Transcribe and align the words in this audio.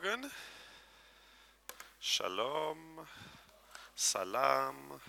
Morgen. 0.00 0.30
Shalom. 1.98 3.04
Salam. 3.96 5.00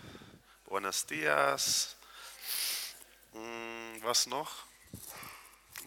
Buenos 0.66 1.06
dias. 1.06 1.96
Hm, 3.34 4.02
was 4.02 4.26
noch? 4.26 4.64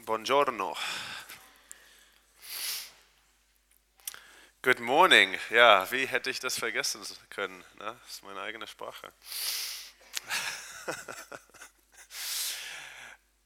Buongiorno. 0.04 0.77
Good 4.62 4.78
morning. 4.78 5.37
Ja, 5.50 5.90
wie 5.90 6.06
hätte 6.06 6.30
ich 6.30 6.38
das 6.38 6.56
vergessen 6.56 7.04
können? 7.30 7.58
Ne? 7.78 7.98
Das 8.04 8.12
ist 8.12 8.22
meine 8.22 8.40
eigene 8.40 8.69
Sprache. 8.69 9.12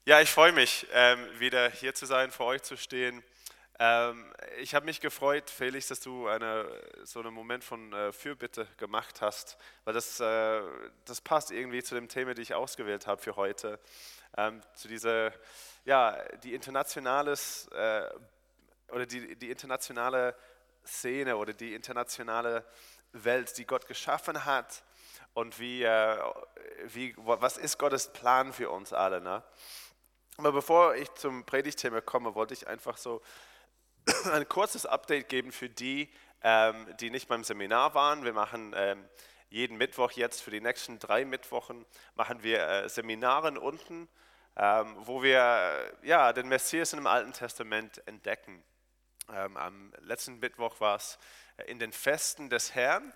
ja, 0.04 0.20
ich 0.20 0.30
freue 0.30 0.52
mich, 0.52 0.86
ähm, 0.93 1.41
wieder 1.41 1.70
hier 1.70 1.95
zu 1.95 2.04
sein, 2.04 2.30
vor 2.30 2.45
euch 2.45 2.62
zu 2.62 2.77
stehen. 2.77 3.25
Ähm, 3.79 4.33
ich 4.59 4.75
habe 4.75 4.87
mich 4.87 5.01
gefreut, 5.01 5.51
Felix, 5.51 5.89
dass 5.89 6.01
du 6.01 6.29
eine, 6.29 6.67
so 7.05 7.21
einen 7.21 7.34
Moment 7.34 7.62
von 7.62 7.93
äh, 7.93 8.12
Fürbitte 8.12 8.67
gemacht 8.79 9.21
hast, 9.21 9.59
weil 9.84 9.93
das, 9.93 10.19
äh, 10.19 10.62
das 11.05 11.21
passt 11.21 11.51
irgendwie 11.51 11.83
zu 11.83 11.95
dem 11.95 12.09
Thema, 12.09 12.33
die 12.33 12.43
ich 12.43 12.55
ausgewählt 12.55 13.07
habe 13.07 13.20
für 13.20 13.37
heute. 13.37 13.79
Ähm, 14.39 14.62
zu 14.75 14.89
dieser, 14.89 15.33
ja, 15.84 16.17
die 16.43 16.55
internationales 16.55 17.69
äh, 17.69 18.09
oder 18.93 19.05
die, 19.05 19.37
die 19.37 19.51
internationale 19.51 20.34
Szene 20.87 21.37
oder 21.37 21.53
die 21.53 21.75
internationale 21.75 22.65
Welt, 23.12 23.59
die 23.59 23.67
Gott 23.67 23.87
geschaffen 23.87 24.45
hat 24.47 24.84
und 25.34 25.59
wie, 25.59 25.83
äh, 25.83 26.19
wie, 26.84 27.15
was 27.19 27.59
ist 27.59 27.79
Gottes 27.79 28.11
Plan 28.12 28.55
für 28.55 28.70
uns 28.70 28.95
alle. 28.95 29.20
Ne? 29.20 29.43
Aber 30.39 30.53
bevor 30.53 30.95
ich 30.95 31.12
zum 31.15 31.45
Predigtthema 31.45 32.01
komme, 32.01 32.34
wollte 32.34 32.55
ich 32.55 32.67
einfach 32.67 32.97
so 32.97 33.20
ein 34.33 34.48
kurzes 34.48 34.87
Update 34.87 35.28
geben 35.28 35.52
für 35.52 35.69
die, 35.69 36.09
ähm, 36.42 36.87
die 37.01 37.10
nicht 37.10 37.28
beim 37.28 37.45
Seminar 37.45 37.95
waren. 37.95 38.25
Wir 38.25 38.33
machen 38.33 38.72
ähm, 38.77 39.05
jeden 39.48 39.77
Mittwoch 39.77 40.12
jetzt 40.12 40.42
für 40.42 40.50
die 40.50 40.61
nächsten 40.61 40.98
drei 40.98 41.25
Mittwochen 41.25 41.84
machen 42.14 42.42
wir 42.42 42.66
äh, 42.66 42.89
Seminaren 42.89 43.58
unten, 43.58 44.08
ähm, 44.56 44.97
wo 45.00 45.22
wir 45.22 45.41
äh, 46.03 46.06
ja, 46.06 46.33
den 46.33 46.48
Messias 46.48 46.92
im 46.92 47.06
Alten 47.06 47.33
Testament 47.33 48.06
entdecken. 48.06 48.62
Ähm, 49.33 49.56
am 49.56 49.92
letzten 50.00 50.38
Mittwoch 50.38 50.81
war 50.81 50.97
es 50.97 51.19
äh, 51.56 51.64
in 51.64 51.78
den 51.78 51.92
Festen 51.92 52.48
des 52.48 52.75
Herrn. 52.75 53.12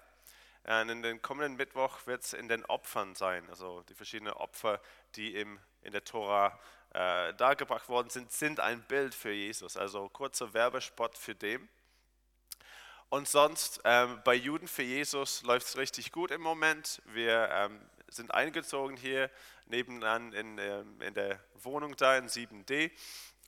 Äh, 0.65 0.83
in 0.83 1.03
den 1.03 1.23
kommenden 1.23 1.57
Mittwoch 1.57 2.07
wird 2.07 2.25
es 2.25 2.33
in 2.33 2.49
den 2.49 2.65
Opfern 2.65 3.15
sein, 3.15 3.49
also 3.49 3.83
die 3.83 3.95
verschiedenen 3.95 4.33
Opfer, 4.33 4.81
die 5.15 5.35
im, 5.35 5.61
in 5.83 5.93
der 5.93 6.05
Tora 6.05 6.59
äh, 6.93 7.35
dargebracht 7.35 7.89
worden 7.89 8.11
sind, 8.11 8.33
sind 8.33 8.61
ein 8.61 8.83
Bild 8.83 9.15
für 9.15 9.33
Jesus. 9.33 9.77
Also 9.77 10.09
kurzer 10.09 10.53
Werbespot 10.53 11.17
für 11.17 11.35
dem. 11.35 11.69
Und 13.09 13.29
sonst 13.29 13.81
ähm, 13.85 14.21
bei 14.25 14.35
Juden 14.35 14.69
für 14.69 14.83
Jesus 14.83 15.43
läuft 15.43 15.67
es 15.67 15.77
richtig 15.77 16.13
gut 16.13 16.31
im 16.31 16.41
Moment. 16.41 17.03
Wir 17.07 17.49
ähm, 17.51 17.81
sind 18.09 18.33
eingezogen 18.33 18.97
hier 18.97 19.31
nebenan 19.67 20.33
in, 20.33 20.59
ähm, 20.59 21.01
in 21.01 21.15
der 21.15 21.41
Wohnung 21.55 21.97
da 21.97 22.17
in 22.17 22.29
7D 22.29 22.91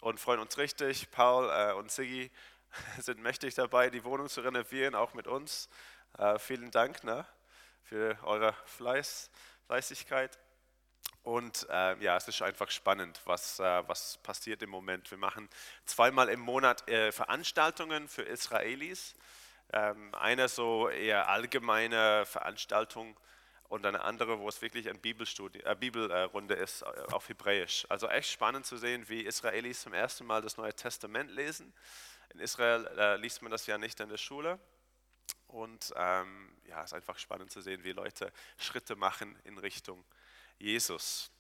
und 0.01 0.19
freuen 0.19 0.41
uns 0.41 0.59
richtig. 0.59 1.11
Paul 1.11 1.49
äh, 1.51 1.73
und 1.75 1.91
Siggi 1.91 2.31
sind 3.01 3.21
mächtig 3.21 3.55
dabei, 3.55 3.91
die 3.91 4.05
Wohnung 4.05 4.29
zu 4.29 4.41
renovieren, 4.41 4.95
auch 4.95 5.15
mit 5.15 5.27
uns. 5.27 5.69
Äh, 6.19 6.39
vielen 6.39 6.71
Dank 6.71 7.05
ne, 7.05 7.27
für 7.85 8.19
eure 8.23 8.55
Fleiß, 8.67 9.31
Fleißigkeit. 9.67 10.39
Und 11.23 11.69
äh, 11.71 11.97
ja, 12.03 12.17
es 12.17 12.27
ist 12.27 12.43
einfach 12.43 12.71
spannend, 12.71 13.21
was, 13.25 13.61
äh, 13.61 13.89
was 13.89 14.19
passiert 14.19 14.63
im 14.63 14.71
Moment. 14.71 15.09
Wir 15.11 15.19
machen 15.19 15.49
zweimal 15.85 16.29
im 16.29 16.41
Monat 16.41 16.89
äh, 16.89 17.13
Veranstaltungen 17.13 18.09
für 18.09 18.23
Israelis. 18.23 19.15
Ähm, 19.73 20.13
eine 20.17 20.49
so 20.49 20.89
eher 20.89 21.29
allgemeine 21.29 22.27
Veranstaltung 22.27 23.17
und 23.69 23.87
eine 23.87 24.03
andere, 24.03 24.41
wo 24.41 24.49
es 24.49 24.61
wirklich 24.61 24.89
eine 24.89 24.99
äh, 24.99 25.75
Bibelrunde 25.77 26.55
ist 26.55 26.83
äh, 26.83 26.87
auf 27.13 27.29
Hebräisch. 27.29 27.87
Also 27.89 28.09
echt 28.09 28.31
spannend 28.31 28.67
zu 28.67 28.77
sehen, 28.77 29.09
wie 29.09 29.23
Israelis 29.23 29.83
zum 29.83 29.95
ersten 29.95 30.27
Mal 30.27 30.43
das 30.43 30.57
Neue 30.57 30.75
Testament 30.75 31.31
lesen. 31.31 31.73
In 32.35 32.41
Israel 32.41 32.87
äh, 32.99 33.17
liest 33.17 33.43
man 33.43 33.53
das 33.53 33.67
ja 33.67 33.79
nicht 33.79 34.01
in 34.01 34.09
der 34.09 34.19
Schule. 34.19 34.59
Und 35.47 35.93
ähm, 35.97 36.57
ja, 36.65 36.81
es 36.81 36.87
ist 36.87 36.95
einfach 36.95 37.19
spannend 37.19 37.53
zu 37.53 37.61
sehen, 37.61 37.85
wie 37.85 37.93
Leute 37.93 38.33
Schritte 38.59 38.97
machen 38.97 39.39
in 39.45 39.57
Richtung 39.59 40.05
Jesus. 40.59 41.31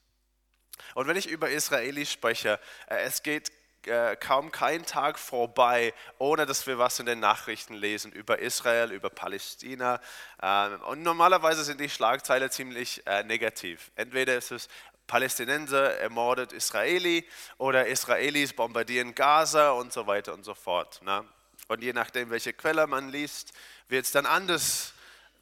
Und 0.95 1.06
wenn 1.06 1.17
ich 1.17 1.28
über 1.28 1.50
Israelis 1.50 2.11
spreche, 2.11 2.59
äh, 2.87 3.03
es 3.03 3.23
geht 3.23 3.50
äh, 3.87 4.15
kaum 4.17 4.53
kein 4.53 4.87
Tag 4.87 5.19
vorbei, 5.19 5.93
ohne 6.19 6.47
dass 6.47 6.67
wir 6.67 6.78
was 6.78 7.00
in 7.00 7.06
den 7.06 7.19
Nachrichten 7.21 7.75
lesen 7.75 8.12
über 8.12 8.39
Israel, 8.39 8.93
über 8.93 9.11
Palästina. 9.11 10.00
Ähm, 10.41 10.81
und 10.83 11.03
normalerweise 11.03 11.65
sind 11.65 11.81
die 11.81 11.89
Schlagzeilen 11.89 12.50
ziemlich 12.50 13.05
äh, 13.06 13.25
negativ. 13.25 13.91
Entweder 13.97 14.37
ist 14.37 14.53
es 14.53 14.69
Palästinenser 15.09 15.99
ermordet 15.99 16.53
Israeli 16.53 17.29
oder 17.59 17.87
Israelis 17.87 18.53
bombardieren 18.53 19.15
Gaza 19.15 19.73
und 19.73 19.93
so 19.93 20.06
weiter 20.06 20.33
und 20.33 20.44
so 20.44 20.55
fort. 20.55 21.03
Ne? 21.03 21.25
Und 21.69 21.83
je 21.83 21.93
nachdem, 21.93 22.31
welche 22.31 22.53
Quelle 22.53 22.87
man 22.87 23.09
liest, 23.09 23.53
wird 23.89 24.05
es 24.05 24.12
dann 24.12 24.27
anders 24.27 24.94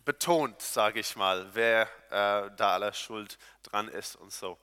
betont, 0.05 0.61
sage 0.61 1.01
ich 1.01 1.17
mal, 1.17 1.55
wer 1.55 1.83
äh, 2.11 2.51
da 2.57 2.75
aller 2.75 2.93
Schuld 2.93 3.39
dran 3.63 3.89
ist 3.89 4.17
und 4.17 4.33
so. 4.33 4.59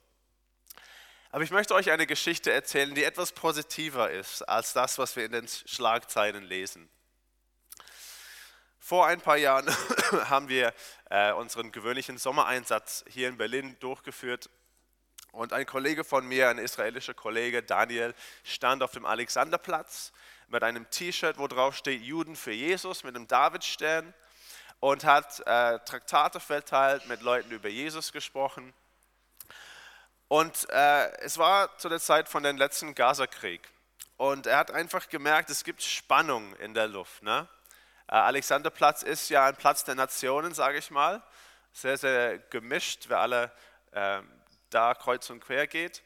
Aber 1.30 1.44
ich 1.44 1.52
möchte 1.52 1.76
euch 1.76 1.92
eine 1.92 2.08
Geschichte 2.08 2.52
erzählen, 2.52 2.96
die 2.96 3.04
etwas 3.04 3.32
positiver 3.32 4.10
ist 4.10 4.42
als 4.44 4.74
das, 4.74 4.98
was 4.98 5.16
wir 5.16 5.26
in 5.26 5.34
den 5.34 5.48
Schlagzeilen 5.48 6.44
lesen. 6.44 6.90
Vor 8.80 9.06
ein 9.06 9.20
paar 9.20 9.38
Jahren 9.38 9.68
haben 10.30 10.48
wir 10.48 10.74
äh, 11.10 11.34
unseren 11.34 11.74
gewöhnlichen 11.74 12.18
Sommereinsatz 12.18 13.04
hier 13.10 13.28
in 13.28 13.38
Berlin 13.38 13.76
durchgeführt. 13.82 14.50
Und 15.34 15.52
ein 15.52 15.66
Kollege 15.66 16.06
von 16.06 16.26
mir, 16.26 16.50
ein 16.50 16.58
israelischer 16.58 17.14
Kollege, 17.14 17.62
Daniel, 17.62 18.16
stand 18.44 18.82
auf 18.82 18.92
dem 18.92 19.06
Alexanderplatz 19.06 20.14
mit 20.48 20.64
einem 20.64 20.90
T-Shirt, 20.90 21.38
wo 21.38 21.48
drauf 21.48 21.76
steht 21.76 22.02
Juden 22.02 22.38
für 22.38 22.54
Jesus, 22.54 23.04
mit 23.04 23.16
einem 23.16 23.28
Davidstern 23.28 24.14
und 24.80 25.04
hat 25.04 25.40
äh, 25.42 25.80
Traktate 25.80 26.40
verteilt, 26.40 27.08
mit 27.08 27.22
Leuten 27.22 27.52
über 27.52 27.70
Jesus 27.70 28.12
gesprochen. 28.12 28.74
Und 30.28 30.70
äh, 30.70 31.12
es 31.20 31.38
war 31.38 31.78
zu 31.78 31.90
der 31.90 32.00
Zeit 32.00 32.28
von 32.28 32.44
dem 32.44 32.58
letzten 32.58 32.94
Gazakrieg. 32.94 33.68
Und 34.18 34.46
er 34.46 34.58
hat 34.58 34.72
einfach 34.72 35.08
gemerkt, 35.10 35.50
es 35.50 35.64
gibt 35.64 35.82
Spannung 35.82 36.56
in 36.58 36.74
der 36.74 36.88
Luft. 36.88 37.24
Ne? 37.24 37.48
Äh, 38.08 38.16
Alexanderplatz 38.16 39.04
ist 39.04 39.30
ja 39.30 39.46
ein 39.46 39.56
Platz 39.56 39.84
der 39.84 39.96
Nationen, 39.96 40.54
sage 40.54 40.78
ich 40.78 40.92
mal. 40.92 41.22
Sehr, 41.72 41.98
sehr 41.98 42.40
gemischt, 42.40 43.06
wer 43.08 43.20
alle 43.20 43.52
äh, 43.92 44.22
da 44.70 44.94
kreuz 44.94 45.30
und 45.30 45.40
quer 45.40 45.68
geht. 45.68 46.04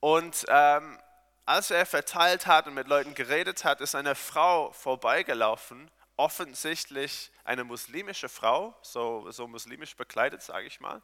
Und 0.00 0.44
ähm, 0.48 0.98
als 1.44 1.70
er 1.70 1.84
verteilt 1.86 2.46
hat 2.46 2.66
und 2.66 2.74
mit 2.74 2.86
Leuten 2.86 3.14
geredet 3.14 3.64
hat, 3.64 3.80
ist 3.80 3.94
eine 3.94 4.14
Frau 4.14 4.72
vorbeigelaufen 4.72 5.90
offensichtlich 6.22 7.32
eine 7.42 7.64
muslimische 7.64 8.28
Frau, 8.28 8.78
so, 8.80 9.28
so 9.32 9.48
muslimisch 9.48 9.96
bekleidet, 9.96 10.40
sage 10.40 10.68
ich 10.68 10.78
mal. 10.78 11.02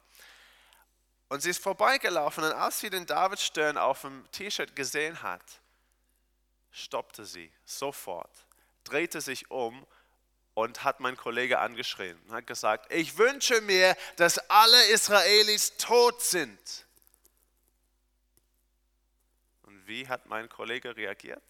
Und 1.27 1.41
sie 1.41 1.49
ist 1.49 1.61
vorbeigelaufen 1.61 2.45
und 2.45 2.53
als 2.53 2.79
sie 2.79 2.89
den 2.89 3.05
Davidstern 3.05 3.77
auf 3.77 4.01
dem 4.01 4.25
T-Shirt 4.31 4.77
gesehen 4.77 5.21
hat, 5.21 5.43
stoppte 6.71 7.25
sie 7.25 7.51
sofort, 7.65 8.31
drehte 8.85 9.19
sich 9.19 9.51
um 9.51 9.85
und 10.53 10.85
hat 10.85 11.01
mein 11.01 11.17
Kollege 11.17 11.59
angeschrien 11.59 12.17
und 12.27 12.31
hat 12.33 12.47
gesagt, 12.47 12.89
ich 12.89 13.17
wünsche 13.17 13.59
mir, 13.59 13.97
dass 14.15 14.37
alle 14.49 14.81
Israelis 14.85 15.75
tot 15.75 16.21
sind. 16.21 16.85
Und 19.63 19.85
wie 19.85 20.07
hat 20.07 20.27
mein 20.27 20.47
Kollege 20.47 20.95
reagiert? 20.95 21.43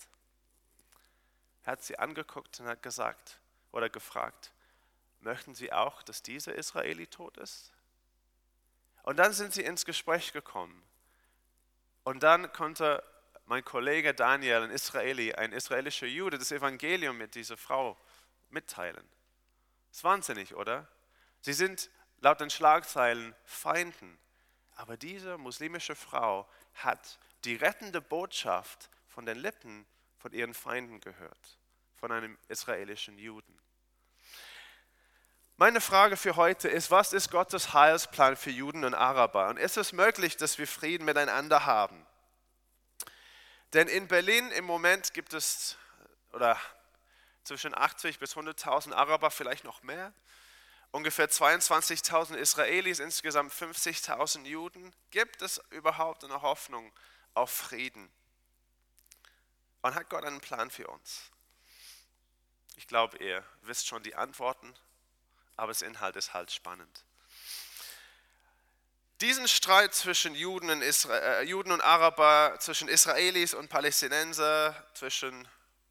Er 1.66 1.74
hat 1.74 1.84
sie 1.84 2.00
angeguckt 2.00 2.60
und 2.60 2.65
hat 2.65 2.81
gesagt, 2.81 3.39
oder 3.71 3.89
gefragt, 3.89 4.51
möchten 5.19 5.56
Sie 5.56 5.71
auch, 5.71 6.04
dass 6.04 6.24
dieser 6.24 6.56
Israeli 6.56 7.07
tot 7.07 7.38
ist? 7.38 7.71
Und 9.04 9.18
dann 9.18 9.33
sind 9.33 9.54
sie 9.54 9.63
ins 9.63 9.86
Gespräch 9.86 10.33
gekommen. 10.33 10.83
Und 12.04 12.24
dann 12.24 12.51
konnte 12.54 13.04
mein 13.45 13.66
Kollege 13.66 14.13
Daniel, 14.13 14.63
ein 14.63 14.71
Israeli, 14.71 15.33
ein 15.33 15.51
israelischer 15.51 16.06
Jude, 16.06 16.38
das 16.38 16.51
Evangelium 16.51 17.18
mit 17.18 17.36
dieser 17.36 17.57
Frau 17.57 17.98
mitteilen. 18.50 19.07
Das 19.89 19.98
ist 19.98 20.04
wahnsinnig, 20.04 20.56
oder? 20.56 20.88
Sie 21.42 21.54
sind 21.54 21.89
laut 22.19 22.39
den 22.39 22.50
Schlagzeilen 22.50 23.36
Feinden. 23.45 24.19
Aber 24.75 24.98
diese 24.98 25.38
muslimische 25.38 25.95
Frau 25.95 26.48
hat 26.75 27.19
die 27.44 27.56
rettende 27.56 28.01
Botschaft 28.01 28.89
von 29.07 29.25
den 29.25 29.38
Lippen 29.38 29.86
von 30.18 30.31
ihren 30.31 30.54
Feinden 30.54 31.01
gehört, 31.01 31.59
von 32.00 32.12
einem 32.12 32.38
israelischen 32.48 33.18
Juden. 33.18 33.60
Meine 35.57 35.81
Frage 35.81 36.16
für 36.16 36.38
heute 36.38 36.69
ist, 36.69 36.90
was 36.90 37.12
ist 37.12 37.31
Gottes 37.31 37.74
Heilsplan 37.74 38.38
für 38.38 38.50
Juden 38.50 38.86
und 38.86 38.94
Araber? 38.94 39.50
Und 39.50 39.57
ist 39.57 39.75
es 39.75 39.92
möglich, 39.92 40.38
dass 40.38 40.57
wir 40.57 40.68
Frieden 40.68 41.04
miteinander 41.04 41.66
haben? 41.66 42.06
Denn 43.74 43.90
in 43.90 44.07
Berlin 44.07 44.50
im 44.51 44.63
Moment 44.63 45.13
gibt 45.13 45.34
es, 45.34 45.78
oder 46.31 46.57
zwischen 47.44 47.78
80 47.78 48.19
bis 48.19 48.38
100.000 48.38 48.94
Araber, 48.94 49.31
vielleicht 49.31 49.66
noch 49.66 49.84
mehr. 49.84 50.13
Ungefähr 50.92 51.30
22.000 51.30 52.36
Israelis, 52.36 53.00
insgesamt 53.00 53.51
50.000 53.51 54.46
Juden. 54.46 54.94
Gibt 55.12 55.42
es 55.42 55.62
überhaupt 55.72 56.24
eine 56.24 56.42
Hoffnung 56.42 56.92
auf 57.34 57.51
Frieden? 57.51 58.10
Und 59.81 59.94
hat 59.94 60.10
Gott 60.10 60.24
einen 60.24 60.40
Plan 60.40 60.72
für 60.72 60.88
uns? 60.88 61.31
Ich 62.80 62.88
glaube, 62.88 63.18
ihr 63.18 63.44
wisst 63.64 63.88
schon 63.88 64.04
die 64.04 64.16
Antworten, 64.16 64.74
aber 65.58 65.68
das 65.68 65.81
Inhalt 65.81 66.16
ist 66.16 66.34
halt 66.34 66.50
spannend. 66.50 67.04
Diesen 69.20 69.50
Streit 69.50 69.94
zwischen 69.94 70.34
Juden 70.34 70.70
und, 70.70 70.81
Isra 70.81 71.18
äh, 71.18 71.42
Juden 71.44 71.74
und 71.74 71.81
Araber, 71.81 72.56
zwischen 72.62 72.88
Israelis 72.88 73.54
und 73.54 73.68
Palästinenser, 73.68 74.81
zwischen 74.94 75.46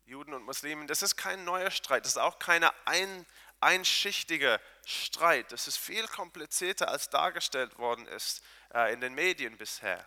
Juden 0.07 0.33
und 0.33 0.45
Muslimen, 0.45 0.87
das 0.87 1.03
ist 1.03 1.17
kein 1.17 1.45
neuer 1.45 1.71
Streit, 1.71 2.07
das 2.07 2.13
ist 2.13 2.17
auch 2.17 2.39
keine 2.39 2.73
ein, 2.87 3.27
einschichtige 3.61 4.59
Streit. 4.87 5.53
Das 5.53 5.69
ist 5.69 5.77
viel 5.77 6.09
komplizierter, 6.09 6.89
als 6.89 7.11
dargestellt 7.11 7.79
worden 7.79 8.07
ist 8.07 8.43
äh, 8.73 8.95
in 8.95 9.03
den 9.03 9.13
Medien 9.13 9.59
bisher. 9.59 10.03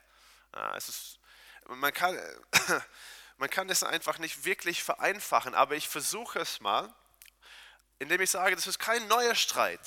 Äh, 0.56 0.78
es 0.78 0.90
ist, 0.90 1.20
man, 1.68 1.94
kann, 1.94 2.20
man 3.42 3.50
kann 3.50 3.68
es 3.72 3.82
einfach 3.82 4.20
nicht 4.20 4.46
wirklich 4.46 4.84
vereinfachen, 4.84 5.56
aber 5.56 5.74
ich 5.74 5.90
versuche 5.90 6.38
es 6.38 6.60
mal, 6.60 6.94
indem 7.98 8.22
ich 8.22 8.30
sage, 8.30 8.54
das 8.56 8.68
ist 8.68 8.78
kein 8.78 9.08
neuer 9.08 9.34
Streit. 9.34 9.80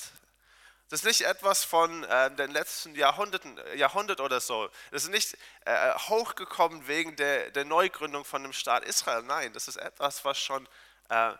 Das 0.89 0.99
ist 0.99 1.05
nicht 1.05 1.21
etwas 1.21 1.63
von 1.63 2.03
äh, 2.03 2.35
den 2.35 2.51
letzten 2.51 2.93
Jahrhunderten, 2.95 3.57
Jahrhundert 3.77 4.19
oder 4.19 4.41
so. 4.41 4.69
Das 4.91 5.05
ist 5.05 5.09
nicht 5.09 5.37
äh, 5.63 5.93
hochgekommen 5.93 6.85
wegen 6.89 7.15
der, 7.15 7.49
der, 7.51 7.63
Neugründung 7.63 8.25
von 8.25 8.43
dem 8.43 8.51
Staat 8.51 8.83
Israel. 8.83 9.23
Nein, 9.23 9.53
das 9.53 9.69
ist 9.69 9.77
etwas, 9.77 10.25
was 10.25 10.37
schon, 10.37 10.67
äh, 11.07 11.29
äh, 11.29 11.35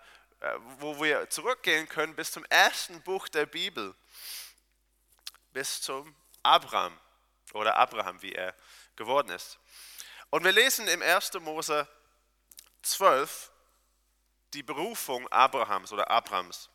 wo 0.79 1.03
wir 1.03 1.29
zurückgehen 1.29 1.89
können 1.89 2.15
bis 2.15 2.31
zum 2.31 2.45
ersten 2.45 3.01
Buch 3.01 3.27
der 3.27 3.45
Bibel, 3.45 3.94
bis 5.51 5.81
zum 5.81 6.15
Abraham 6.44 6.97
oder 7.51 7.75
Abraham, 7.75 8.21
wie 8.21 8.31
er 8.31 8.56
geworden 8.95 9.31
ist. 9.31 9.59
Und 10.29 10.45
wir 10.45 10.53
lesen 10.53 10.88
im 10.88 11.01
1. 11.01 11.33
Mose 11.41 11.85
12 12.86 13.52
die 14.54 14.64
Berufung 14.64 15.28
Abrahams 15.30 15.92
oder 15.92 16.10
Abrams. 16.10 16.70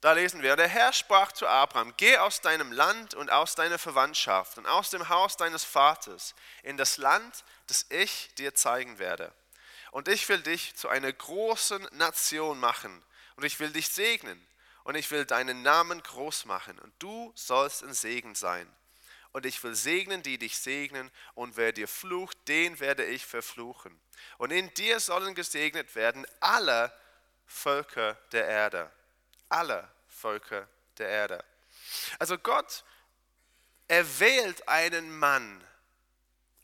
Da 0.00 0.12
lesen 0.12 0.42
wir, 0.42 0.54
der 0.54 0.68
Herr 0.68 0.92
sprach 0.92 1.32
zu 1.32 1.46
Abraham, 1.46 1.92
geh 1.96 2.18
aus 2.18 2.40
deinem 2.40 2.70
Land 2.70 3.14
und 3.14 3.32
aus 3.32 3.56
deiner 3.56 3.78
Verwandtschaft 3.78 4.58
und 4.58 4.66
aus 4.66 4.90
dem 4.90 5.08
Haus 5.08 5.36
deines 5.36 5.64
Vaters 5.64 6.34
in 6.62 6.76
das 6.76 6.98
Land, 6.98 7.44
das 7.66 7.86
ich 7.88 8.32
dir 8.36 8.54
zeigen 8.54 8.98
werde. 8.98 9.32
Und 9.90 10.06
ich 10.06 10.28
will 10.28 10.40
dich 10.40 10.76
zu 10.76 10.88
einer 10.88 11.12
großen 11.12 11.88
Nation 11.92 12.60
machen 12.60 13.02
und 13.36 13.44
ich 13.44 13.58
will 13.58 13.72
dich 13.72 13.88
segnen 13.88 14.46
und 14.84 14.94
ich 14.94 15.10
will 15.10 15.24
deinen 15.24 15.62
Namen 15.62 16.00
groß 16.00 16.44
machen 16.44 16.78
und 16.78 16.92
du 17.00 17.32
sollst 17.34 17.82
ein 17.82 17.94
Segen 17.94 18.34
sein. 18.36 18.72
Und 19.32 19.46
ich 19.46 19.62
will 19.62 19.74
segnen, 19.74 20.22
die 20.22 20.38
dich 20.38 20.58
segnen 20.58 21.10
und 21.34 21.56
wer 21.56 21.72
dir 21.72 21.88
flucht, 21.88 22.36
den 22.48 22.80
werde 22.80 23.04
ich 23.04 23.26
verfluchen. 23.26 24.00
Und 24.38 24.50
in 24.50 24.72
dir 24.74 25.00
sollen 25.00 25.34
gesegnet 25.34 25.94
werden 25.94 26.26
alle 26.40 26.92
Völker 27.46 28.14
der 28.32 28.46
Erde 28.46 28.90
aller 29.48 29.88
Völker 30.08 30.68
der 30.98 31.08
Erde. 31.08 31.44
Also 32.18 32.38
Gott 32.38 32.84
erwählt 33.86 34.68
einen 34.68 35.16
Mann 35.18 35.64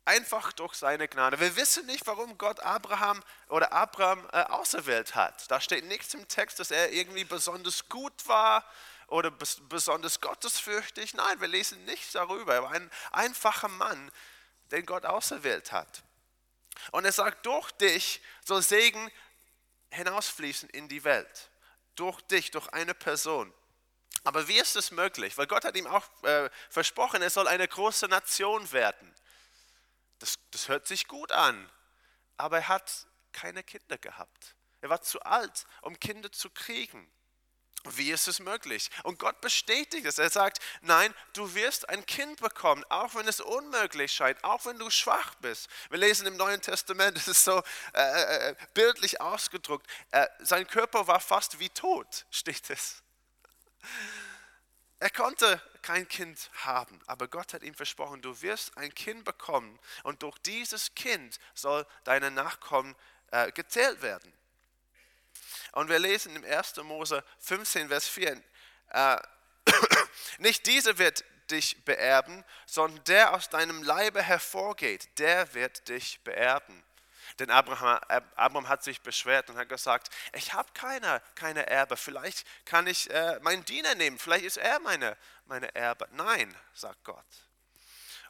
einfach 0.04 0.52
durch 0.52 0.74
seine 0.74 1.08
Gnade. 1.08 1.40
Wir 1.40 1.56
wissen 1.56 1.86
nicht, 1.86 2.06
warum 2.06 2.36
Gott 2.36 2.60
Abraham 2.60 3.22
oder 3.48 3.72
Abraham 3.72 4.28
äh, 4.32 4.42
auserwählt 4.42 5.14
hat. 5.14 5.50
Da 5.50 5.60
steht 5.60 5.86
nichts 5.86 6.12
im 6.12 6.28
Text, 6.28 6.60
dass 6.60 6.70
er 6.70 6.92
irgendwie 6.92 7.24
besonders 7.24 7.88
gut 7.88 8.28
war 8.28 8.68
oder 9.08 9.30
besonders 9.30 10.20
gottesfürchtig. 10.20 11.14
Nein, 11.14 11.40
wir 11.40 11.48
lesen 11.48 11.84
nichts 11.84 12.12
darüber. 12.12 12.54
Er 12.54 12.62
war 12.62 12.70
ein 12.72 12.90
einfacher 13.12 13.68
Mann, 13.68 14.10
den 14.70 14.86
Gott 14.86 15.04
auserwählt 15.04 15.72
hat. 15.72 16.02
Und 16.90 17.04
er 17.04 17.12
sagt, 17.12 17.46
durch 17.46 17.70
dich 17.72 18.20
soll 18.44 18.62
Segen 18.62 19.10
hinausfließen 19.90 20.68
in 20.70 20.88
die 20.88 21.04
Welt 21.04 21.50
durch 21.96 22.20
dich, 22.22 22.50
durch 22.50 22.68
eine 22.68 22.94
Person. 22.94 23.52
Aber 24.24 24.48
wie 24.48 24.58
ist 24.58 24.76
es 24.76 24.90
möglich? 24.90 25.36
Weil 25.36 25.46
Gott 25.46 25.64
hat 25.64 25.76
ihm 25.76 25.86
auch 25.86 26.08
äh, 26.22 26.48
versprochen, 26.70 27.22
er 27.22 27.30
soll 27.30 27.46
eine 27.48 27.68
große 27.68 28.08
Nation 28.08 28.70
werden. 28.72 29.14
Das, 30.18 30.38
das 30.50 30.68
hört 30.68 30.86
sich 30.86 31.08
gut 31.08 31.32
an, 31.32 31.70
aber 32.36 32.58
er 32.58 32.68
hat 32.68 33.06
keine 33.32 33.62
Kinder 33.62 33.98
gehabt. 33.98 34.54
Er 34.80 34.88
war 34.88 35.02
zu 35.02 35.20
alt, 35.20 35.66
um 35.82 35.98
Kinder 35.98 36.30
zu 36.30 36.50
kriegen. 36.50 37.10
Wie 37.84 38.10
ist 38.10 38.28
es 38.28 38.40
möglich? 38.40 38.90
Und 39.02 39.18
Gott 39.18 39.40
bestätigt 39.42 40.06
es. 40.06 40.18
Er 40.18 40.30
sagt, 40.30 40.58
nein, 40.80 41.14
du 41.34 41.54
wirst 41.54 41.88
ein 41.90 42.06
Kind 42.06 42.40
bekommen, 42.40 42.82
auch 42.88 43.14
wenn 43.14 43.28
es 43.28 43.40
unmöglich 43.40 44.10
scheint, 44.10 44.42
auch 44.42 44.64
wenn 44.64 44.78
du 44.78 44.88
schwach 44.88 45.34
bist. 45.36 45.68
Wir 45.90 45.98
lesen 45.98 46.26
im 46.26 46.36
Neuen 46.36 46.62
Testament, 46.62 47.16
es 47.18 47.28
ist 47.28 47.44
so 47.44 47.62
äh, 47.92 48.00
äh, 48.00 48.50
äh, 48.50 48.54
bildlich 48.72 49.20
ausgedruckt, 49.20 49.86
äh, 50.12 50.26
sein 50.40 50.66
Körper 50.66 51.06
war 51.06 51.20
fast 51.20 51.58
wie 51.58 51.68
tot, 51.68 52.24
steht 52.30 52.70
es. 52.70 53.02
Er 54.98 55.10
konnte 55.10 55.60
kein 55.82 56.08
Kind 56.08 56.50
haben, 56.62 56.98
aber 57.06 57.28
Gott 57.28 57.52
hat 57.52 57.62
ihm 57.62 57.74
versprochen, 57.74 58.22
du 58.22 58.40
wirst 58.40 58.78
ein 58.78 58.94
Kind 58.94 59.24
bekommen 59.24 59.78
und 60.04 60.22
durch 60.22 60.38
dieses 60.38 60.94
Kind 60.94 61.38
soll 61.52 61.86
deine 62.04 62.30
Nachkommen 62.30 62.96
äh, 63.30 63.52
gezählt 63.52 64.00
werden. 64.00 64.32
Und 65.74 65.88
wir 65.88 65.98
lesen 65.98 66.36
im 66.36 66.44
1. 66.44 66.76
Mose 66.84 67.24
15, 67.40 67.88
Vers 67.88 68.06
4, 68.06 68.40
äh, 68.90 69.16
nicht 70.38 70.66
diese 70.66 70.98
wird 70.98 71.24
dich 71.50 71.84
beerben, 71.84 72.44
sondern 72.64 73.02
der 73.04 73.34
aus 73.34 73.48
deinem 73.48 73.82
Leibe 73.82 74.22
hervorgeht, 74.22 75.18
der 75.18 75.52
wird 75.52 75.88
dich 75.88 76.22
beerben. 76.22 76.84
Denn 77.40 77.50
Abraham, 77.50 77.98
Abraham 78.36 78.68
hat 78.68 78.84
sich 78.84 79.00
beschwert 79.00 79.50
und 79.50 79.56
hat 79.56 79.68
gesagt, 79.68 80.10
ich 80.32 80.54
habe 80.54 80.70
keine, 80.74 81.20
keine 81.34 81.66
Erbe, 81.66 81.96
vielleicht 81.96 82.46
kann 82.64 82.86
ich 82.86 83.10
äh, 83.10 83.40
meinen 83.40 83.64
Diener 83.64 83.96
nehmen, 83.96 84.20
vielleicht 84.20 84.44
ist 84.44 84.58
er 84.58 84.78
meine, 84.78 85.16
meine 85.46 85.74
Erbe. 85.74 86.06
Nein, 86.12 86.56
sagt 86.72 87.02
Gott. 87.02 87.26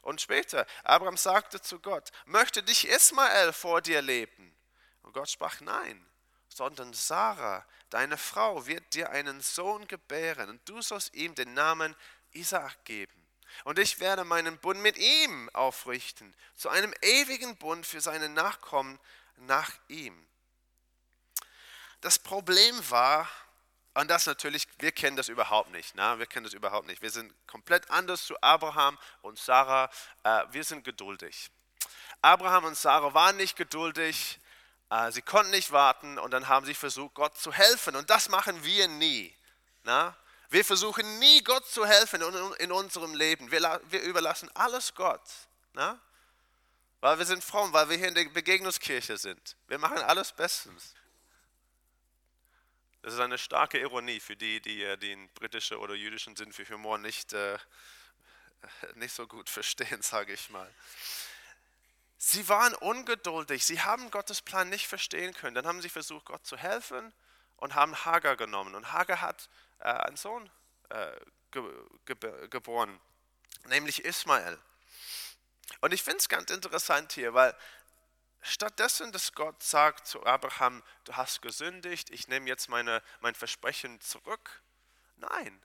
Und 0.01 0.19
später, 0.19 0.65
Abraham 0.83 1.17
sagte 1.17 1.61
zu 1.61 1.79
Gott, 1.79 2.09
möchte 2.25 2.63
dich 2.63 2.87
Ismael 2.87 3.53
vor 3.53 3.81
dir 3.81 4.01
leben? 4.01 4.57
Und 5.03 5.13
Gott 5.13 5.29
sprach, 5.29 5.61
nein 5.61 6.03
sondern 6.55 6.93
Sarah, 6.93 7.65
deine 7.89 8.17
Frau, 8.17 8.65
wird 8.65 8.93
dir 8.93 9.09
einen 9.09 9.41
Sohn 9.41 9.89
gebären 9.89 10.49
und 10.49 10.69
du 10.69 10.81
sollst 10.81 11.13
ihm 11.13 11.35
den 11.35 11.53
Namen 11.53 11.93
Isaac 12.31 12.85
geben. 12.85 13.13
Und 13.65 13.77
ich 13.77 13.99
werde 13.99 14.23
meinen 14.23 14.57
Bund 14.59 14.79
mit 14.79 14.97
ihm 14.97 15.49
aufrichten, 15.49 16.33
zu 16.55 16.69
einem 16.69 16.93
ewigen 17.01 17.57
Bund 17.57 17.85
für 17.85 17.99
seine 17.99 18.29
Nachkommen 18.29 18.97
nach 19.35 19.69
ihm. 19.89 20.15
Das 21.99 22.19
Problem 22.19 22.89
war, 22.89 23.29
und 23.93 24.09
das 24.09 24.25
natürlich, 24.25 24.65
wir 24.79 24.93
kennen 24.93 25.17
das 25.17 25.27
überhaupt 25.27 25.71
nicht. 25.71 25.93
Na? 25.95 26.19
Wir 26.19 26.25
kennen 26.25 26.45
das 26.45 26.53
überhaupt 26.53 26.87
nicht. 26.87 27.01
Wir 27.01 27.11
sind 27.11 27.33
komplett 27.47 27.89
anders 27.89 28.25
zu 28.25 28.41
Abraham 28.41 28.97
und 29.21 29.39
Sarah. 29.39 29.89
Äh, 30.23 30.43
wir 30.51 30.63
sind 30.63 30.85
geduldig. 30.85 31.49
Abraham 32.21 32.65
und 32.65 32.77
Sarah 32.77 33.13
waren 33.13 33.35
nicht 33.37 33.57
geduldig. 33.57 34.39
Äh, 34.89 35.11
sie 35.11 35.21
konnten 35.21 35.51
nicht 35.51 35.71
warten 35.71 36.17
und 36.19 36.31
dann 36.31 36.47
haben 36.47 36.65
sie 36.65 36.73
versucht, 36.73 37.15
Gott 37.15 37.37
zu 37.37 37.51
helfen. 37.51 37.95
Und 37.95 38.09
das 38.09 38.29
machen 38.29 38.63
wir 38.63 38.87
nie. 38.87 39.35
Na? 39.83 40.15
Wir 40.49 40.63
versuchen 40.63 41.19
nie, 41.19 41.43
Gott 41.43 41.67
zu 41.67 41.85
helfen 41.85 42.21
in 42.59 42.71
unserem 42.71 43.13
Leben. 43.13 43.51
Wir, 43.51 43.81
wir 43.89 44.01
überlassen 44.01 44.49
alles 44.55 44.93
Gott. 44.93 45.21
Na? 45.73 45.99
Weil 47.01 47.17
wir 47.17 47.25
sind 47.25 47.43
fromm, 47.43 47.73
weil 47.73 47.89
wir 47.89 47.97
hier 47.97 48.07
in 48.07 48.15
der 48.15 48.25
Begegnungskirche 48.25 49.17
sind. 49.17 49.55
Wir 49.67 49.77
machen 49.77 49.97
alles 49.97 50.31
bestens. 50.31 50.95
Das 53.01 53.13
ist 53.13 53.19
eine 53.19 53.37
starke 53.37 53.77
Ironie 53.77 54.19
für 54.19 54.35
die, 54.35 54.59
die 54.59 54.83
äh, 54.83 54.97
den 54.97 55.29
britischen 55.35 55.77
oder 55.77 55.93
jüdischen 55.93 56.35
Sinn 56.35 56.51
für 56.51 56.67
Humor 56.67 56.97
nicht, 56.97 57.33
äh, 57.33 57.59
nicht 58.95 59.13
so 59.13 59.27
gut 59.27 59.47
verstehen, 59.51 60.01
sage 60.01 60.33
ich 60.33 60.49
mal. 60.49 60.73
Sie 62.27 62.49
waren 62.49 62.73
ungeduldig, 62.73 63.63
sie 63.63 63.81
haben 63.81 64.09
Gottes 64.09 64.41
Plan 64.41 64.67
nicht 64.67 64.87
verstehen 64.87 65.31
können. 65.35 65.53
Dann 65.53 65.67
haben 65.67 65.83
sie 65.83 65.89
versucht, 65.89 66.25
Gott 66.25 66.43
zu 66.43 66.57
helfen 66.57 67.13
und 67.57 67.75
haben 67.75 68.03
Hagar 68.03 68.35
genommen. 68.35 68.73
Und 68.73 68.91
Hagar 68.91 69.21
hat 69.21 69.47
äh, 69.77 69.89
einen 69.89 70.17
Sohn 70.17 70.49
äh, 70.89 71.11
ge 71.51 71.61
ge 72.05 72.47
geboren, 72.47 72.99
nämlich 73.65 74.03
Ismael. 74.03 74.57
Und 75.81 75.93
ich 75.93 76.01
finde 76.01 76.17
es 76.17 76.27
ganz 76.27 76.49
interessant 76.49 77.13
hier, 77.13 77.35
weil 77.35 77.55
stattdessen, 78.41 79.11
dass 79.11 79.33
Gott 79.33 79.61
sagt 79.61 80.07
zu 80.07 80.25
Abraham, 80.25 80.81
du 81.03 81.13
hast 81.13 81.43
gesündigt, 81.43 82.09
ich 82.09 82.27
nehme 82.27 82.47
jetzt 82.47 82.69
meine, 82.69 83.03
mein 83.19 83.35
Versprechen 83.35 84.01
zurück. 84.01 84.63
Nein, 85.17 85.61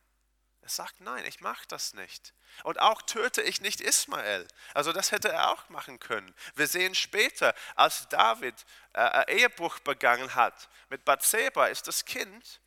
Er 0.63 0.69
sagt, 0.69 1.01
nein, 1.01 1.25
ich 1.25 1.41
mache 1.41 1.67
das 1.69 1.95
nicht. 1.95 2.35
Und 2.65 2.81
auch 2.81 3.03
töte 3.03 3.43
ich 3.43 3.61
nicht 3.61 3.81
Ismael. 3.81 4.47
Also 4.75 4.93
das 4.93 5.11
hätte 5.11 5.31
er 5.31 5.51
auch 5.51 5.69
machen 5.71 5.99
können. 5.99 6.35
Wir 6.55 6.67
sehen 6.67 6.95
später, 6.95 7.55
als 7.77 8.09
David 8.09 8.55
äh, 8.93 9.37
Ehebruch 9.37 9.79
begangen 9.81 10.35
hat 10.35 10.69
mit 10.89 11.05
Bathseba, 11.05 11.67
ist 11.67 11.89
das 11.89 12.05
Kind 12.05 12.61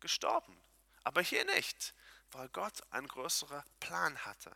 gestorben. 0.00 0.56
Aber 1.04 1.20
hier 1.20 1.44
nicht, 1.46 1.94
weil 2.30 2.48
Gott 2.50 2.82
einen 2.90 3.08
größeren 3.08 3.62
Plan 3.80 4.16
hatte. 4.24 4.54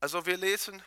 Also 0.00 0.26
wir 0.26 0.36
lesen 0.36 0.82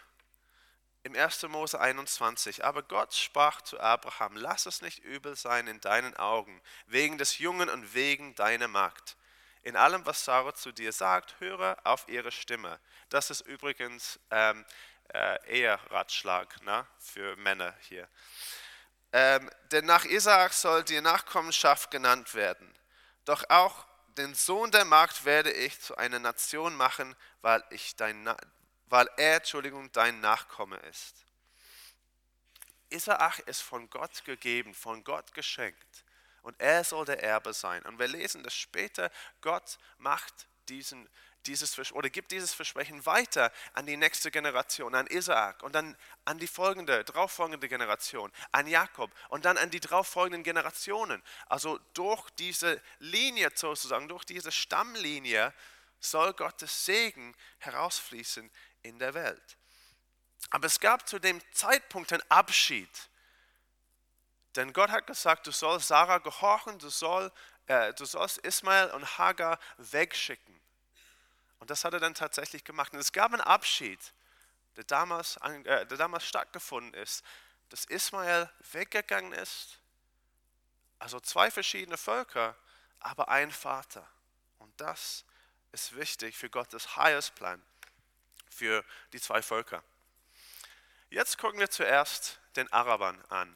im 1.03 1.15
1. 1.15 1.43
Mose 1.43 1.79
21, 1.79 2.63
aber 2.63 2.83
Gott 2.83 3.13
sprach 3.13 3.61
zu 3.61 3.79
Abraham, 3.79 4.35
lass 4.35 4.65
es 4.65 4.81
nicht 4.81 4.99
übel 4.99 5.35
sein 5.35 5.67
in 5.67 5.81
deinen 5.81 6.15
Augen, 6.15 6.61
wegen 6.85 7.17
des 7.17 7.39
Jungen 7.39 7.69
und 7.69 7.93
wegen 7.93 8.35
deiner 8.35 8.67
Magd. 8.67 9.17
In 9.63 9.75
allem, 9.75 10.05
was 10.05 10.25
Sarah 10.25 10.53
zu 10.53 10.71
dir 10.71 10.91
sagt, 10.91 11.39
höre 11.39 11.77
auf 11.83 12.07
ihre 12.07 12.31
Stimme. 12.31 12.79
Das 13.09 13.29
ist 13.29 13.41
übrigens 13.41 14.19
ähm, 14.31 14.65
äh, 15.13 15.47
Eheratschlag 15.47 16.61
ne, 16.63 16.85
für 16.97 17.35
Männer 17.37 17.75
hier. 17.81 18.07
Ähm, 19.13 19.49
denn 19.71 19.85
nach 19.85 20.05
Isaak 20.05 20.53
soll 20.53 20.83
die 20.83 21.01
Nachkommenschaft 21.01 21.91
genannt 21.91 22.33
werden. 22.33 22.73
Doch 23.25 23.43
auch 23.49 23.85
den 24.17 24.33
Sohn 24.33 24.71
der 24.71 24.85
Magd 24.85 25.25
werde 25.25 25.51
ich 25.51 25.79
zu 25.79 25.95
einer 25.95 26.19
Nation 26.19 26.75
machen, 26.75 27.15
weil, 27.41 27.63
ich 27.69 27.95
dein, 27.95 28.33
weil 28.91 29.09
er, 29.15 29.37
Entschuldigung, 29.37 29.91
dein 29.93 30.19
Nachkomme 30.19 30.75
ist. 30.77 31.25
Isaak 32.89 33.39
ist 33.47 33.61
von 33.61 33.89
Gott 33.89 34.25
gegeben, 34.25 34.73
von 34.73 35.03
Gott 35.03 35.33
geschenkt. 35.33 36.05
Und 36.41 36.59
er 36.59 36.83
soll 36.83 37.05
der 37.05 37.23
Erbe 37.23 37.53
sein. 37.53 37.81
Und 37.83 37.99
wir 37.99 38.07
lesen 38.07 38.43
das 38.43 38.53
später, 38.53 39.09
Gott 39.39 39.77
macht 39.97 40.47
diesen, 40.67 41.09
dieses 41.45 41.77
oder 41.93 42.09
gibt 42.09 42.31
dieses 42.31 42.53
Versprechen 42.53 43.05
weiter 43.05 43.53
an 43.73 43.85
die 43.85 43.95
nächste 43.95 44.29
Generation, 44.29 44.93
an 44.93 45.07
Isaak 45.07 45.63
und 45.63 45.73
dann 45.73 45.95
an 46.25 46.37
die 46.37 46.47
folgende, 46.47 47.05
darauffolgende 47.05 47.69
Generation, 47.69 48.31
an 48.51 48.67
Jakob 48.67 49.09
und 49.29 49.45
dann 49.45 49.57
an 49.57 49.69
die 49.69 49.79
darauffolgenden 49.79 50.43
Generationen. 50.43 51.23
Also 51.45 51.79
durch 51.93 52.29
diese 52.31 52.81
Linie 52.99 53.51
sozusagen, 53.55 54.09
durch 54.09 54.25
diese 54.25 54.51
Stammlinie 54.51 55.53
soll 56.01 56.33
Gottes 56.33 56.85
Segen 56.85 57.35
herausfließen 57.59 58.51
in 58.83 58.99
der 58.99 59.13
Welt. 59.13 59.57
Aber 60.49 60.67
es 60.67 60.79
gab 60.79 61.07
zu 61.07 61.19
dem 61.19 61.41
Zeitpunkt 61.53 62.11
einen 62.11 62.23
Abschied. 62.29 62.89
Denn 64.55 64.73
Gott 64.73 64.89
hat 64.89 65.07
gesagt, 65.07 65.47
du 65.47 65.51
sollst 65.51 65.87
Sarah 65.87 66.17
gehorchen, 66.17 66.77
du, 66.79 66.89
soll, 66.89 67.31
äh, 67.67 67.93
du 67.93 68.05
sollst 68.05 68.39
Ismael 68.39 68.91
und 68.91 69.17
Hagar 69.17 69.59
wegschicken. 69.77 70.59
Und 71.59 71.69
das 71.69 71.85
hat 71.85 71.93
er 71.93 71.99
dann 71.99 72.15
tatsächlich 72.15 72.63
gemacht. 72.63 72.91
Und 72.93 72.99
es 72.99 73.11
gab 73.13 73.31
einen 73.31 73.41
Abschied, 73.41 73.99
der 74.75 74.83
damals, 74.83 75.37
äh, 75.37 75.85
der 75.85 75.97
damals 75.97 76.25
stattgefunden 76.25 76.93
ist, 76.95 77.23
dass 77.69 77.85
Ismael 77.85 78.49
weggegangen 78.71 79.31
ist. 79.33 79.79
Also 80.99 81.19
zwei 81.21 81.49
verschiedene 81.49 81.97
Völker, 81.97 82.57
aber 82.99 83.29
ein 83.29 83.51
Vater. 83.51 84.05
Und 84.59 84.79
das 84.81 85.23
ist 85.71 85.95
wichtig 85.95 86.35
für 86.37 86.49
Gottes 86.49 86.97
Heilsplan 86.97 87.63
für 88.51 88.85
die 89.13 89.21
zwei 89.21 89.41
Völker. 89.41 89.83
Jetzt 91.09 91.37
gucken 91.37 91.59
wir 91.59 91.69
zuerst 91.69 92.39
den 92.55 92.71
Arabern 92.71 93.23
an. 93.29 93.55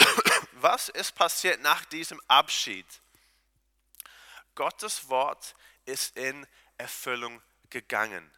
Was 0.52 0.88
ist 0.88 1.14
passiert 1.14 1.60
nach 1.60 1.84
diesem 1.86 2.20
Abschied? 2.28 2.86
Gottes 4.54 5.08
Wort 5.08 5.54
ist 5.84 6.16
in 6.16 6.46
Erfüllung 6.76 7.42
gegangen. 7.70 8.30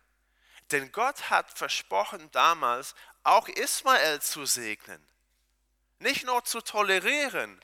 Denn 0.71 0.93
Gott 0.93 1.31
hat 1.31 1.51
versprochen 1.51 2.31
damals, 2.31 2.95
auch 3.23 3.49
Ismael 3.49 4.23
zu 4.23 4.47
segnen. 4.47 5.05
Nicht 5.99 6.25
nur 6.25 6.45
zu 6.45 6.61
tolerieren, 6.61 7.61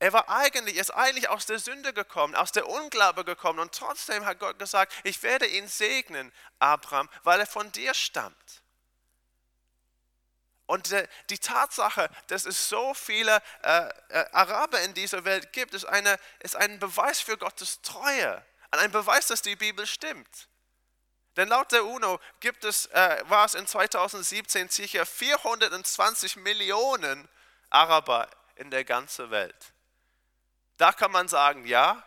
er 0.00 0.14
war 0.14 0.30
eigentlich, 0.30 0.76
ist 0.76 0.92
eigentlich 0.92 1.28
aus 1.28 1.44
der 1.44 1.58
Sünde 1.58 1.92
gekommen, 1.92 2.34
aus 2.34 2.52
der 2.52 2.66
Unglaube 2.66 3.22
gekommen 3.22 3.58
und 3.58 3.74
trotzdem 3.74 4.24
hat 4.24 4.38
Gott 4.38 4.58
gesagt, 4.58 4.94
ich 5.04 5.22
werde 5.22 5.46
ihn 5.46 5.68
segnen, 5.68 6.32
Abraham, 6.58 7.08
weil 7.22 7.38
er 7.38 7.46
von 7.46 7.70
dir 7.70 7.92
stammt. 7.92 8.62
Und 10.64 10.90
äh, 10.92 11.06
die 11.28 11.38
Tatsache, 11.38 12.08
dass 12.28 12.46
es 12.46 12.70
so 12.70 12.94
viele 12.94 13.42
äh, 13.62 13.88
äh, 14.08 14.24
Araber 14.32 14.80
in 14.80 14.94
dieser 14.94 15.24
Welt 15.26 15.52
gibt, 15.52 15.74
ist, 15.74 15.84
eine, 15.84 16.18
ist 16.38 16.56
ein 16.56 16.78
Beweis 16.78 17.20
für 17.20 17.36
Gottes 17.36 17.82
Treue, 17.82 18.42
ein 18.70 18.92
Beweis, 18.92 19.26
dass 19.26 19.42
die 19.42 19.56
Bibel 19.56 19.86
stimmt. 19.86 20.48
Denn 21.36 21.48
laut 21.48 21.72
der 21.72 21.84
UNO 21.84 22.18
gibt 22.40 22.64
es, 22.64 22.88
war 22.92 23.44
es 23.44 23.54
in 23.54 23.66
2017 23.66 24.68
sicher 24.68 25.06
420 25.06 26.36
Millionen 26.36 27.28
Araber 27.70 28.28
in 28.56 28.70
der 28.70 28.84
ganzen 28.84 29.30
Welt. 29.30 29.72
Da 30.80 30.92
kann 30.92 31.12
man 31.12 31.28
sagen, 31.28 31.66
ja, 31.66 32.02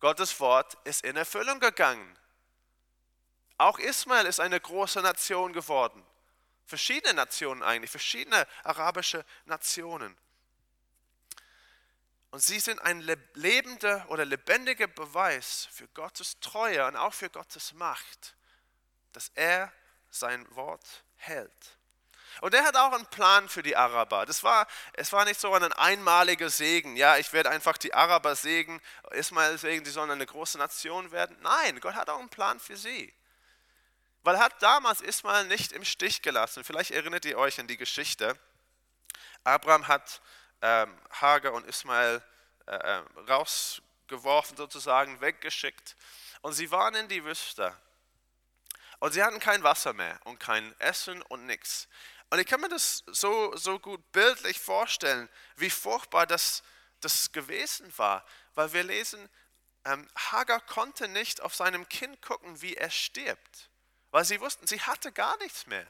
Gottes 0.00 0.40
Wort 0.40 0.76
ist 0.82 1.04
in 1.04 1.14
Erfüllung 1.14 1.60
gegangen. 1.60 2.18
Auch 3.58 3.78
Ismael 3.78 4.26
ist 4.26 4.40
eine 4.40 4.60
große 4.60 5.00
Nation 5.02 5.52
geworden. 5.52 6.04
Verschiedene 6.66 7.14
Nationen 7.14 7.62
eigentlich, 7.62 7.92
verschiedene 7.92 8.48
arabische 8.64 9.24
Nationen. 9.44 10.18
Und 12.32 12.40
sie 12.40 12.58
sind 12.58 12.82
ein 12.82 13.02
lebender 13.34 14.04
oder 14.08 14.24
lebendiger 14.24 14.88
Beweis 14.88 15.68
für 15.70 15.86
Gottes 15.86 16.40
Treue 16.40 16.84
und 16.88 16.96
auch 16.96 17.14
für 17.14 17.30
Gottes 17.30 17.72
Macht, 17.74 18.34
dass 19.12 19.30
er 19.36 19.72
sein 20.10 20.44
Wort 20.56 21.04
hält. 21.18 21.78
Und 22.40 22.54
er 22.54 22.64
hat 22.64 22.76
auch 22.76 22.92
einen 22.92 23.06
Plan 23.06 23.48
für 23.48 23.62
die 23.62 23.76
Araber. 23.76 24.26
Das 24.26 24.42
war, 24.42 24.66
es 24.94 25.12
war 25.12 25.24
nicht 25.24 25.40
so 25.40 25.52
ein 25.52 25.72
einmaliger 25.72 26.50
Segen. 26.50 26.96
Ja, 26.96 27.16
ich 27.18 27.32
werde 27.32 27.50
einfach 27.50 27.78
die 27.78 27.94
Araber 27.94 28.34
segnen, 28.34 28.80
Ismael 29.10 29.58
segnen, 29.58 29.84
sie 29.84 29.90
sollen 29.90 30.10
eine 30.10 30.26
große 30.26 30.58
Nation 30.58 31.10
werden. 31.12 31.36
Nein, 31.40 31.80
Gott 31.80 31.94
hat 31.94 32.08
auch 32.08 32.18
einen 32.18 32.28
Plan 32.28 32.58
für 32.58 32.76
sie. 32.76 33.12
Weil 34.22 34.36
er 34.36 34.42
hat 34.42 34.62
damals 34.62 35.00
Ismael 35.00 35.46
nicht 35.46 35.72
im 35.72 35.84
Stich 35.84 36.22
gelassen. 36.22 36.64
Vielleicht 36.64 36.92
erinnert 36.92 37.24
ihr 37.24 37.38
euch 37.38 37.58
an 37.58 37.66
die 37.66 37.76
Geschichte. 37.76 38.38
Abraham 39.44 39.88
hat 39.88 40.20
ähm, 40.62 40.96
Hagar 41.10 41.52
und 41.52 41.66
Ismael 41.66 42.22
äh, 42.66 42.74
äh 42.74 43.02
rausgeworfen, 43.28 44.56
sozusagen, 44.56 45.20
weggeschickt. 45.20 45.96
Und 46.40 46.52
sie 46.52 46.70
waren 46.70 46.94
in 46.94 47.08
die 47.08 47.24
Wüste. 47.24 47.76
Und 49.00 49.10
sie 49.10 49.22
hatten 49.24 49.40
kein 49.40 49.64
Wasser 49.64 49.92
mehr 49.92 50.20
und 50.24 50.38
kein 50.38 50.78
Essen 50.78 51.22
und 51.22 51.46
nichts. 51.46 51.88
Und 52.32 52.38
ich 52.38 52.46
kann 52.46 52.62
mir 52.62 52.70
das 52.70 53.04
so, 53.08 53.54
so 53.58 53.78
gut 53.78 54.10
bildlich 54.10 54.58
vorstellen, 54.58 55.28
wie 55.56 55.68
furchtbar 55.68 56.26
das, 56.26 56.62
das 57.00 57.30
gewesen 57.30 57.92
war, 57.98 58.24
weil 58.54 58.72
wir 58.72 58.84
lesen, 58.84 59.28
ähm, 59.84 60.08
Hagar 60.16 60.62
konnte 60.62 61.08
nicht 61.08 61.42
auf 61.42 61.54
seinem 61.54 61.86
Kind 61.90 62.22
gucken, 62.22 62.62
wie 62.62 62.74
er 62.74 62.88
stirbt, 62.88 63.68
weil 64.12 64.24
sie 64.24 64.40
wussten, 64.40 64.66
sie 64.66 64.80
hatte 64.80 65.12
gar 65.12 65.36
nichts 65.42 65.66
mehr. 65.66 65.86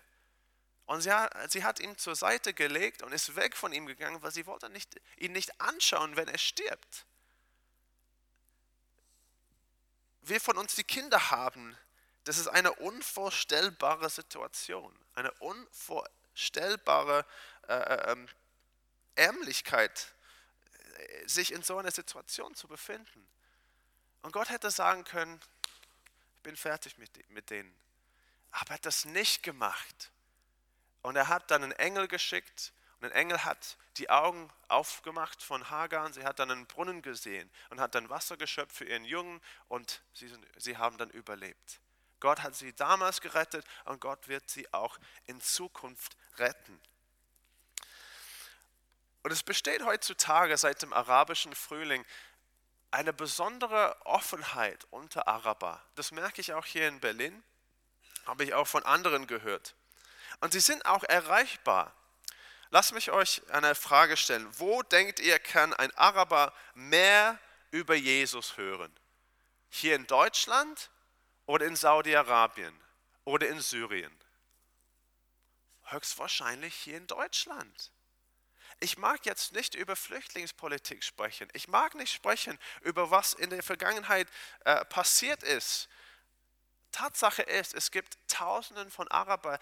Und 0.86 1.02
sie 1.02 1.12
hat, 1.12 1.32
sie 1.52 1.62
hat 1.62 1.78
ihn 1.78 1.96
zur 1.96 2.16
Seite 2.16 2.52
gelegt 2.52 3.02
und 3.02 3.12
ist 3.12 3.36
weg 3.36 3.56
von 3.56 3.72
ihm 3.72 3.86
gegangen, 3.86 4.20
weil 4.20 4.32
sie 4.32 4.44
wollte 4.44 4.68
nicht, 4.68 5.00
ihn 5.18 5.30
nicht 5.30 5.60
anschauen, 5.60 6.16
wenn 6.16 6.26
er 6.26 6.38
stirbt. 6.38 7.06
Wir 10.22 10.40
von 10.40 10.58
uns, 10.58 10.74
die 10.74 10.82
Kinder 10.82 11.30
haben, 11.30 11.78
das 12.24 12.38
ist 12.38 12.48
eine 12.48 12.72
unvorstellbare 12.72 14.10
Situation, 14.10 14.92
eine 15.14 15.30
unvorstellbare 16.32 17.24
stellbare 17.24 17.26
äh, 17.68 17.74
äh, 17.74 18.12
ähm, 18.12 18.28
Ärmlichkeit, 19.14 20.12
äh, 20.96 21.28
sich 21.28 21.52
in 21.52 21.62
so 21.62 21.78
einer 21.78 21.90
Situation 21.90 22.54
zu 22.54 22.68
befinden. 22.68 23.28
Und 24.22 24.32
Gott 24.32 24.50
hätte 24.50 24.70
sagen 24.70 25.04
können, 25.04 25.40
ich 26.36 26.42
bin 26.42 26.56
fertig 26.56 26.98
mit, 26.98 27.30
mit 27.30 27.50
denen. 27.50 27.74
Aber 28.50 28.70
er 28.70 28.74
hat 28.74 28.86
das 28.86 29.04
nicht 29.04 29.42
gemacht. 29.42 30.10
Und 31.02 31.16
er 31.16 31.28
hat 31.28 31.50
dann 31.50 31.64
einen 31.64 31.72
Engel 31.72 32.08
geschickt 32.08 32.72
und 33.00 33.06
ein 33.06 33.12
Engel 33.12 33.44
hat 33.44 33.76
die 33.96 34.08
Augen 34.10 34.48
aufgemacht 34.68 35.42
von 35.42 35.68
Hagar 35.68 36.06
und 36.06 36.12
sie 36.12 36.24
hat 36.24 36.38
dann 36.38 36.50
einen 36.50 36.66
Brunnen 36.66 37.02
gesehen 37.02 37.50
und 37.70 37.80
hat 37.80 37.96
dann 37.96 38.08
Wasser 38.08 38.36
geschöpft 38.36 38.76
für 38.76 38.84
ihren 38.84 39.04
Jungen 39.04 39.40
und 39.66 40.02
sie, 40.14 40.32
sie 40.56 40.76
haben 40.76 40.98
dann 40.98 41.10
überlebt. 41.10 41.81
Gott 42.22 42.44
hat 42.44 42.54
sie 42.54 42.72
damals 42.72 43.20
gerettet 43.20 43.66
und 43.84 44.00
Gott 44.00 44.28
wird 44.28 44.48
sie 44.48 44.72
auch 44.72 44.96
in 45.26 45.40
Zukunft 45.40 46.16
retten. 46.38 46.80
Und 49.24 49.32
es 49.32 49.42
besteht 49.42 49.84
heutzutage 49.84 50.56
seit 50.56 50.82
dem 50.82 50.92
arabischen 50.92 51.52
Frühling 51.52 52.06
eine 52.92 53.12
besondere 53.12 53.96
Offenheit 54.06 54.86
unter 54.90 55.26
Araber. 55.26 55.84
Das 55.96 56.12
merke 56.12 56.40
ich 56.40 56.52
auch 56.52 56.64
hier 56.64 56.86
in 56.86 57.00
Berlin, 57.00 57.42
habe 58.24 58.44
ich 58.44 58.54
auch 58.54 58.68
von 58.68 58.84
anderen 58.84 59.26
gehört. 59.26 59.74
Und 60.38 60.52
sie 60.52 60.60
sind 60.60 60.86
auch 60.86 61.02
erreichbar. 61.02 61.92
Lasst 62.70 62.92
mich 62.92 63.10
euch 63.10 63.42
eine 63.50 63.74
Frage 63.74 64.16
stellen. 64.16 64.48
Wo 64.60 64.84
denkt 64.84 65.18
ihr, 65.18 65.40
kann 65.40 65.74
ein 65.74 65.90
Araber 65.96 66.54
mehr 66.74 67.36
über 67.72 67.96
Jesus 67.96 68.56
hören? 68.56 68.94
Hier 69.70 69.96
in 69.96 70.06
Deutschland 70.06 70.91
oder 71.46 71.66
in 71.66 71.76
Saudi-Arabien 71.76 72.78
oder 73.24 73.48
in 73.48 73.60
Syrien? 73.60 74.16
Höchstwahrscheinlich 75.84 76.74
hier 76.74 76.96
in 76.96 77.06
Deutschland. 77.06 77.92
Ich 78.80 78.98
mag 78.98 79.26
jetzt 79.26 79.52
nicht 79.52 79.74
über 79.74 79.94
Flüchtlingspolitik 79.94 81.04
sprechen. 81.04 81.48
Ich 81.52 81.68
mag 81.68 81.94
nicht 81.94 82.12
sprechen 82.12 82.58
über 82.80 83.10
was 83.10 83.32
in 83.32 83.50
der 83.50 83.62
Vergangenheit 83.62 84.28
äh, 84.64 84.84
passiert 84.86 85.42
ist. 85.42 85.88
Tatsache 86.90 87.42
ist, 87.42 87.74
es 87.74 87.90
gibt 87.90 88.18
Tausenden 88.28 88.90
von 88.90 89.08
Arabern, 89.08 89.58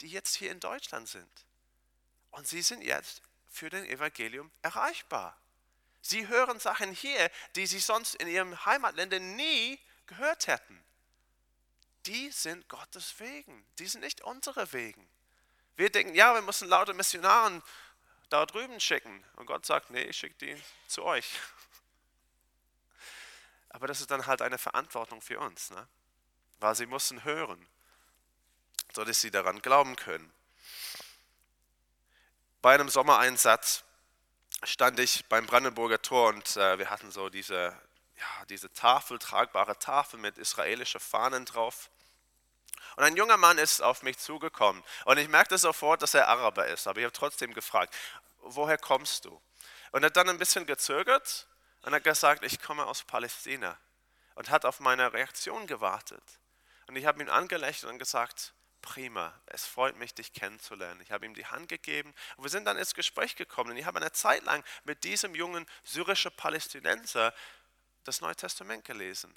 die 0.00 0.08
jetzt 0.08 0.34
hier 0.36 0.50
in 0.50 0.60
Deutschland 0.60 1.08
sind. 1.08 1.46
Und 2.30 2.48
sie 2.48 2.62
sind 2.62 2.82
jetzt 2.82 3.22
für 3.48 3.68
den 3.68 3.84
Evangelium 3.84 4.50
erreichbar. 4.62 5.36
Sie 6.00 6.26
hören 6.26 6.58
Sachen 6.58 6.92
hier, 6.92 7.30
die 7.54 7.66
sie 7.66 7.78
sonst 7.78 8.14
in 8.16 8.26
ihrem 8.26 8.64
Heimatländern 8.64 9.36
nie 9.36 9.78
gehört 10.06 10.46
hätten. 10.46 10.82
Die 12.06 12.30
sind 12.30 12.68
Gottes 12.68 13.18
Wegen, 13.20 13.64
die 13.78 13.86
sind 13.86 14.00
nicht 14.00 14.22
unsere 14.22 14.72
Wegen. 14.72 15.08
Wir 15.76 15.90
denken, 15.90 16.14
ja, 16.14 16.34
wir 16.34 16.42
müssen 16.42 16.68
lauter 16.68 16.94
Missionaren 16.94 17.62
da 18.28 18.46
drüben 18.46 18.80
schicken. 18.80 19.24
Und 19.36 19.46
Gott 19.46 19.66
sagt, 19.66 19.90
nee, 19.90 20.02
ich 20.02 20.16
schicke 20.16 20.34
die 20.46 20.62
zu 20.88 21.04
euch. 21.04 21.38
Aber 23.68 23.86
das 23.86 24.00
ist 24.00 24.10
dann 24.10 24.26
halt 24.26 24.42
eine 24.42 24.58
Verantwortung 24.58 25.20
für 25.22 25.38
uns, 25.38 25.70
ne? 25.70 25.86
weil 26.60 26.74
sie 26.74 26.86
müssen 26.86 27.24
hören, 27.24 27.66
sodass 28.92 29.20
sie 29.20 29.30
daran 29.30 29.60
glauben 29.62 29.96
können. 29.96 30.32
Bei 32.60 32.74
einem 32.74 32.88
Sommereinsatz 32.88 33.84
stand 34.62 35.00
ich 35.00 35.26
beim 35.26 35.46
Brandenburger 35.46 36.00
Tor 36.00 36.28
und 36.28 36.56
äh, 36.56 36.78
wir 36.78 36.90
hatten 36.90 37.10
so 37.10 37.28
diese, 37.28 37.76
ja, 38.16 38.44
diese 38.46 38.72
Tafel, 38.72 39.18
tragbare 39.18 39.78
Tafel 39.78 40.18
mit 40.18 40.38
israelischen 40.38 41.00
Fahnen 41.00 41.44
drauf. 41.44 41.90
Und 42.96 43.04
ein 43.04 43.16
junger 43.16 43.36
Mann 43.36 43.58
ist 43.58 43.80
auf 43.80 44.02
mich 44.02 44.18
zugekommen 44.18 44.82
und 45.04 45.18
ich 45.18 45.28
merkte 45.28 45.56
sofort, 45.56 46.02
dass 46.02 46.14
er 46.14 46.28
Araber 46.28 46.66
ist, 46.66 46.86
aber 46.86 46.98
ich 46.98 47.04
habe 47.04 47.12
trotzdem 47.12 47.54
gefragt, 47.54 47.94
woher 48.40 48.76
kommst 48.76 49.24
du? 49.24 49.40
Und 49.92 50.02
er 50.02 50.06
hat 50.06 50.16
dann 50.16 50.28
ein 50.28 50.38
bisschen 50.38 50.66
gezögert 50.66 51.46
und 51.82 51.94
hat 51.94 52.04
gesagt, 52.04 52.44
ich 52.44 52.60
komme 52.60 52.86
aus 52.86 53.02
Palästina 53.02 53.78
und 54.34 54.50
hat 54.50 54.64
auf 54.64 54.80
meine 54.80 55.12
Reaktion 55.12 55.66
gewartet. 55.66 56.22
Und 56.86 56.96
ich 56.96 57.06
habe 57.06 57.22
ihn 57.22 57.28
angelächelt 57.28 57.90
und 57.90 57.98
gesagt, 57.98 58.52
prima, 58.82 59.32
es 59.46 59.64
freut 59.64 59.96
mich, 59.96 60.14
dich 60.14 60.32
kennenzulernen. 60.32 61.00
Ich 61.00 61.12
habe 61.12 61.24
ihm 61.24 61.34
die 61.34 61.46
Hand 61.46 61.68
gegeben 61.68 62.12
und 62.36 62.44
wir 62.44 62.50
sind 62.50 62.64
dann 62.64 62.76
ins 62.76 62.94
Gespräch 62.94 63.36
gekommen. 63.36 63.70
Und 63.70 63.76
ich 63.76 63.86
habe 63.86 64.00
eine 64.00 64.12
Zeit 64.12 64.42
lang 64.44 64.64
mit 64.84 65.04
diesem 65.04 65.34
jungen 65.34 65.66
syrischen 65.84 66.32
Palästinenser 66.32 67.32
das 68.04 68.20
Neue 68.20 68.36
Testament 68.36 68.84
gelesen. 68.84 69.32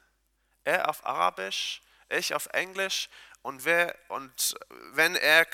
Er 0.63 0.89
auf 0.89 1.05
Arabisch, 1.05 1.81
ich 2.09 2.33
auf 2.33 2.47
Englisch 2.47 3.09
und, 3.41 3.63
wer, 3.63 3.95
und 4.07 4.55
wenn, 4.93 5.15
er, 5.15 5.45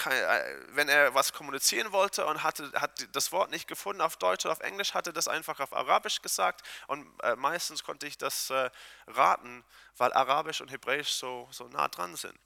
wenn 0.69 0.87
er 0.87 1.13
was 1.13 1.33
kommunizieren 1.33 1.91
wollte 1.91 2.25
und 2.25 2.41
hatte, 2.41 2.71
hat 2.79 3.05
das 3.13 3.33
Wort 3.33 3.51
nicht 3.51 3.67
gefunden 3.67 4.01
auf 4.01 4.15
Deutsch 4.15 4.45
oder 4.45 4.53
auf 4.53 4.61
Englisch, 4.61 4.93
hatte 4.93 5.11
das 5.11 5.27
einfach 5.27 5.59
auf 5.59 5.73
Arabisch 5.73 6.21
gesagt 6.21 6.65
und 6.87 7.05
äh, 7.23 7.35
meistens 7.35 7.83
konnte 7.83 8.07
ich 8.07 8.17
das 8.17 8.49
äh, 8.49 8.69
raten, 9.07 9.65
weil 9.97 10.13
Arabisch 10.13 10.61
und 10.61 10.71
Hebräisch 10.71 11.09
so, 11.09 11.49
so 11.51 11.67
nah 11.67 11.89
dran 11.89 12.15
sind. 12.15 12.39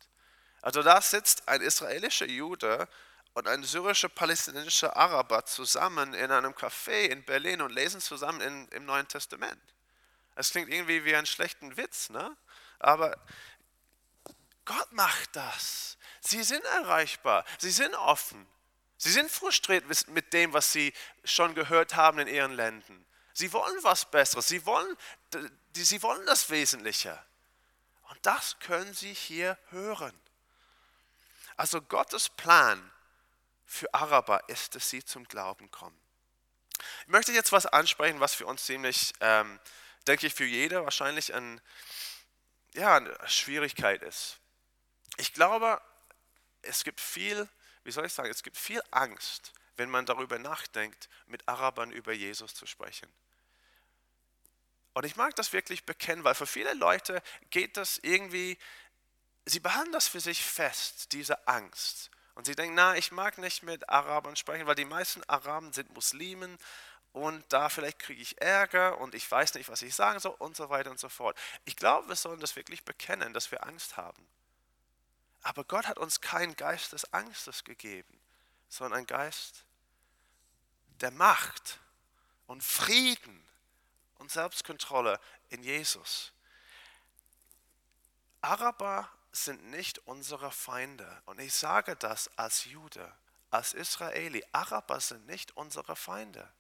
Also 0.64 0.82
da 0.82 1.00
sitzt 1.00 1.48
ein 1.48 1.62
israelischer 1.62 2.26
Jude 2.26 2.88
und 3.36 3.48
ein 3.48 3.64
syrischer 3.64 4.10
palästinensischer 4.10 4.98
Araber 4.98 5.46
zusammen 5.46 6.16
in 6.16 6.32
einem 6.32 6.54
Café 6.54 7.10
in 7.10 7.24
Berlin 7.24 7.62
und 7.62 7.72
lesen 7.72 8.02
zusammen 8.02 8.42
in, 8.42 8.68
im 8.70 8.86
Neuen 8.86 9.08
Testament. 9.08 9.62
Es 10.36 10.52
klingt 10.52 10.70
irgendwie 10.70 11.06
wie 11.06 11.16
ein 11.16 11.26
schlechten 11.26 11.78
Witz, 11.78 12.10
ne? 12.10 12.36
aber 12.80 13.18
Gott 14.66 14.92
macht 14.92 15.36
das. 15.36 15.98
Sie 16.22 16.44
sind 16.44 16.64
erreichbar, 16.66 17.46
sie 17.60 17.72
sind 17.72 17.94
offen. 17.96 18.46
Sie 18.98 19.12
sind 19.12 19.30
frustriert 19.30 19.86
mit 20.08 20.34
dem, 20.34 20.54
was 20.54 20.72
sie 20.72 20.94
schon 21.24 21.54
gehört 21.54 21.96
haben 21.96 22.20
in 22.20 22.28
ihren 22.28 22.54
Ländern. 22.54 23.06
Sie 23.34 23.52
wollen 23.52 23.84
was 23.84 24.10
Besseres, 24.10 24.48
sie 24.48 24.66
wollen, 24.66 24.96
sie 25.74 26.02
wollen 26.02 26.26
das 26.26 26.50
Wesentliche. 26.50 27.22
Und 28.10 28.26
das 28.26 28.58
können 28.60 28.94
sie 28.94 29.14
hier 29.14 29.58
hören. 29.70 30.18
Also 31.58 31.82
Gottes 31.82 32.30
Plan 32.30 32.92
für 33.66 33.94
Araber 33.94 34.48
ist, 34.48 34.76
dass 34.76 34.90
sie 34.90 35.04
zum 35.04 35.28
Glauben 35.28 35.70
kommen. 35.72 36.00
Ich 37.02 37.08
möchte 37.08 37.32
jetzt 37.32 37.52
was 37.52 37.66
ansprechen, 37.66 38.20
was 38.20 38.36
für 38.36 38.46
uns 38.46 38.66
ziemlich, 38.66 39.14
ähm, 39.20 39.60
denke 40.08 40.28
ich, 40.28 40.34
für 40.34 40.46
jede 40.46 40.84
wahrscheinlich 40.84 41.34
ein, 41.34 41.62
ja, 42.74 42.98
eine 42.98 43.18
Schwierigkeit 43.28 44.02
ist. 44.04 44.38
Ich 45.18 45.34
glaube, 45.34 45.82
es 46.62 46.84
gibt 46.84 47.00
viel, 47.00 47.48
wie 47.84 47.92
soll 47.92 48.06
ich 48.06 48.14
sagen, 48.14 48.30
es 48.30 48.44
gibt 48.44 48.58
viel 48.58 48.82
Angst, 48.92 49.54
wenn 49.78 49.90
man 49.90 50.06
darüber 50.06 50.40
nachdenkt, 50.40 51.10
mit 51.28 51.48
Arabern 51.48 51.92
über 51.92 52.14
Jesus 52.14 52.54
zu 52.54 52.66
sprechen. 52.66 53.08
Und 54.94 55.06
ich 55.06 55.18
mag 55.18 55.36
das 55.36 55.52
wirklich 55.52 55.86
bekennen, 55.86 56.24
weil 56.24 56.36
für 56.36 56.48
viele 56.48 56.74
Leute 56.74 57.22
geht 57.50 57.76
das 57.76 57.98
irgendwie, 57.98 58.58
sie 59.46 59.60
behandeln 59.60 59.92
das 59.92 60.08
für 60.08 60.22
sich 60.22 60.44
fest, 60.44 61.12
diese 61.12 61.48
Angst. 61.48 62.10
Und 62.34 62.46
sie 62.46 62.56
denken, 62.56 62.76
na, 62.76 62.96
ich 62.96 63.12
mag 63.12 63.38
nicht 63.38 63.64
mit 63.64 63.90
Arabern 63.90 64.36
sprechen, 64.36 64.68
weil 64.68 64.76
die 64.76 64.86
meisten 64.86 65.24
Araben 65.26 65.74
sind 65.74 65.94
Muslimen 65.94 66.58
und 67.16 67.46
da 67.48 67.70
vielleicht 67.70 68.00
kriege 68.00 68.22
ich 68.22 68.42
Ärger 68.42 68.98
und 68.98 69.16
ich 69.16 69.32
weiß 69.32 69.54
nicht, 69.54 69.70
was 69.70 69.82
ich 69.82 69.96
sagen 69.96 70.20
soll 70.20 70.36
und 70.38 70.58
so 70.58 70.70
weiter 70.70 70.92
und 70.92 71.00
so 71.00 71.08
fort. 71.08 71.38
Ich 71.64 71.78
glaube, 71.78 72.10
wir 72.10 72.18
sollen 72.18 72.42
das 72.42 72.58
wirklich 72.58 72.84
bekennen, 72.84 73.34
dass 73.34 73.52
wir 73.52 73.66
Angst 73.66 73.96
haben. 73.96 74.28
Aber 75.42 75.64
Gott 75.64 75.88
hat 75.88 75.98
uns 75.98 76.20
keinen 76.20 76.58
Geist 76.58 76.92
des 76.92 77.14
Angstes 77.14 77.64
gegeben, 77.64 78.20
sondern 78.68 78.98
einen 78.98 79.08
Geist 79.08 79.64
der 81.00 81.12
Macht 81.12 81.80
und 82.48 82.62
Frieden 82.62 83.48
und 84.16 84.30
Selbstkontrolle 84.30 85.18
in 85.48 85.64
Jesus. 85.64 86.34
Araber 88.42 89.10
sind 89.32 89.64
nicht 89.68 90.00
unsere 90.00 90.52
Feinde. 90.52 91.22
Und 91.24 91.40
ich 91.40 91.54
sage 91.54 91.96
das 91.96 92.30
als 92.38 92.66
Jude, 92.66 93.10
als 93.52 93.74
Israeli. 93.74 94.44
Araber 94.52 95.00
sind 95.00 95.26
nicht 95.28 95.56
unsere 95.56 95.96
Feinde. 95.96 96.52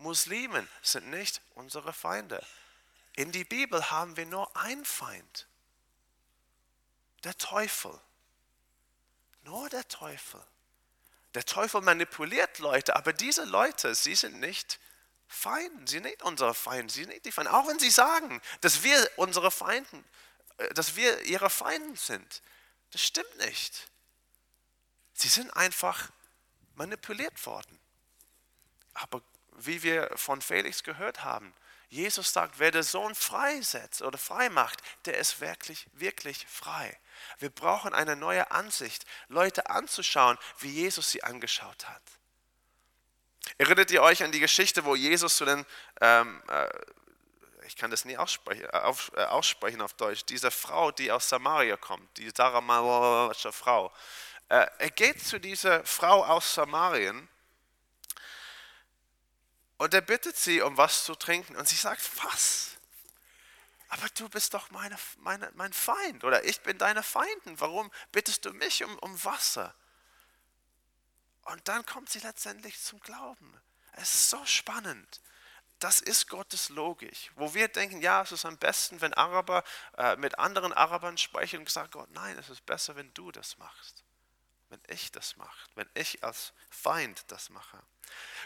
Muslimen 0.00 0.68
sind 0.82 1.10
nicht 1.10 1.42
unsere 1.54 1.92
Feinde. 1.92 2.44
In 3.16 3.32
die 3.32 3.44
Bibel 3.44 3.90
haben 3.90 4.16
wir 4.16 4.26
nur 4.26 4.56
einen 4.56 4.84
Feind, 4.84 5.46
der 7.24 7.36
Teufel. 7.36 7.98
Nur 9.42 9.68
der 9.68 9.86
Teufel. 9.88 10.42
Der 11.34 11.44
Teufel 11.44 11.80
manipuliert 11.82 12.58
Leute, 12.58 12.96
aber 12.96 13.12
diese 13.12 13.44
Leute, 13.44 13.94
sie 13.94 14.14
sind 14.14 14.40
nicht 14.40 14.80
Feinden, 15.28 15.86
sie 15.86 15.94
sind 15.94 16.04
nicht 16.04 16.22
unsere 16.22 16.54
Feinde, 16.54 16.92
sie 16.92 17.00
sind 17.00 17.10
nicht 17.10 17.24
die 17.24 17.32
Feinde. 17.32 17.52
Auch 17.52 17.68
wenn 17.68 17.78
sie 17.78 17.90
sagen, 17.90 18.40
dass 18.62 18.82
wir 18.82 19.10
unsere 19.16 19.50
Feinden, 19.50 20.04
äh, 20.56 20.74
dass 20.74 20.96
wir 20.96 21.22
ihre 21.22 21.50
Feinden 21.50 21.96
sind. 21.96 22.42
Das 22.90 23.02
stimmt 23.02 23.36
nicht. 23.38 23.88
Sie 25.12 25.28
sind 25.28 25.50
einfach 25.50 26.10
manipuliert 26.74 27.46
worden. 27.46 27.78
Aber 28.94 29.22
wie 29.66 29.82
wir 29.82 30.10
von 30.16 30.40
Felix 30.40 30.82
gehört 30.82 31.24
haben, 31.24 31.54
Jesus 31.90 32.32
sagt, 32.32 32.60
wer 32.60 32.70
der 32.70 32.84
Sohn 32.84 33.16
freisetzt 33.16 34.02
oder 34.02 34.16
frei 34.16 34.48
macht, 34.48 34.80
der 35.06 35.18
ist 35.18 35.40
wirklich, 35.40 35.88
wirklich 35.92 36.46
frei. 36.48 36.96
Wir 37.38 37.50
brauchen 37.50 37.92
eine 37.92 38.14
neue 38.14 38.52
Ansicht, 38.52 39.04
Leute 39.26 39.68
anzuschauen, 39.68 40.38
wie 40.60 40.70
Jesus 40.70 41.10
sie 41.10 41.24
angeschaut 41.24 41.88
hat. 41.88 42.02
Erinnert 43.58 43.90
ihr 43.90 44.02
euch 44.02 44.22
an 44.22 44.30
die 44.30 44.38
Geschichte, 44.38 44.84
wo 44.84 44.94
Jesus 44.94 45.36
zu 45.36 45.44
den, 45.44 45.66
ähm, 46.00 46.40
äh, 46.48 46.68
ich 47.66 47.74
kann 47.74 47.90
das 47.90 48.04
nie 48.04 48.16
aussprechen, 48.16 48.66
äh, 48.66 48.78
auf, 48.78 49.10
äh, 49.16 49.24
aussprechen 49.24 49.80
auf 49.82 49.94
Deutsch, 49.94 50.24
diese 50.24 50.52
Frau, 50.52 50.92
die 50.92 51.10
aus 51.10 51.28
Samaria 51.28 51.76
kommt, 51.76 52.16
die 52.18 52.30
Saramarische 52.30 53.50
Frau. 53.50 53.92
Äh, 54.48 54.66
er 54.78 54.90
geht 54.90 55.26
zu 55.26 55.40
dieser 55.40 55.84
Frau 55.84 56.24
aus 56.24 56.54
Samarien 56.54 57.28
und 59.80 59.94
er 59.94 60.00
bittet 60.00 60.36
sie 60.36 60.60
um 60.60 60.76
was 60.76 61.04
zu 61.04 61.14
trinken 61.14 61.56
und 61.56 61.68
sie 61.68 61.76
sagt, 61.76 62.10
was? 62.24 62.70
aber 63.90 64.08
du 64.10 64.28
bist 64.28 64.54
doch 64.54 64.70
meine, 64.70 64.96
meine, 65.18 65.50
mein 65.54 65.72
Feind 65.72 66.22
oder 66.22 66.44
ich 66.44 66.60
bin 66.60 66.78
deine 66.78 67.02
Feinden. 67.02 67.58
Warum 67.58 67.90
bittest 68.12 68.44
du 68.44 68.52
mich 68.52 68.84
um, 68.84 68.98
um 69.00 69.24
Wasser? 69.24 69.74
Und 71.42 71.66
dann 71.66 71.84
kommt 71.84 72.08
sie 72.08 72.20
letztendlich 72.20 72.80
zum 72.80 73.00
Glauben. 73.00 73.60
Es 73.94 74.14
ist 74.14 74.30
so 74.30 74.46
spannend. 74.46 75.20
Das 75.80 75.98
ist 75.98 76.28
Gottes 76.28 76.68
Logik. 76.68 77.32
Wo 77.34 77.52
wir 77.52 77.66
denken, 77.66 78.00
ja, 78.00 78.22
es 78.22 78.30
ist 78.30 78.44
am 78.44 78.58
besten, 78.58 79.00
wenn 79.00 79.12
Araber 79.14 79.64
äh, 79.96 80.14
mit 80.16 80.38
anderen 80.38 80.72
Arabern 80.72 81.18
sprechen 81.18 81.58
und 81.58 81.68
sagen, 81.68 81.90
Gott, 81.90 82.10
nein, 82.12 82.38
es 82.38 82.48
ist 82.48 82.64
besser, 82.64 82.94
wenn 82.94 83.12
du 83.14 83.32
das 83.32 83.58
machst. 83.58 84.04
Wenn 84.70 84.80
ich 84.88 85.12
das 85.12 85.36
mache, 85.36 85.68
wenn 85.74 85.88
ich 85.94 86.24
als 86.24 86.52
Feind 86.70 87.24
das 87.28 87.50
mache. 87.50 87.82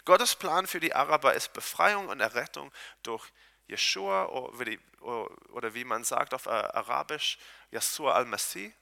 Gottes 0.04 0.37
Plan 0.37 0.66
für 0.66 0.80
die 0.80 0.94
Araber 0.94 1.34
ist 1.34 1.52
Befreiung 1.52 2.08
und 2.08 2.20
Errettung 2.20 2.72
durch 3.02 3.30
Yeshua 3.68 4.26
oder 4.26 5.74
wie 5.74 5.84
man 5.84 6.04
sagt 6.04 6.34
auf 6.34 6.46
Arabisch, 6.46 7.38
Yeshua 7.70 8.14
al-Masih. 8.14 8.72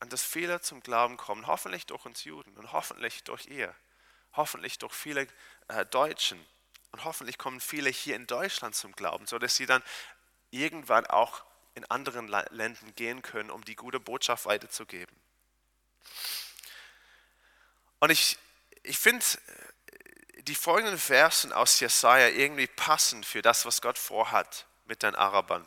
Und 0.00 0.12
dass 0.12 0.22
viele 0.22 0.60
zum 0.60 0.80
Glauben 0.80 1.18
kommen, 1.18 1.46
hoffentlich 1.46 1.84
durch 1.86 2.06
uns 2.06 2.24
Juden 2.24 2.56
und 2.56 2.72
hoffentlich 2.72 3.22
durch 3.24 3.46
ihr, 3.46 3.74
hoffentlich 4.32 4.78
durch 4.78 4.94
viele 4.94 5.26
äh, 5.68 5.84
Deutschen 5.84 6.44
und 6.92 7.04
hoffentlich 7.04 7.36
kommen 7.36 7.60
viele 7.60 7.90
hier 7.90 8.16
in 8.16 8.26
Deutschland 8.26 8.74
zum 8.74 8.92
Glauben, 8.92 9.26
sodass 9.26 9.56
sie 9.56 9.66
dann 9.66 9.82
irgendwann 10.50 11.06
auch 11.06 11.44
in 11.74 11.84
anderen 11.90 12.28
Ländern 12.28 12.94
gehen 12.96 13.22
können, 13.22 13.50
um 13.50 13.64
die 13.64 13.76
gute 13.76 14.00
Botschaft 14.00 14.46
weiterzugeben. 14.46 15.14
Und 18.00 18.10
ich, 18.10 18.38
ich 18.82 18.98
finde 18.98 19.24
die 20.42 20.54
folgenden 20.54 20.98
Versen 20.98 21.52
aus 21.52 21.80
Jesaja 21.80 22.28
irgendwie 22.28 22.66
passend 22.66 23.26
für 23.26 23.42
das, 23.42 23.66
was 23.66 23.82
Gott 23.82 23.98
vorhat 23.98 24.66
mit 24.86 25.02
den 25.02 25.14
Arabern. 25.14 25.66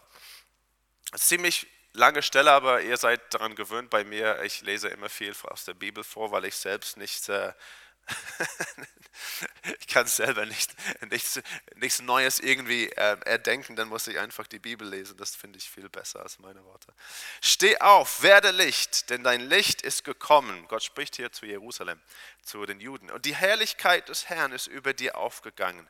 Ziemlich 1.16 1.68
lange 1.94 2.24
Stelle, 2.24 2.52
aber 2.52 2.82
ihr 2.82 2.98
seid 2.98 3.34
daran 3.34 3.56
gewöhnt 3.56 3.90
bei 3.90 4.04
mir. 4.04 4.42
Ich 4.44 4.62
lese 4.62 4.90
immer 4.90 5.10
viel 5.10 5.36
aus 5.44 5.66
der 5.66 5.76
Bibel 5.76 6.04
vor, 6.04 6.32
weil 6.32 6.46
ich 6.46 6.56
selbst 6.56 6.98
nicht 6.98 7.30
äh, 7.30 7.54
ich 9.80 9.88
kann 9.88 10.08
selber 10.08 10.46
nicht, 10.46 10.74
nichts, 11.10 11.42
nichts 11.76 12.02
Neues 12.02 12.40
irgendwie 12.40 12.90
äh, 12.90 13.18
erdenken, 13.26 13.76
dann 13.76 13.88
muss 13.88 14.08
ich 14.08 14.20
einfach 14.20 14.48
die 14.48 14.60
Bibel 14.60 14.88
lesen. 14.88 15.18
Das 15.18 15.36
finde 15.36 15.58
ich 15.58 15.70
viel 15.70 15.90
besser 15.90 16.22
als 16.22 16.40
meine 16.40 16.64
Worte. 16.66 16.94
Steh 17.42 17.80
auf, 17.80 18.22
werde 18.22 18.52
Licht, 18.52 19.10
denn 19.10 19.24
dein 19.24 19.42
Licht 19.42 19.82
ist 19.82 20.04
gekommen. 20.04 20.68
Gott 20.68 20.84
spricht 20.84 21.16
hier 21.16 21.32
zu 21.32 21.46
Jerusalem, 21.46 22.00
zu 22.42 22.66
den 22.66 22.80
Juden. 22.80 23.10
Und 23.12 23.26
die 23.26 23.36
Herrlichkeit 23.36 24.10
des 24.10 24.30
Herrn 24.30 24.52
ist 24.52 24.68
über 24.68 24.94
dir 24.94 25.18
aufgegangen. 25.18 25.90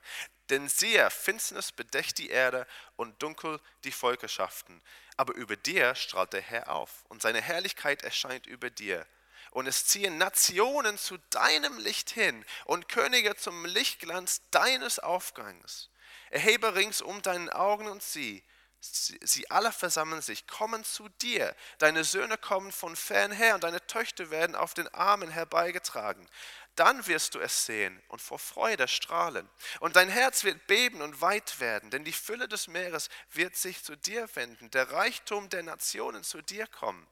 Denn 0.49 0.67
siehe, 0.67 1.10
Finsternis 1.10 1.71
bedeckt 1.71 2.17
die 2.17 2.30
Erde 2.30 2.67
und 2.95 3.21
dunkel 3.23 3.60
die 3.86 3.91
Völkerschaften. 3.91 4.82
Aber 5.15 5.34
über 5.36 5.56
dir 5.56 5.95
strahlt 5.95 6.34
der 6.34 6.41
Herr 6.41 6.69
auf 6.69 7.06
und 7.08 7.21
seine 7.21 7.41
Herrlichkeit 7.41 8.04
erscheint 8.04 8.45
über 8.45 8.69
dir 8.69 9.06
und 9.54 9.68
es 9.68 9.86
ziehen 9.86 10.18
Nationen 10.18 10.98
zu 10.98 11.18
deinem 11.30 11.78
Licht 11.78 12.10
hin 12.10 12.44
und 12.66 12.89
Könige 12.89 13.36
zum 13.36 13.66
Lichtglanz 13.66 14.42
deines 14.52 15.00
Aufgangs. 15.00 15.89
Erhebe 16.32 16.74
ringsum 16.74 17.22
deinen 17.22 17.50
Augen 17.50 17.88
und 17.88 18.02
sieh, 18.02 18.44
sie 18.82 19.50
alle 19.52 19.72
versammeln 19.72 20.22
sich, 20.22 20.48
kommen 20.48 20.84
zu 20.84 21.08
dir. 21.22 21.56
Deine 21.78 22.04
Söhne 22.04 22.38
kommen 22.38 22.72
von 22.72 22.96
fern 22.96 23.32
her 23.32 23.56
und 23.56 23.63
deine 23.63 23.86
Töchter 23.86 24.32
werden 24.32 24.56
auf 24.56 24.74
den 24.74 24.88
Armen 24.94 25.30
herbeigetragen. 25.30 26.28
Dann 26.76 27.06
wirst 27.06 27.36
du 27.36 27.39
es 27.39 27.68
sehen 27.68 28.02
und 28.08 28.22
vor 28.22 28.39
Freude 28.39 28.88
strahlen. 28.88 29.48
Und 29.80 29.96
dein 29.96 30.10
Herz 30.10 30.44
wird 30.44 30.66
beben 30.66 31.04
und 31.04 31.22
weit 31.22 31.60
werden, 31.60 31.92
denn 31.92 32.04
die 32.04 32.12
Fülle 32.12 32.48
des 32.48 32.68
Meeres 32.68 33.10
wird 33.32 33.56
sich 33.56 33.84
zu 33.84 33.96
dir 33.96 34.28
wenden, 34.34 34.72
der 34.72 34.92
Reichtum 34.92 35.50
der 35.50 35.62
Nationen 35.62 36.24
zu 36.24 36.42
dir 36.42 36.66
kommen. 36.66 37.08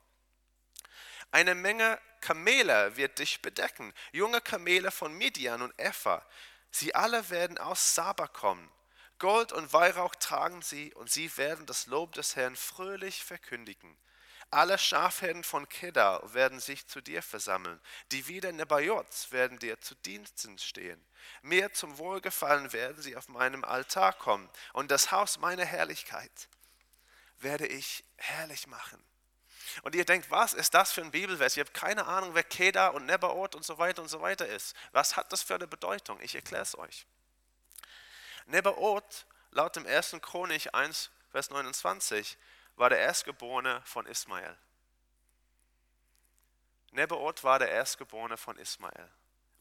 Eine 1.32 1.56
Menge 1.56 2.00
Kamele 2.20 2.96
wird 2.98 3.20
dich 3.20 3.41
bedecken, 3.41 3.94
junge 4.12 4.41
Kamele 4.41 4.91
von 4.91 5.13
Midian 5.13 5.62
und 5.62 5.74
Epha. 5.78 6.26
Sie 6.70 6.94
alle 6.94 7.30
werden 7.30 7.58
aus 7.58 7.96
Saba 7.96 8.28
kommen. 8.28 8.70
Gold 9.17 9.52
und 9.52 9.72
Weihrauch 9.74 10.15
tragen 10.15 10.62
sie 10.62 10.94
und 10.94 11.12
sie 11.12 11.36
werden 11.38 11.65
das 11.65 11.86
Lob 11.86 12.13
des 12.13 12.36
Herrn 12.36 12.56
fröhlich 12.56 13.24
verkündigen. 13.24 13.98
Alle 14.50 14.78
Schafherden 14.78 15.46
von 15.46 15.70
Kedar 15.70 16.34
werden 16.34 16.60
sich 16.60 16.86
zu 16.88 17.00
dir 17.00 17.24
versammeln. 17.24 17.80
Die 18.12 18.28
wieder 18.28 18.52
Nebajots 18.52 19.32
werden 19.32 19.60
dir 19.60 19.80
zu 19.80 19.96
Diensten 19.96 20.58
stehen. 20.58 21.02
Mir 21.41 21.72
zum 21.72 21.98
Wohlgefallen 21.98 22.74
werden 22.74 23.02
sie 23.02 23.15
auf 23.15 23.30
meinem 23.30 23.63
Altar 23.63 24.12
kommen 24.12 24.50
und 24.74 24.91
das 24.91 25.12
Haus 25.12 25.39
meiner 25.39 25.65
Herrlichkeit 25.65 26.50
werde 27.39 27.65
ich 27.65 28.04
herrlich 28.17 28.67
machen. 28.67 29.02
Und 29.84 29.96
ihr 29.96 30.06
denkt, 30.06 30.30
was 30.32 30.54
ist 30.54 30.74
das 30.74 30.92
für 30.92 31.02
ein 31.02 31.12
Bibelvers? 31.12 31.58
Ihr 31.58 31.64
habt 31.64 31.74
keine 31.74 32.06
Ahnung, 32.06 32.34
wer 32.34 32.44
Kedar 32.44 32.94
und 32.94 33.06
Nebaot 33.06 33.56
und 33.56 33.64
so 33.64 33.78
weiter 33.78 34.02
und 34.02 34.08
so 34.08 34.22
weiter 34.22 34.48
ist. 34.48 34.76
Was 34.92 35.16
hat 35.18 35.32
das 35.32 35.44
für 35.44 35.56
eine 35.56 35.68
Bedeutung? 35.68 36.20
Ich 36.22 36.36
erkläre 36.36 36.64
es 36.64 36.78
euch. 36.78 37.06
Nebaot, 38.46 39.26
laut 39.52 39.76
dem 39.76 39.86
1. 39.86 40.18
Chronik 40.22 40.74
1, 40.74 41.10
Vers 41.30 41.50
29, 41.50 42.38
war 42.76 42.90
der 42.90 43.00
Erstgeborene 43.00 43.82
von 43.86 44.06
Ismael. 44.06 44.58
Nebaot 46.92 47.44
war 47.44 47.60
der 47.60 47.70
Erstgeborene 47.70 48.38
von 48.38 48.58
Ismael. 48.58 49.10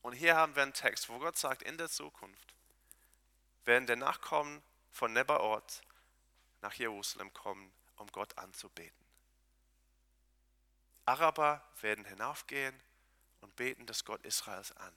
Und 0.02 0.14
hier 0.14 0.34
haben 0.36 0.56
wir 0.56 0.62
einen 0.62 0.72
Text, 0.72 1.08
wo 1.08 1.18
Gott 1.18 1.36
sagt, 1.36 1.62
in 1.62 1.78
der 1.78 1.88
Zukunft 1.88 2.54
werden 3.64 3.86
der 3.86 3.96
Nachkommen 3.96 4.62
von 4.90 5.12
Nebaot 5.12 5.82
nach 6.62 6.74
Jerusalem 6.74 7.32
kommen, 7.32 7.72
um 7.96 8.10
Gott 8.10 8.36
anzubeten. 8.38 8.99
Araber 11.10 11.60
werden 11.80 12.04
hinaufgehen 12.04 12.80
und 13.40 13.56
beten 13.56 13.84
das 13.84 14.04
Gott 14.04 14.24
Israels 14.24 14.70
an. 14.76 14.94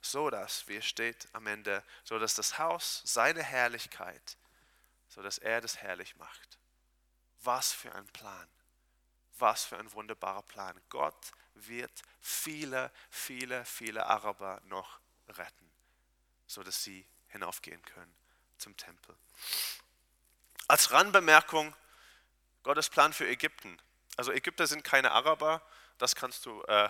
So 0.00 0.30
dass, 0.30 0.66
wie 0.66 0.76
es 0.76 0.86
steht 0.86 1.28
am 1.34 1.46
Ende, 1.46 1.84
so 2.04 2.18
dass 2.18 2.34
das 2.34 2.58
Haus 2.58 3.02
seine 3.04 3.42
Herrlichkeit, 3.42 4.38
so 5.08 5.22
dass 5.22 5.36
er 5.36 5.60
das 5.60 5.76
herrlich 5.76 6.16
macht. 6.16 6.58
Was 7.42 7.70
für 7.72 7.94
ein 7.94 8.06
Plan. 8.08 8.48
Was 9.38 9.64
für 9.64 9.76
ein 9.76 9.92
wunderbarer 9.92 10.42
Plan. 10.42 10.80
Gott 10.88 11.32
wird 11.54 12.02
viele, 12.22 12.90
viele, 13.10 13.66
viele 13.66 14.06
Araber 14.06 14.62
noch 14.64 15.00
retten, 15.28 15.70
so 16.46 16.62
dass 16.62 16.82
sie 16.82 17.06
hinaufgehen 17.28 17.82
können 17.82 18.14
zum 18.56 18.74
Tempel. 18.78 19.14
Als 20.66 20.92
Randbemerkung, 20.92 21.74
Gottes 22.64 22.88
Plan 22.88 23.12
für 23.12 23.28
Ägypten. 23.28 23.78
Also 24.16 24.32
Ägypter 24.32 24.66
sind 24.66 24.84
keine 24.84 25.12
Araber, 25.12 25.62
das 25.98 26.16
kannst 26.16 26.46
du 26.46 26.62
äh, 26.62 26.88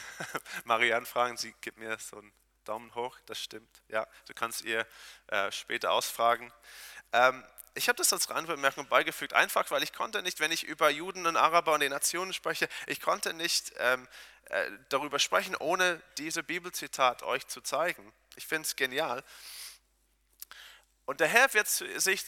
Marianne 0.64 1.06
fragen, 1.06 1.36
sie 1.36 1.54
gibt 1.60 1.78
mir 1.78 1.98
so 1.98 2.16
einen 2.16 2.32
Daumen 2.64 2.94
hoch, 2.94 3.18
das 3.26 3.38
stimmt. 3.38 3.82
Ja, 3.88 4.06
du 4.26 4.34
kannst 4.34 4.62
ihr 4.62 4.86
äh, 5.26 5.52
später 5.52 5.92
ausfragen. 5.92 6.52
Ähm, 7.12 7.44
ich 7.74 7.88
habe 7.88 7.96
das 7.96 8.12
als 8.12 8.30
Randbemerkung 8.30 8.86
beigefügt, 8.88 9.34
einfach 9.34 9.70
weil 9.70 9.82
ich 9.82 9.92
konnte 9.92 10.22
nicht, 10.22 10.40
wenn 10.40 10.50
ich 10.50 10.64
über 10.64 10.88
Juden 10.88 11.26
und 11.26 11.36
Araber 11.36 11.74
und 11.74 11.80
die 11.80 11.88
Nationen 11.88 12.32
spreche, 12.32 12.68
ich 12.86 13.00
konnte 13.00 13.34
nicht 13.34 13.72
ähm, 13.78 14.08
äh, 14.46 14.70
darüber 14.88 15.18
sprechen, 15.18 15.56
ohne 15.56 16.00
diese 16.16 16.42
Bibelzitat 16.42 17.22
euch 17.22 17.46
zu 17.48 17.60
zeigen. 17.60 18.12
Ich 18.36 18.46
finde 18.46 18.66
es 18.66 18.76
genial. 18.76 19.22
Und 21.04 21.20
der 21.20 21.28
Herr 21.28 21.52
wird 21.52 21.68
sich, 21.68 22.24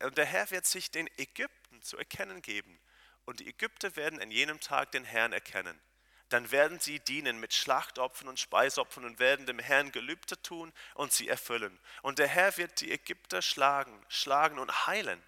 und 0.00 0.18
der 0.18 0.26
Herr 0.26 0.50
wird 0.50 0.66
sich 0.66 0.90
den 0.90 1.08
Ägypten 1.18 1.61
zu 1.82 1.96
erkennen 1.96 2.42
geben. 2.42 2.80
Und 3.24 3.40
die 3.40 3.48
Ägypter 3.48 3.94
werden 3.96 4.20
an 4.20 4.30
jenem 4.30 4.60
Tag 4.60 4.92
den 4.92 5.04
Herrn 5.04 5.32
erkennen. 5.32 5.80
Dann 6.28 6.50
werden 6.50 6.80
sie 6.80 6.98
dienen 6.98 7.38
mit 7.40 7.52
Schlachtopfern 7.52 8.28
und 8.28 8.40
Speisopfern 8.40 9.04
und 9.04 9.18
werden 9.18 9.44
dem 9.44 9.58
Herrn 9.58 9.92
Gelübde 9.92 10.40
tun 10.40 10.72
und 10.94 11.12
sie 11.12 11.28
erfüllen. 11.28 11.78
Und 12.00 12.18
der 12.18 12.26
Herr 12.26 12.56
wird 12.56 12.80
die 12.80 12.90
Ägypter 12.90 13.42
schlagen, 13.42 14.04
schlagen 14.08 14.58
und 14.58 14.86
heilen. 14.86 15.22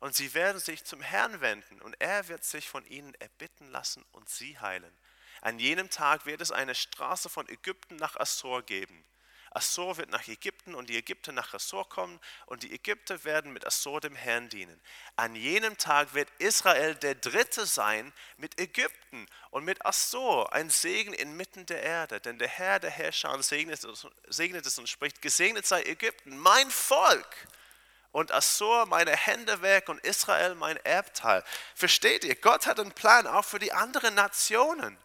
Und 0.00 0.14
sie 0.14 0.34
werden 0.34 0.60
sich 0.60 0.84
zum 0.84 1.00
Herrn 1.00 1.40
wenden 1.40 1.80
und 1.80 1.94
er 2.00 2.28
wird 2.28 2.44
sich 2.44 2.68
von 2.68 2.84
ihnen 2.86 3.14
erbitten 3.14 3.70
lassen 3.70 4.04
und 4.12 4.28
sie 4.28 4.58
heilen. 4.58 4.94
An 5.40 5.58
jenem 5.58 5.88
Tag 5.88 6.26
wird 6.26 6.42
es 6.42 6.52
eine 6.52 6.74
Straße 6.74 7.30
von 7.30 7.48
Ägypten 7.48 7.96
nach 7.96 8.16
Assur 8.16 8.62
geben. 8.62 9.04
Assur 9.50 9.96
wird 9.96 10.10
nach 10.10 10.28
Ägypten 10.28 10.74
und 10.74 10.88
die 10.88 10.96
Ägypter 10.96 11.32
nach 11.32 11.52
Assur 11.54 11.88
kommen 11.88 12.20
und 12.46 12.62
die 12.62 12.72
Ägypter 12.72 13.24
werden 13.24 13.52
mit 13.52 13.66
Assur 13.66 14.00
dem 14.00 14.14
Herrn 14.14 14.48
dienen. 14.48 14.80
An 15.16 15.34
jenem 15.34 15.76
Tag 15.76 16.14
wird 16.14 16.28
Israel 16.38 16.94
der 16.94 17.16
Dritte 17.16 17.66
sein 17.66 18.12
mit 18.36 18.60
Ägypten 18.60 19.26
und 19.50 19.64
mit 19.64 19.84
Assur, 19.84 20.52
ein 20.52 20.70
Segen 20.70 21.12
inmitten 21.12 21.66
der 21.66 21.82
Erde. 21.82 22.20
Denn 22.20 22.38
der 22.38 22.48
Herr 22.48 22.78
der 22.78 22.90
Herrscher 22.90 23.42
segnet 23.42 23.86
segnet 24.28 24.66
es 24.66 24.78
und 24.78 24.88
spricht, 24.88 25.20
gesegnet 25.20 25.66
sei 25.66 25.82
Ägypten, 25.82 26.38
mein 26.38 26.70
Volk 26.70 27.48
und 28.12 28.32
Assur 28.32 28.86
meine 28.86 29.16
Hände 29.16 29.62
weg 29.62 29.88
und 29.88 30.00
Israel 30.04 30.54
mein 30.54 30.76
Erbteil. 30.78 31.44
Versteht 31.74 32.24
ihr? 32.24 32.36
Gott 32.36 32.66
hat 32.66 32.78
einen 32.78 32.92
Plan 32.92 33.26
auch 33.26 33.44
für 33.44 33.58
die 33.58 33.72
anderen 33.72 34.14
Nationen. 34.14 34.96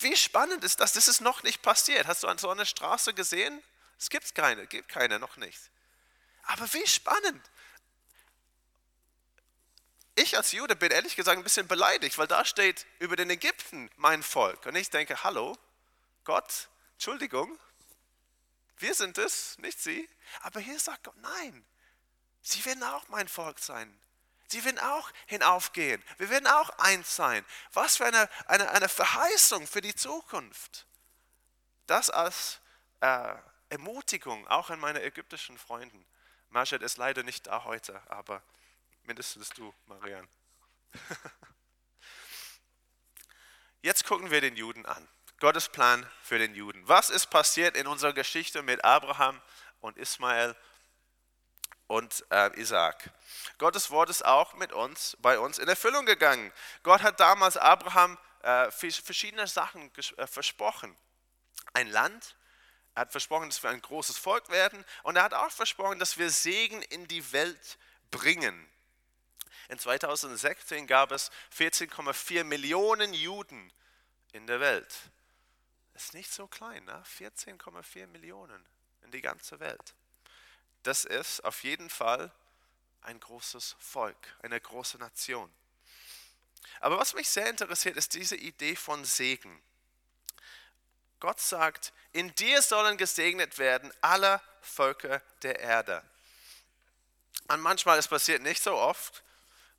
Wie 0.00 0.16
spannend 0.16 0.64
ist 0.64 0.80
das? 0.80 0.92
Das 0.92 1.08
ist 1.08 1.20
noch 1.20 1.42
nicht 1.42 1.62
passiert. 1.62 2.06
Hast 2.06 2.22
du 2.22 2.28
an 2.28 2.38
so 2.38 2.50
einer 2.50 2.66
Straße 2.66 3.14
gesehen? 3.14 3.62
Es 3.98 4.10
gibt 4.10 4.34
keine, 4.34 4.66
gibt 4.66 4.88
keine, 4.88 5.18
noch 5.18 5.36
nicht. 5.36 5.60
Aber 6.44 6.72
wie 6.72 6.86
spannend. 6.86 7.50
Ich 10.14 10.36
als 10.36 10.52
Jude 10.52 10.76
bin 10.76 10.90
ehrlich 10.90 11.16
gesagt 11.16 11.38
ein 11.38 11.44
bisschen 11.44 11.68
beleidigt, 11.68 12.18
weil 12.18 12.26
da 12.26 12.44
steht 12.44 12.86
über 12.98 13.16
den 13.16 13.30
Ägypten 13.30 13.90
mein 13.96 14.22
Volk. 14.22 14.66
Und 14.66 14.76
ich 14.76 14.90
denke, 14.90 15.22
hallo, 15.22 15.56
Gott, 16.24 16.68
Entschuldigung, 16.94 17.58
wir 18.76 18.94
sind 18.94 19.16
es, 19.18 19.56
nicht 19.58 19.80
sie. 19.80 20.08
Aber 20.40 20.60
hier 20.60 20.78
sagt 20.78 21.04
Gott, 21.04 21.16
nein, 21.18 21.64
sie 22.42 22.64
werden 22.64 22.82
auch 22.82 23.08
mein 23.08 23.28
Volk 23.28 23.58
sein. 23.58 23.98
Sie 24.52 24.64
werden 24.66 24.78
auch 24.80 25.10
hinaufgehen. 25.26 26.02
Wir 26.18 26.28
werden 26.28 26.46
auch 26.46 26.68
eins 26.78 27.16
sein. 27.16 27.44
Was 27.72 27.96
für 27.96 28.04
eine, 28.04 28.28
eine, 28.46 28.70
eine 28.70 28.88
Verheißung 28.88 29.66
für 29.66 29.80
die 29.80 29.94
Zukunft. 29.94 30.86
Das 31.86 32.10
als 32.10 32.60
äh, 33.00 33.34
Ermutigung, 33.70 34.46
auch 34.48 34.68
an 34.68 34.78
meine 34.78 35.02
ägyptischen 35.02 35.56
Freunden. 35.56 36.04
Marshall 36.50 36.82
ist 36.82 36.98
leider 36.98 37.22
nicht 37.22 37.46
da 37.46 37.64
heute, 37.64 38.02
aber 38.10 38.42
mindestens 39.04 39.48
du, 39.50 39.74
Marian. 39.86 40.28
Jetzt 43.80 44.04
gucken 44.04 44.30
wir 44.30 44.42
den 44.42 44.56
Juden 44.56 44.84
an. 44.84 45.08
Gottes 45.40 45.70
Plan 45.70 46.06
für 46.22 46.38
den 46.38 46.54
Juden. 46.54 46.86
Was 46.86 47.08
ist 47.08 47.30
passiert 47.30 47.74
in 47.74 47.86
unserer 47.86 48.12
Geschichte 48.12 48.60
mit 48.60 48.84
Abraham 48.84 49.40
und 49.80 49.96
Ismael 49.96 50.54
und 51.92 52.24
äh, 52.30 52.58
Isaac? 52.58 53.10
Gottes 53.58 53.90
Wort 53.90 54.08
ist 54.08 54.24
auch 54.24 54.54
mit 54.54 54.72
uns, 54.72 55.14
bei 55.20 55.38
uns 55.38 55.58
in 55.58 55.68
Erfüllung 55.68 56.06
gegangen. 56.06 56.50
Gott 56.82 57.02
hat 57.02 57.20
damals 57.20 57.58
Abraham 57.58 58.16
äh, 58.40 58.70
verschiedene 58.70 59.46
Sachen 59.46 59.92
äh, 60.16 60.26
versprochen. 60.26 60.96
Ein 61.74 61.88
Land, 61.88 62.34
er 62.94 63.02
hat 63.02 63.12
versprochen, 63.12 63.50
dass 63.50 63.62
wir 63.62 63.68
ein 63.68 63.82
großes 63.82 64.16
Volk 64.16 64.48
werden 64.48 64.82
und 65.02 65.16
er 65.16 65.22
hat 65.22 65.34
auch 65.34 65.50
versprochen, 65.50 65.98
dass 65.98 66.16
wir 66.16 66.30
Segen 66.30 66.80
in 66.80 67.06
die 67.08 67.30
Welt 67.32 67.78
bringen. 68.10 68.66
In 69.68 69.78
2016 69.78 70.86
gab 70.86 71.12
es 71.12 71.30
14,4 71.54 72.44
Millionen 72.44 73.12
Juden 73.12 73.70
in 74.32 74.46
der 74.46 74.60
Welt. 74.60 74.94
Das 75.92 76.04
ist 76.04 76.14
nicht 76.14 76.32
so 76.32 76.46
klein, 76.46 76.86
ne? 76.86 77.02
14,4 77.18 78.06
Millionen 78.06 78.64
in 79.02 79.10
die 79.10 79.20
ganze 79.20 79.60
Welt. 79.60 79.94
Das 80.82 81.04
ist 81.04 81.44
auf 81.44 81.62
jeden 81.64 81.90
Fall 81.90 82.30
ein 83.02 83.18
großes 83.18 83.76
Volk, 83.78 84.16
eine 84.42 84.60
große 84.60 84.98
Nation. 84.98 85.52
Aber 86.80 86.98
was 86.98 87.14
mich 87.14 87.28
sehr 87.28 87.48
interessiert, 87.48 87.96
ist 87.96 88.14
diese 88.14 88.36
Idee 88.36 88.76
von 88.76 89.04
Segen. 89.04 89.62
Gott 91.20 91.40
sagt, 91.40 91.92
in 92.12 92.34
dir 92.34 92.62
sollen 92.62 92.96
gesegnet 92.96 93.58
werden 93.58 93.92
alle 94.00 94.40
Völker 94.60 95.20
der 95.42 95.60
Erde. 95.60 96.02
Und 97.48 97.60
manchmal, 97.60 97.98
es 97.98 98.08
passiert 98.08 98.42
nicht 98.42 98.62
so 98.62 98.74
oft, 98.74 99.22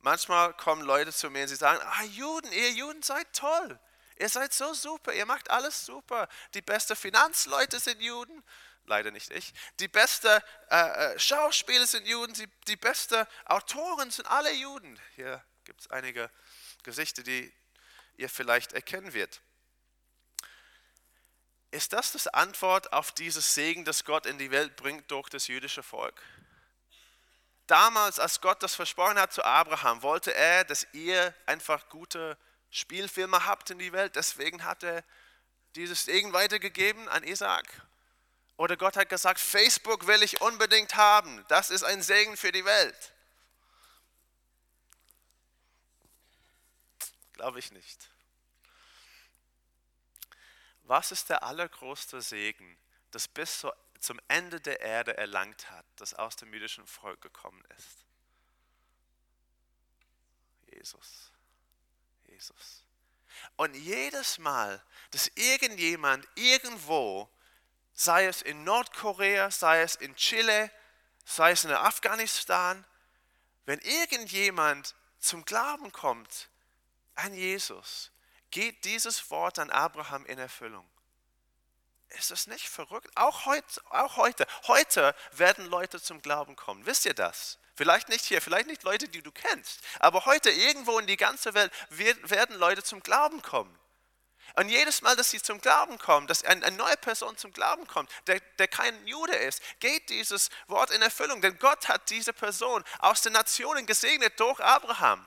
Manchmal 0.04 0.52
kommen 0.52 0.82
Leute 0.82 1.14
zu 1.14 1.30
mir 1.30 1.44
und 1.44 1.48
sie 1.48 1.56
sagen, 1.56 1.80
ah 1.82 2.02
Juden, 2.02 2.52
ihr 2.52 2.72
Juden 2.72 3.02
seid 3.02 3.26
toll. 3.32 3.80
Ihr 4.18 4.28
seid 4.28 4.52
so 4.52 4.74
super, 4.74 5.14
ihr 5.14 5.24
macht 5.24 5.48
alles 5.48 5.86
super. 5.86 6.28
Die 6.52 6.60
besten 6.60 6.94
Finanzleute 6.94 7.80
sind 7.80 8.02
Juden, 8.02 8.44
leider 8.86 9.10
nicht 9.10 9.30
ich. 9.30 9.52
Die 9.80 9.88
besten 9.88 10.40
äh, 10.70 10.76
äh, 10.76 11.18
Schauspieler 11.18 11.86
sind 11.86 12.06
Juden, 12.06 12.34
die, 12.34 12.48
die 12.66 12.76
besten 12.76 13.26
Autoren 13.46 14.10
sind 14.10 14.26
alle 14.26 14.52
Juden. 14.52 15.00
Hier 15.14 15.44
gibt 15.64 15.80
es 15.80 15.90
einige 15.90 16.30
Gesichter, 16.82 17.22
die 17.22 17.52
ihr 18.16 18.28
vielleicht 18.28 18.72
erkennen 18.72 19.12
wird. 19.14 19.40
Ist 21.70 21.92
das 21.92 22.12
das 22.12 22.28
Antwort 22.28 22.92
auf 22.92 23.12
dieses 23.12 23.54
Segen, 23.54 23.84
das 23.84 24.04
Gott 24.04 24.26
in 24.26 24.38
die 24.38 24.50
Welt 24.50 24.76
bringt 24.76 25.10
durch 25.10 25.28
das 25.28 25.48
jüdische 25.48 25.82
Volk? 25.82 26.22
damals, 27.66 28.18
als 28.18 28.40
Gott 28.40 28.62
das 28.62 28.74
versprochen 28.74 29.18
hat 29.18 29.32
zu 29.32 29.44
Abraham, 29.44 30.02
wollte 30.02 30.34
er, 30.34 30.64
dass 30.64 30.86
ihr 30.92 31.34
einfach 31.46 31.88
gute 31.88 32.38
Spielfilme 32.70 33.46
habt 33.46 33.70
in 33.70 33.78
die 33.78 33.92
Welt. 33.92 34.16
Deswegen 34.16 34.64
hat 34.64 34.82
er 34.82 35.04
dieses 35.76 36.04
Segen 36.04 36.32
weitergegeben 36.32 37.08
an 37.08 37.24
Isaac. 37.24 37.66
Oder 38.56 38.76
Gott 38.76 38.96
hat 38.96 39.08
gesagt, 39.08 39.40
Facebook 39.40 40.06
will 40.06 40.22
ich 40.22 40.40
unbedingt 40.40 40.94
haben. 40.94 41.44
Das 41.48 41.70
ist 41.70 41.82
ein 41.82 42.02
Segen 42.02 42.36
für 42.36 42.52
die 42.52 42.64
Welt. 42.64 43.12
Glaube 47.32 47.58
ich 47.58 47.72
nicht. 47.72 48.08
Was 50.84 51.10
ist 51.10 51.30
der 51.30 51.42
allergrößte 51.42 52.20
Segen, 52.20 52.78
das 53.10 53.26
bis 53.26 53.66
zum 54.00 54.20
Ende 54.28 54.60
der 54.60 54.80
Erde 54.80 55.16
erlangt 55.16 55.70
hat, 55.70 55.86
das 55.96 56.14
aus 56.14 56.36
dem 56.36 56.52
jüdischen 56.52 56.86
Volk 56.86 57.20
gekommen 57.22 57.64
ist. 57.76 58.04
Jesus. 60.74 61.32
Jesus. 62.28 62.84
Und 63.56 63.74
jedes 63.74 64.38
Mal, 64.38 64.82
dass 65.10 65.28
irgendjemand 65.34 66.28
irgendwo, 66.34 67.28
sei 67.94 68.26
es 68.26 68.42
in 68.42 68.64
Nordkorea, 68.64 69.50
sei 69.50 69.82
es 69.82 69.94
in 69.94 70.14
Chile, 70.16 70.70
sei 71.24 71.52
es 71.52 71.64
in 71.64 71.72
Afghanistan, 71.72 72.84
wenn 73.64 73.78
irgendjemand 73.80 74.94
zum 75.18 75.44
Glauben 75.44 75.90
kommt 75.92 76.50
an 77.14 77.32
Jesus, 77.32 78.10
geht 78.50 78.84
dieses 78.84 79.30
Wort 79.30 79.58
an 79.58 79.70
Abraham 79.70 80.26
in 80.26 80.38
Erfüllung. 80.38 80.86
Ist 82.10 82.30
das 82.30 82.46
nicht 82.46 82.68
verrückt? 82.68 83.10
Auch 83.16 83.46
heute, 83.46 83.80
auch 83.90 84.16
heute. 84.16 84.46
Heute 84.66 85.14
werden 85.32 85.66
Leute 85.66 86.00
zum 86.00 86.22
Glauben 86.22 86.54
kommen. 86.54 86.86
Wisst 86.86 87.06
ihr 87.06 87.14
das? 87.14 87.58
Vielleicht 87.74 88.08
nicht 88.08 88.24
hier, 88.24 88.40
vielleicht 88.40 88.68
nicht 88.68 88.84
Leute, 88.84 89.08
die 89.08 89.22
du 89.22 89.32
kennst. 89.32 89.80
Aber 89.98 90.24
heute 90.26 90.50
irgendwo 90.50 90.98
in 90.98 91.08
die 91.08 91.16
ganze 91.16 91.54
Welt 91.54 91.72
werden 91.90 92.56
Leute 92.56 92.84
zum 92.84 93.02
Glauben 93.02 93.42
kommen. 93.42 93.76
Und 94.54 94.68
jedes 94.68 95.02
Mal, 95.02 95.16
dass 95.16 95.30
sie 95.30 95.42
zum 95.42 95.60
Glauben 95.60 95.98
kommen, 95.98 96.28
dass 96.28 96.44
eine 96.44 96.70
neue 96.72 96.96
Person 96.96 97.36
zum 97.36 97.52
Glauben 97.52 97.86
kommt, 97.88 98.08
der, 98.28 98.38
der 98.58 98.68
kein 98.68 99.06
Jude 99.06 99.34
ist, 99.34 99.60
geht 99.80 100.08
dieses 100.08 100.48
Wort 100.68 100.90
in 100.90 101.02
Erfüllung. 101.02 101.40
Denn 101.40 101.58
Gott 101.58 101.88
hat 101.88 102.08
diese 102.08 102.32
Person 102.32 102.84
aus 103.00 103.22
den 103.22 103.32
Nationen 103.32 103.84
gesegnet 103.84 104.38
durch 104.38 104.60
Abraham. 104.60 105.26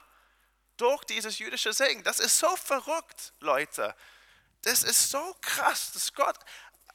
Durch 0.77 1.03
dieses 1.03 1.39
jüdische 1.39 1.73
Segen. 1.73 2.03
Das 2.03 2.19
ist 2.19 2.37
so 2.37 2.55
verrückt, 2.55 3.33
Leute. 3.41 3.95
Das 4.61 4.83
ist 4.83 5.11
so 5.11 5.35
krass, 5.41 5.91
dass 5.91 6.13
Gott 6.13 6.37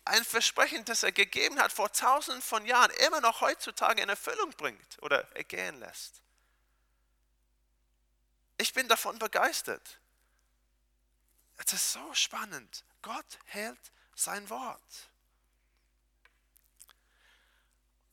ein 0.05 0.25
Versprechen, 0.25 0.85
das 0.87 1.03
er 1.03 1.13
gegeben 1.13 1.61
hat 1.61 1.73
vor 1.73 1.93
tausenden 1.93 2.43
von 2.43 2.65
Jahren, 2.65 2.91
immer 3.07 3.21
noch 3.21 3.41
heutzutage 3.43 4.03
in 4.03 4.09
Erfüllung 4.09 4.51
bringt 4.53 5.03
oder 5.03 5.21
ergehen 5.37 5.79
lässt. 5.81 6.23
Ich 8.57 8.73
bin 8.73 8.89
davon 8.89 9.19
begeistert. 9.19 9.99
Es 11.65 11.73
ist 11.73 11.93
so 11.93 12.15
spannend. 12.15 12.85
Gott 13.03 13.39
hält 13.47 13.79
sein 14.15 14.49
Wort. 14.51 15.11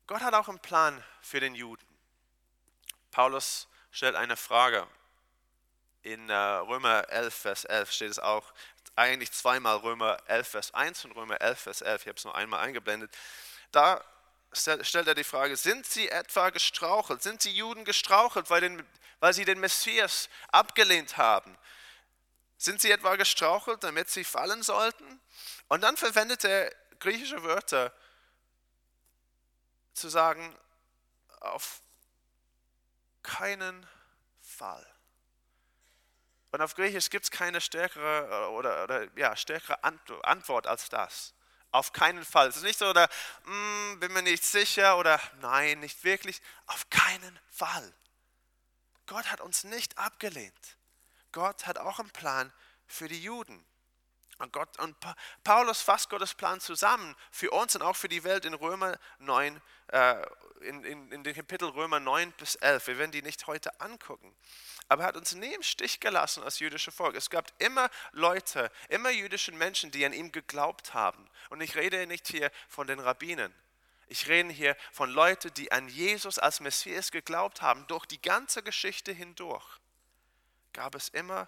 Gott 0.08 0.22
hat 0.22 0.34
auch 0.34 0.50
einen 0.50 0.60
Plan 0.60 1.04
für 1.22 1.40
den 1.40 1.56
Juden. 1.56 1.86
Paulus 3.12 3.68
stellt 3.92 4.16
eine 4.16 4.38
Frage. 4.38 4.88
In 6.02 6.30
äh, 6.30 6.34
Römer 6.34 7.10
11, 7.10 7.34
Vers 7.34 7.66
11 7.66 7.92
steht 7.92 8.12
es 8.12 8.20
auch, 8.20 8.54
eigentlich 8.96 9.32
zweimal 9.32 9.78
Römer 9.78 10.18
11, 10.28 10.48
Vers 10.48 10.74
1 10.74 11.06
und 11.06 11.12
Römer 11.12 11.40
11, 11.42 11.60
Vers 11.60 11.82
11. 11.82 12.02
Ich 12.02 12.08
habe 12.08 12.18
es 12.18 12.26
nur 12.26 12.36
einmal 12.36 12.62
eingeblendet. 12.62 13.16
Da 13.72 14.04
stellt 14.52 15.08
er 15.08 15.16
die 15.16 15.24
Frage, 15.24 15.56
sind 15.58 15.86
sie 15.86 16.10
etwa 16.10 16.50
gestrauchelt? 16.50 17.22
Sind 17.22 17.44
die 17.44 17.56
Juden 17.56 17.86
gestrauchelt, 17.86 18.50
weil, 18.50 18.62
den, 18.62 18.88
weil 19.20 19.34
sie 19.34 19.46
den 19.46 19.60
Messias 19.60 20.30
abgelehnt 20.52 21.18
haben? 21.18 21.58
Sind 22.60 22.82
sie 22.82 22.92
etwa 22.92 23.16
gestrauchelt, 23.16 23.86
damit 23.86 24.10
sie 24.10 24.26
fallen 24.26 24.64
sollten? 24.64 25.22
Und 25.70 25.80
dann 25.82 25.96
verwendet 25.96 26.44
er 26.44 26.76
griechische 27.00 27.42
Wörter, 27.42 27.94
zu 29.94 30.10
sagen, 30.10 30.54
auf 31.40 31.82
keinen 33.24 33.88
Fall. 34.42 34.86
Und 36.52 36.62
auf 36.62 36.76
Griechisch 36.76 37.10
gibt 37.10 37.26
es 37.26 37.32
keine 37.32 37.62
stärkere, 37.62 38.28
äh, 38.30 38.48
oder, 38.50 38.84
oder, 38.84 39.08
ja, 39.18 39.38
stärkere 39.38 39.82
Antwort 40.24 40.68
als 40.68 40.90
das. 40.90 41.34
Auf 41.72 41.94
keinen 41.94 42.26
Fall. 42.26 42.50
Es 42.50 42.58
ist 42.58 42.64
nicht 42.64 42.80
so, 42.80 42.90
oder 42.90 43.08
mm, 43.46 44.00
bin 44.00 44.12
mir 44.12 44.24
nicht 44.24 44.44
sicher 44.44 44.98
oder 44.98 45.22
nein, 45.40 45.80
nicht 45.80 46.04
wirklich. 46.04 46.42
Auf 46.66 46.90
keinen 46.90 47.40
Fall. 47.52 47.94
Gott 49.06 49.32
hat 49.32 49.40
uns 49.40 49.64
nicht 49.64 49.98
abgelehnt. 49.98 50.79
Gott 51.32 51.68
hat 51.68 51.78
auch 51.78 52.00
einen 52.00 52.12
Plan 52.12 52.52
für 52.88 53.08
die 53.08 53.22
Juden. 53.22 53.66
Und, 54.40 54.54
Gott, 54.54 54.80
und 54.80 54.96
Paulus 55.44 55.82
fasst 55.82 56.10
Gottes 56.10 56.34
Plan 56.34 56.62
zusammen 56.62 57.16
für 57.30 57.52
uns 57.52 57.76
und 57.76 57.82
auch 57.82 57.98
für 57.98 58.08
die 58.08 58.24
Welt 58.24 58.46
in 58.46 58.54
Römer 58.54 58.98
9, 59.20 59.62
äh, 59.88 60.16
in, 60.62 60.84
in, 60.86 61.12
in 61.12 61.24
den 61.26 61.36
Kapitel 61.36 61.68
Römer 61.68 62.00
9 62.00 62.32
bis 62.34 62.56
11. 62.56 62.88
Wir 62.88 62.98
werden 63.00 63.12
die 63.12 63.22
nicht 63.22 63.48
heute 63.48 63.82
angucken. 63.82 64.34
Aber 64.88 65.04
er 65.04 65.08
hat 65.08 65.18
uns 65.18 65.36
nie 65.36 65.54
im 65.54 65.62
Stich 65.62 66.00
gelassen 66.00 66.42
als 66.42 66.60
jüdische 66.60 66.92
Volk. 66.92 67.16
Es 67.16 67.30
gab 67.30 67.52
immer 67.60 67.90
Leute, 68.12 68.72
immer 68.88 69.10
jüdischen 69.10 69.58
Menschen, 69.58 69.92
die 69.92 70.06
an 70.06 70.14
ihm 70.14 70.32
geglaubt 70.32 70.94
haben. 70.94 71.30
Und 71.50 71.60
ich 71.60 71.76
rede 71.76 72.08
nicht 72.08 72.28
hier 72.28 72.50
von 72.70 72.88
den 72.88 73.00
Rabbinen. 73.00 73.54
Ich 74.08 74.28
rede 74.28 74.50
hier 74.50 74.78
von 74.94 75.10
Leuten, 75.10 75.54
die 75.54 75.72
an 75.74 75.90
Jesus 75.90 76.40
als 76.40 76.62
Messias 76.62 77.12
geglaubt 77.12 77.62
haben. 77.62 77.86
Durch 77.88 78.06
die 78.06 78.22
ganze 78.22 78.64
Geschichte 78.64 79.12
hindurch 79.12 79.79
gab 80.74 80.96
es 80.96 81.10
immer 81.10 81.48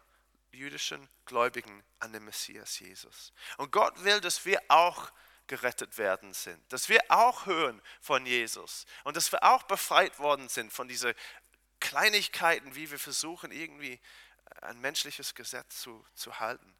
jüdischen 0.51 1.07
Gläubigen 1.25 1.83
an 1.99 2.13
den 2.13 2.25
Messias 2.25 2.79
Jesus. 2.79 3.33
Und 3.57 3.71
Gott 3.71 4.03
will, 4.03 4.19
dass 4.21 4.45
wir 4.45 4.61
auch 4.67 5.11
gerettet 5.47 5.97
werden 5.97 6.33
sind, 6.33 6.61
dass 6.71 6.87
wir 6.87 7.01
auch 7.09 7.45
hören 7.45 7.81
von 7.99 8.25
Jesus 8.25 8.85
und 9.03 9.17
dass 9.17 9.31
wir 9.31 9.43
auch 9.43 9.63
befreit 9.63 10.17
worden 10.19 10.47
sind 10.49 10.71
von 10.71 10.87
dieser 10.87 11.13
Kleinigkeiten, 11.79 12.75
wie 12.75 12.89
wir 12.89 12.99
versuchen, 12.99 13.51
irgendwie 13.51 13.99
ein 14.61 14.79
menschliches 14.79 15.35
Gesetz 15.35 15.81
zu, 15.81 16.05
zu 16.13 16.39
halten. 16.39 16.73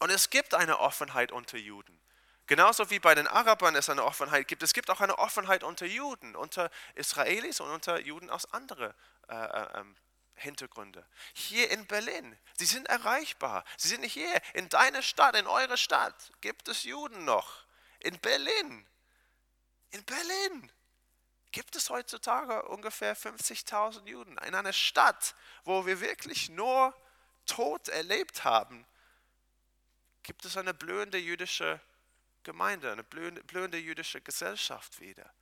Und 0.00 0.10
es 0.10 0.30
gibt 0.30 0.54
eine 0.54 0.78
Offenheit 0.80 1.32
unter 1.32 1.56
Juden. 1.56 1.98
Genauso 2.46 2.88
wie 2.90 2.98
bei 2.98 3.14
den 3.14 3.26
Arabern 3.26 3.76
es 3.76 3.90
eine 3.90 4.04
Offenheit 4.04 4.48
gibt, 4.48 4.62
es 4.62 4.72
gibt 4.72 4.90
auch 4.90 5.00
eine 5.00 5.18
Offenheit 5.18 5.62
unter 5.62 5.86
Juden, 5.86 6.34
unter 6.34 6.70
Israelis 6.94 7.60
und 7.60 7.70
unter 7.70 8.00
Juden 8.00 8.30
aus 8.30 8.52
anderen 8.52 8.94
äh, 9.28 9.34
äh, 9.34 9.80
ähm, 9.80 9.96
Hintergründe. 10.38 11.06
Hier 11.34 11.70
in 11.70 11.86
Berlin, 11.86 12.38
sie 12.54 12.66
sind 12.66 12.86
erreichbar. 12.88 13.64
Sie 13.76 13.88
sind 13.88 14.04
hier 14.04 14.40
in 14.54 14.68
deiner 14.68 15.02
Stadt, 15.02 15.36
in 15.36 15.46
eurer 15.46 15.76
Stadt 15.76 16.32
gibt 16.40 16.68
es 16.68 16.84
Juden 16.84 17.24
noch. 17.24 17.64
In 18.00 18.18
Berlin, 18.18 18.86
in 19.90 20.04
Berlin 20.04 20.72
gibt 21.50 21.76
es 21.76 21.90
heutzutage 21.90 22.62
ungefähr 22.68 23.16
50.000 23.16 24.06
Juden 24.06 24.38
in 24.38 24.54
einer 24.54 24.72
Stadt, 24.72 25.34
wo 25.64 25.86
wir 25.86 26.00
wirklich 26.00 26.48
nur 26.50 26.94
Tod 27.46 27.88
erlebt 27.88 28.44
haben. 28.44 28.86
Gibt 30.22 30.44
es 30.44 30.56
eine 30.56 30.74
blühende 30.74 31.18
jüdische 31.18 31.80
Gemeinde, 32.42 32.92
eine 32.92 33.02
blühende, 33.02 33.42
blühende 33.44 33.78
jüdische 33.78 34.20
Gesellschaft 34.20 35.00
wieder? 35.00 35.32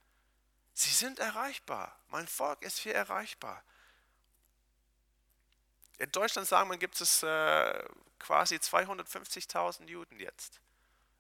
Sie 0.74 0.90
sind 0.90 1.18
erreichbar. 1.18 1.98
Mein 2.08 2.28
Volk 2.28 2.62
ist 2.62 2.78
hier 2.78 2.94
erreichbar. 2.94 3.64
In 5.98 6.12
Deutschland 6.12 6.46
sagen 6.46 6.70
wir, 6.70 6.76
gibt 6.76 7.00
es 7.00 7.22
äh, 7.22 7.84
quasi 8.18 8.56
250.000 8.56 9.88
Juden 9.88 10.18
jetzt. 10.20 10.60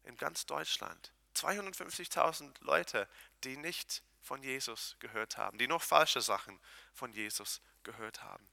In 0.04 0.16
ganz 0.16 0.46
Deutschland. 0.46 1.12
250.000 1.34 2.52
Leute, 2.60 3.08
die 3.44 3.56
nicht 3.56 4.02
von 4.22 4.42
Jesus 4.42 4.96
gehört 4.98 5.36
haben, 5.36 5.58
die 5.58 5.66
noch 5.66 5.82
falsche 5.82 6.20
Sachen 6.20 6.58
von 6.92 7.12
Jesus 7.12 7.60
gehört 7.84 8.22
haben. 8.22 8.46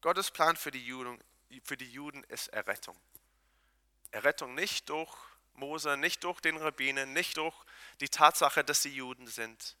Gottes 0.00 0.30
Plan 0.30 0.56
für 0.56 0.70
die 0.70 0.84
Juden, 0.84 1.22
für 1.62 1.76
die 1.76 1.90
Juden 1.90 2.24
ist 2.24 2.48
Errettung. 2.48 2.96
Errettung 4.10 4.54
nicht 4.54 4.88
durch 4.88 5.14
Mose, 5.54 5.96
nicht 5.96 6.24
durch 6.24 6.40
den 6.40 6.56
Rabbinen, 6.56 7.12
nicht 7.12 7.36
durch 7.36 7.54
die 8.00 8.08
Tatsache, 8.08 8.64
dass 8.64 8.82
sie 8.82 8.94
Juden 8.94 9.26
sind. 9.26 9.76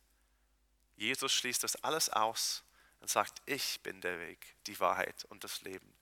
Jesus 0.96 1.32
schließt 1.32 1.64
das 1.64 1.76
alles 1.82 2.08
aus 2.10 2.62
und 3.02 3.10
sagt, 3.10 3.42
ich 3.46 3.80
bin 3.82 4.00
der 4.00 4.20
Weg, 4.20 4.54
die 4.68 4.78
Wahrheit 4.78 5.24
und 5.24 5.42
das 5.42 5.62
Leben. 5.62 5.92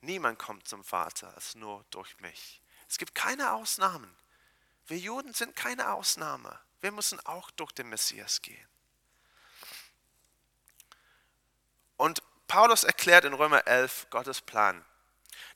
Niemand 0.00 0.38
kommt 0.40 0.66
zum 0.66 0.82
Vater 0.82 1.32
als 1.34 1.54
nur 1.54 1.84
durch 1.90 2.18
mich. 2.18 2.60
Es 2.88 2.98
gibt 2.98 3.14
keine 3.14 3.52
Ausnahmen. 3.52 4.14
Wir 4.88 4.98
Juden 4.98 5.32
sind 5.32 5.54
keine 5.54 5.92
Ausnahme. 5.92 6.58
Wir 6.80 6.90
müssen 6.90 7.24
auch 7.26 7.50
durch 7.52 7.70
den 7.72 7.88
Messias 7.88 8.42
gehen. 8.42 8.68
Und 11.96 12.22
Paulus 12.48 12.82
erklärt 12.82 13.24
in 13.24 13.34
Römer 13.34 13.66
11 13.66 14.08
Gottes 14.10 14.40
Plan. 14.40 14.84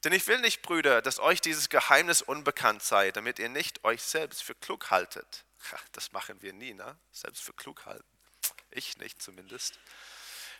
Denn 0.05 0.13
ich 0.13 0.27
will 0.29 0.41
nicht, 0.41 0.63
Brüder, 0.63 1.03
dass 1.03 1.19
euch 1.19 1.41
dieses 1.41 1.69
Geheimnis 1.69 2.23
unbekannt 2.23 2.83
sei, 2.83 3.11
damit 3.11 3.41
ihr 3.41 3.49
nicht 3.49 3.85
euch 3.85 4.03
selbst 4.03 4.43
für 4.43 4.55
klug 4.55 4.91
haltet. 4.91 5.45
Das 5.93 6.13
machen 6.13 6.43
wir 6.43 6.53
nie, 6.53 6.75
ne? 6.75 6.97
Selbst 7.11 7.43
für 7.43 7.53
klug 7.53 7.87
halten. 7.87 8.05
Ich 8.71 8.99
nicht 8.99 9.21
zumindest. 9.21 9.79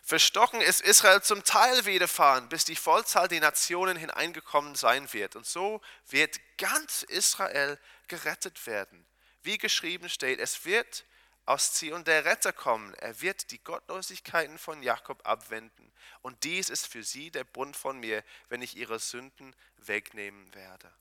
Verstocken 0.05 0.59
ist 0.59 0.81
Israel 0.81 1.21
zum 1.21 1.45
Teil 1.45 1.85
widerfahren, 1.85 2.49
bis 2.49 2.65
die 2.65 2.75
Vollzahl 2.75 3.29
der 3.29 3.39
Nationen 3.39 3.95
hineingekommen 3.95 4.75
sein 4.75 5.11
wird. 5.13 5.37
Und 5.37 5.45
so 5.45 5.81
wird 6.09 6.41
ganz 6.57 7.03
Israel 7.03 7.79
gerettet 8.09 8.67
werden. 8.67 9.05
Wie 9.43 9.57
geschrieben 9.57 10.09
steht, 10.09 10.39
es 10.39 10.65
wird 10.65 11.05
aus 11.45 11.73
Zion 11.73 12.03
der 12.03 12.25
Retter 12.25 12.51
kommen. 12.51 12.93
Er 12.95 13.21
wird 13.21 13.51
die 13.51 13.63
Gottlosigkeiten 13.63 14.57
von 14.57 14.83
Jakob 14.83 15.25
abwenden. 15.25 15.93
Und 16.21 16.43
dies 16.43 16.69
ist 16.69 16.85
für 16.85 17.03
sie 17.03 17.31
der 17.31 17.45
Bund 17.45 17.77
von 17.77 17.97
mir, 17.97 18.25
wenn 18.49 18.61
ich 18.61 18.75
ihre 18.75 18.99
Sünden 18.99 19.55
wegnehmen 19.77 20.53
werde. 20.53 20.91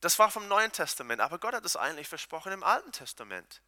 Das 0.00 0.18
war 0.18 0.30
vom 0.30 0.48
Neuen 0.48 0.72
Testament, 0.72 1.20
aber 1.20 1.38
Gott 1.38 1.54
hat 1.54 1.64
es 1.64 1.76
eigentlich 1.76 2.08
versprochen 2.08 2.52
im 2.52 2.64
Alten 2.64 2.90
Testament. 2.90 3.62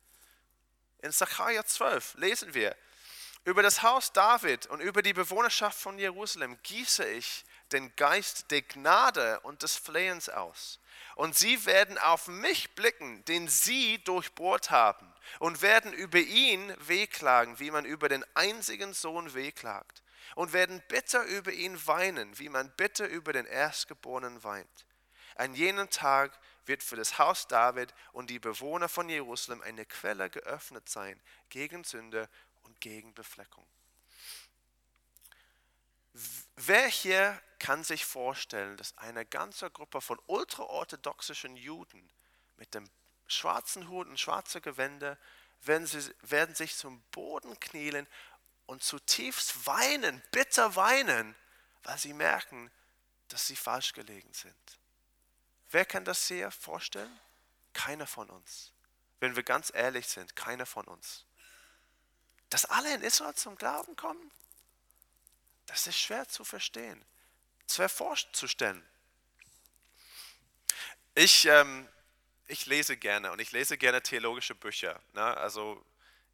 In 0.99 1.12
Sacharja 1.12 1.64
12 1.64 2.14
lesen 2.14 2.53
wir, 2.53 2.77
über 3.47 3.63
das 3.63 3.83
Haus 3.83 4.13
David 4.13 4.67
und 4.67 4.81
über 4.81 5.03
die 5.03 5.13
Bewohnerschaft 5.13 5.79
von 5.79 5.99
Jerusalem 6.01 6.59
gieße 6.65 7.07
ich 7.07 7.45
den 7.71 7.95
Geist 7.95 8.51
der 8.51 8.63
Gnade 8.63 9.39
und 9.41 9.63
des 9.63 9.77
Flehens 9.77 10.29
aus. 10.29 10.81
Und 11.15 11.37
sie 11.37 11.65
werden 11.65 11.97
auf 11.97 12.27
mich 12.27 12.75
blicken, 12.75 13.25
den 13.27 13.47
sie 13.47 14.03
durchbohrt 14.03 14.71
haben, 14.71 15.13
und 15.39 15.63
werden 15.63 15.93
über 15.93 16.19
ihn 16.19 16.75
wehklagen, 16.89 17.59
wie 17.61 17.71
man 17.71 17.85
über 17.85 18.09
den 18.09 18.25
einzigen 18.35 18.93
Sohn 18.93 19.33
wehklagt, 19.33 20.03
und 20.35 20.53
werden 20.53 20.83
bitter 20.89 21.23
über 21.23 21.53
ihn 21.53 21.87
weinen, 21.87 22.37
wie 22.41 22.49
man 22.49 22.71
bitter 22.77 23.07
über 23.07 23.33
den 23.33 23.47
Erstgeborenen 23.47 24.43
weint. 24.43 24.87
An 25.37 25.55
jenem 25.55 25.89
Tag 25.91 26.37
wird 26.65 26.83
für 26.83 26.97
das 26.97 27.19
Haus 27.19 27.47
David 27.47 27.95
und 28.13 28.29
die 28.29 28.39
Bewohner 28.39 28.89
von 28.89 29.09
Jerusalem 29.09 29.63
eine 29.63 29.85
Quelle 29.85 30.31
geöffnet 30.31 30.89
sein 30.89 31.21
gegen 31.49 31.85
Sünde 31.85 32.29
und 32.67 32.81
gegen 32.81 33.15
Befleckung. 33.15 33.67
Wer 36.57 36.89
hier 36.89 37.41
kann 37.59 37.85
sich 37.85 38.05
vorstellen, 38.05 38.77
dass 38.77 38.97
eine 38.99 39.25
ganze 39.27 39.71
Gruppe 39.71 40.01
von 40.01 40.19
ultraorthodoxischen 40.27 41.57
Juden 41.57 42.11
mit 42.57 42.75
dem 42.75 42.89
schwarzen 43.27 43.89
Hut 43.89 44.07
und 44.07 44.19
schwarzer 44.19 44.61
Gewänder 44.61 45.19
werden, 45.63 45.87
sie, 45.87 46.15
werden 46.23 46.55
sich 46.55 46.77
zum 46.77 47.01
Boden 47.11 47.59
knielen 47.61 48.07
und 48.67 48.83
zutiefst 48.83 49.67
weinen, 49.67 50.23
bitter 50.31 50.77
weinen, 50.77 51.35
weil 51.83 51.99
sie 51.99 52.13
merken, 52.13 52.71
dass 53.29 53.47
sie 53.47 53.57
falsch 53.57 53.93
gelegen 53.93 54.33
sind. 54.33 54.79
Wer 55.71 55.85
kann 55.85 56.05
das 56.05 56.27
sehr 56.27 56.51
vorstellen? 56.51 57.21
Keiner 57.73 58.07
von 58.07 58.31
uns. 58.31 58.73
Wenn 59.21 59.37
wir 59.37 59.43
ganz 59.43 59.73
ehrlich 59.75 60.07
sind, 60.07 60.37
keiner 60.37 60.67
von 60.67 60.87
uns. 60.87 61.25
Dass 62.51 62.65
alle 62.65 62.95
in 62.95 63.03
Israel 63.03 63.35
zum 63.35 63.57
Glauben 63.57 63.97
kommen, 63.97 64.31
das 65.67 65.87
ist 65.87 65.99
schwer 65.99 66.29
zu 66.29 66.45
verstehen, 66.45 67.05
schwer 67.69 67.89
vorzustellen. 67.89 68.87
Ich, 71.15 71.47
ähm, 71.47 71.89
ich 72.47 72.67
lese 72.67 72.97
gerne 72.97 73.33
und 73.33 73.41
ich 73.41 73.53
lese 73.53 73.77
gerne 73.79 74.03
theologische 74.03 74.55
Bücher. 74.55 75.01
Ne? 75.15 75.37
Also 75.37 75.85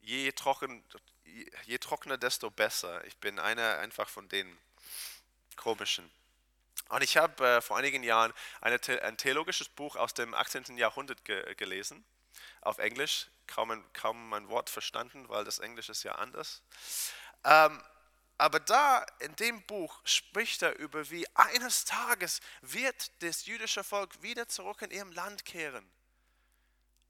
je, 0.00 0.32
trocken, 0.32 0.84
je 1.64 1.78
trockener, 1.78 2.18
desto 2.18 2.50
besser. 2.50 3.04
Ich 3.06 3.16
bin 3.16 3.38
einer 3.38 3.78
einfach 3.78 4.08
von 4.08 4.28
den 4.28 4.58
komischen. 5.56 6.10
Und 6.88 7.02
ich 7.02 7.16
habe 7.16 7.46
äh, 7.46 7.60
vor 7.60 7.78
einigen 7.78 8.02
Jahren 8.02 8.32
eine, 8.60 8.78
ein 9.02 9.16
theologisches 9.16 9.68
Buch 9.68 9.96
aus 9.96 10.14
dem 10.14 10.34
18. 10.34 10.76
Jahrhundert 10.76 11.24
ge 11.24 11.54
gelesen, 11.54 12.04
auf 12.62 12.78
Englisch 12.78 13.28
kaum 13.46 13.70
ein, 13.70 13.92
kaum 13.92 14.32
ein 14.32 14.48
Wort 14.48 14.70
verstanden, 14.70 15.28
weil 15.28 15.44
das 15.44 15.58
Englisch 15.58 15.88
ist 15.88 16.02
ja 16.02 16.14
anders. 16.14 16.62
Ähm, 17.44 17.82
aber 18.38 18.60
da 18.60 19.04
in 19.20 19.36
dem 19.36 19.62
Buch 19.66 20.00
spricht 20.04 20.62
er 20.62 20.76
über, 20.78 21.08
wie 21.10 21.26
eines 21.36 21.84
Tages 21.84 22.40
wird 22.60 23.22
das 23.22 23.46
jüdische 23.46 23.84
Volk 23.84 24.22
wieder 24.22 24.48
zurück 24.48 24.82
in 24.82 24.90
ihrem 24.90 25.12
Land 25.12 25.44
kehren. 25.44 25.88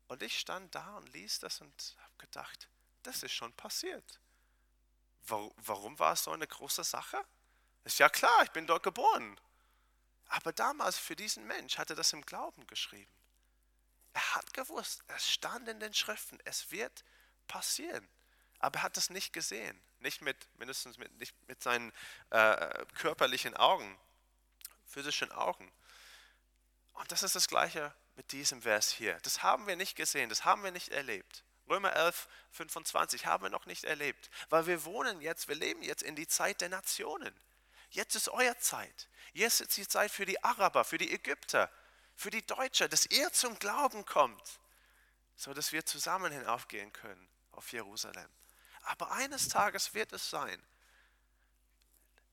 Und 0.09 0.23
ich 0.23 0.39
stand 0.39 0.75
da 0.75 0.97
und 0.99 1.13
ließ 1.13 1.41
das 1.41 1.61
und 1.61 1.97
habe 2.03 2.13
gedacht, 2.19 2.69
das 3.03 3.23
ist 3.23 3.33
schon 3.33 3.53
passiert. 3.55 4.21
Warum 5.27 5.99
war 5.99 6.13
es 6.13 6.25
so 6.25 6.33
eine 6.33 6.47
große 6.47 6.85
Sache? 6.85 7.25
Ist 7.85 7.99
ja 7.99 8.09
klar, 8.09 8.43
ich 8.43 8.51
bin 8.51 8.67
dort 8.67 8.83
geboren. 8.83 9.41
Aber 10.27 10.53
damals 10.53 10.99
für 10.99 11.17
diesen 11.17 11.47
Mensch 11.47 11.79
hat 11.79 11.91
er 11.91 11.97
das 11.97 12.13
im 12.13 12.27
Glauben 12.27 12.67
geschrieben. 12.67 13.13
Er 14.13 14.35
hat 14.35 14.53
gewusst, 14.53 15.03
es 15.09 15.31
stand 15.31 15.69
in 15.69 15.81
den 15.81 15.95
Schriften, 15.95 16.39
es 16.45 16.71
wird 16.71 17.05
passieren. 17.47 18.07
Aber 18.59 18.79
er 18.79 18.83
hat 18.85 18.97
es 18.97 19.11
nicht 19.11 19.33
gesehen, 19.33 19.81
nicht 19.99 20.21
mit, 20.21 20.37
mindestens 20.59 20.99
mit, 20.99 21.13
nicht 21.19 21.35
mit 21.49 21.63
seinen 21.63 21.93
äh, 22.31 22.85
körperlichen 22.95 23.57
Augen, 23.57 23.99
physischen 24.87 25.33
Augen. 25.33 25.73
Und 26.93 27.11
das 27.11 27.23
ist 27.23 27.35
das 27.35 27.49
Gleiche 27.49 27.95
mit 28.15 28.31
diesem 28.33 28.63
Vers 28.63 28.91
hier. 28.93 29.19
Das 29.23 29.43
haben 29.43 29.67
wir 29.67 29.77
nicht 29.77 29.97
gesehen, 29.97 30.29
das 30.29 30.45
haben 30.45 30.63
wir 30.63 30.71
nicht 30.71 30.91
erlebt. 30.91 31.45
Römer 31.69 31.95
11, 31.95 32.29
25 32.51 33.27
haben 33.27 33.45
wir 33.45 33.51
noch 33.51 33.67
nicht 33.67 33.85
erlebt, 33.85 34.31
weil 34.51 34.67
wir 34.67 34.85
wohnen 34.85 35.21
jetzt, 35.21 35.49
wir 35.49 35.55
leben 35.55 35.83
jetzt 35.83 36.03
in 36.03 36.17
die 36.17 36.27
Zeit 36.27 36.61
der 36.61 36.69
Nationen. 36.69 37.35
Jetzt 37.91 38.15
ist 38.15 38.29
euer 38.29 38.59
Zeit. 38.59 39.09
Jetzt 39.33 39.61
ist 39.61 39.77
die 39.77 39.89
Zeit 39.89 40.11
für 40.11 40.27
die 40.27 40.43
Araber, 40.43 40.85
für 40.85 40.99
die 40.99 41.13
Ägypter, 41.13 41.71
für 42.17 42.31
die 42.31 42.47
Deutsche, 42.47 42.89
dass 42.89 43.07
ihr 43.07 43.33
zum 43.33 43.59
Glauben 43.59 44.05
kommt, 44.07 44.61
so 45.37 45.55
dass 45.55 45.73
wir 45.73 45.85
zusammen 45.85 46.33
hinaufgehen 46.33 46.93
können 46.93 47.29
auf 47.53 47.73
Jerusalem. 47.73 48.29
Aber 48.83 49.13
eines 49.13 49.49
Tages 49.49 49.95
wird 49.95 50.13
es 50.13 50.31
sein, 50.31 50.63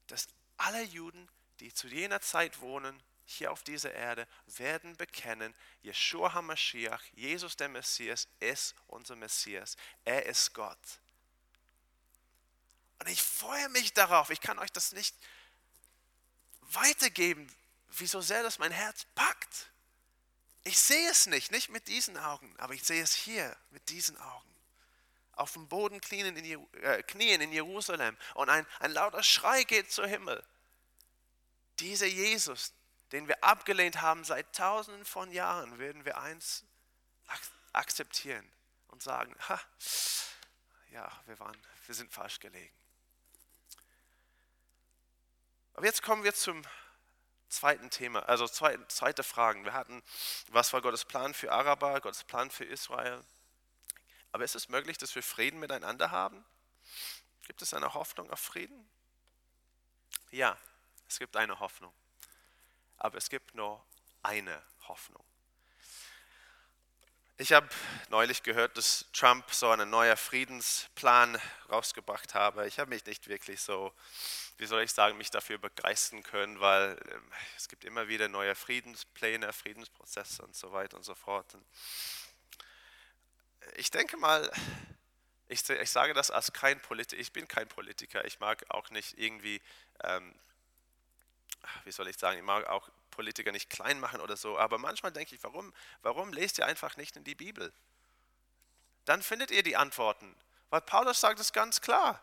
dass 0.07 0.27
alle 0.57 0.81
Juden, 0.83 1.29
die 1.59 1.73
zu 1.73 1.87
jener 1.87 2.21
Zeit 2.21 2.59
wohnen, 2.59 3.01
hier 3.25 3.51
auf 3.51 3.63
dieser 3.63 3.93
Erde, 3.93 4.27
werden 4.47 4.97
bekennen, 4.97 5.53
Yeshua 5.83 6.33
HaMashiach, 6.33 7.03
Jesus 7.13 7.55
der 7.55 7.69
Messias, 7.69 8.27
ist 8.39 8.73
unser 8.87 9.15
Messias. 9.15 9.77
Er 10.03 10.25
ist 10.25 10.53
Gott. 10.53 10.99
Und 12.99 13.07
ich 13.07 13.21
freue 13.21 13.69
mich 13.69 13.93
darauf. 13.93 14.31
Ich 14.31 14.41
kann 14.41 14.57
euch 14.57 14.71
das 14.71 14.91
nicht 14.93 15.15
weitergeben, 16.61 17.47
wie 17.91 18.07
so 18.07 18.21
sehr 18.21 18.43
das 18.43 18.59
mein 18.59 18.71
Herz 18.71 19.05
packt. 19.15 19.69
Ich 20.63 20.79
sehe 20.79 21.09
es 21.09 21.25
nicht, 21.27 21.51
nicht 21.51 21.69
mit 21.69 21.87
diesen 21.87 22.17
Augen, 22.17 22.53
aber 22.57 22.73
ich 22.73 22.83
sehe 22.83 23.01
es 23.01 23.13
hier 23.13 23.55
mit 23.71 23.89
diesen 23.89 24.17
Augen. 24.17 24.55
Auf 25.33 25.53
dem 25.53 25.67
Boden 25.67 26.01
knien 26.01 26.35
in, 26.35 26.45
äh, 26.83 27.53
Jerusalem 27.53 28.17
und 28.35 28.49
ein, 28.49 28.67
ein 28.79 28.91
lauter 28.91 29.23
Schrei 29.23 29.63
geht 29.63 29.91
zum 29.91 30.05
Himmel. 30.05 30.43
Dieser 31.79 32.07
Jesus, 32.07 32.73
den 33.13 33.27
wir 33.27 33.41
abgelehnt 33.43 34.01
haben 34.01 34.25
seit 34.25 34.53
tausenden 34.53 35.05
von 35.05 35.31
Jahren, 35.31 35.79
werden 35.79 36.03
wir 36.03 36.19
eins 36.19 36.65
akzeptieren 37.71 38.49
und 38.87 39.01
sagen, 39.01 39.33
ha, 39.47 39.61
ja, 40.91 41.09
wir, 41.25 41.39
waren, 41.39 41.57
wir 41.85 41.95
sind 41.95 42.11
falsch 42.11 42.39
gelegen. 42.39 42.73
Aber 45.73 45.85
jetzt 45.85 46.01
kommen 46.01 46.23
wir 46.23 46.33
zum 46.33 46.61
zweiten 47.49 47.89
Thema, 47.89 48.19
also 48.29 48.47
zweite, 48.47 48.87
zweite 48.87 49.23
Fragen. 49.23 49.65
Wir 49.65 49.73
hatten, 49.73 50.01
was 50.49 50.71
war 50.73 50.81
Gottes 50.81 51.05
Plan 51.05 51.33
für 51.33 51.51
Araber, 51.51 51.99
Gottes 52.01 52.23
Plan 52.23 52.49
für 52.51 52.65
Israel? 52.65 53.23
Aber 54.31 54.43
ist 54.43 54.55
es 54.55 54.69
möglich, 54.69 54.97
dass 54.97 55.15
wir 55.15 55.23
Frieden 55.23 55.59
miteinander 55.59 56.11
haben? 56.11 56.45
Gibt 57.43 57.61
es 57.61 57.73
eine 57.73 57.93
Hoffnung 57.93 58.29
auf 58.31 58.39
Frieden? 58.39 58.89
Ja, 60.31 60.57
es 61.07 61.17
gibt 61.17 61.35
eine 61.35 61.59
Hoffnung. 61.59 61.93
Aber 62.97 63.17
es 63.17 63.29
gibt 63.29 63.55
nur 63.55 63.83
eine 64.21 64.61
Hoffnung. 64.87 65.23
Ich 67.37 67.53
habe 67.53 67.69
neulich 68.09 68.43
gehört, 68.43 68.77
dass 68.77 69.05
Trump 69.13 69.51
so 69.53 69.69
einen 69.71 69.89
neuen 69.89 70.17
Friedensplan 70.17 71.41
rausgebracht 71.71 72.35
habe. 72.35 72.67
Ich 72.67 72.79
habe 72.79 72.89
mich 72.89 73.05
nicht 73.05 73.29
wirklich 73.29 73.61
so, 73.61 73.93
wie 74.59 74.65
soll 74.65 74.83
ich 74.83 74.91
sagen, 74.91 75.17
mich 75.17 75.31
dafür 75.31 75.57
begeistern 75.57 76.21
können, 76.21 76.59
weil 76.59 76.99
ähm, 77.11 77.31
es 77.55 77.69
gibt 77.69 77.85
immer 77.85 78.09
wieder 78.09 78.27
neue 78.27 78.55
Friedenspläne, 78.55 79.53
Friedensprozesse 79.53 80.43
und 80.43 80.53
so 80.53 80.73
weiter 80.73 80.97
und 80.97 81.03
so 81.03 81.15
fort. 81.15 81.55
Und 81.55 81.65
ich 83.77 83.89
denke 83.89 84.17
mal, 84.17 84.51
ich, 85.47 85.67
ich, 85.69 85.89
sage 85.89 86.13
das 86.13 86.29
als 86.29 86.51
kein 86.51 86.79
Politiker, 86.81 87.21
ich 87.21 87.31
bin 87.31 87.47
kein 87.47 87.69
Politiker, 87.69 88.25
ich 88.25 88.41
mag 88.41 88.65
auch 88.67 88.89
nicht 88.89 89.17
irgendwie, 89.17 89.61
ähm, 90.03 90.35
wie 91.85 91.91
soll 91.91 92.09
ich 92.09 92.17
sagen, 92.17 92.37
ich 92.37 92.43
mag 92.43 92.67
auch 92.67 92.89
Politiker 93.11 93.53
nicht 93.53 93.69
klein 93.69 93.97
machen 94.01 94.19
oder 94.19 94.35
so, 94.35 94.59
aber 94.59 94.77
manchmal 94.77 95.13
denke 95.13 95.35
ich, 95.35 95.43
warum, 95.43 95.73
warum 96.01 96.33
lest 96.33 96.57
ihr 96.57 96.65
einfach 96.65 96.97
nicht 96.97 97.15
in 97.15 97.23
die 97.23 97.35
Bibel? 97.35 97.71
Dann 99.05 99.23
findet 99.23 99.51
ihr 99.51 99.63
die 99.63 99.77
Antworten, 99.77 100.35
weil 100.69 100.81
Paulus 100.81 101.21
sagt 101.21 101.39
es 101.39 101.53
ganz 101.53 101.79
klar. 101.79 102.21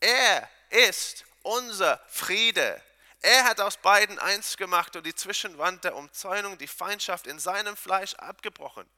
Er 0.00 0.48
ist 0.70 1.24
unser 1.48 1.98
Friede. 2.08 2.82
Er 3.20 3.44
hat 3.44 3.60
aus 3.60 3.78
beiden 3.78 4.18
eins 4.18 4.56
gemacht 4.56 4.94
und 4.94 5.04
die 5.04 5.14
Zwischenwand 5.14 5.82
der 5.82 5.96
Umzäunung, 5.96 6.58
die 6.58 6.68
Feindschaft 6.68 7.26
in 7.26 7.38
seinem 7.38 7.76
Fleisch 7.76 8.14
abgebrochen. 8.14 8.88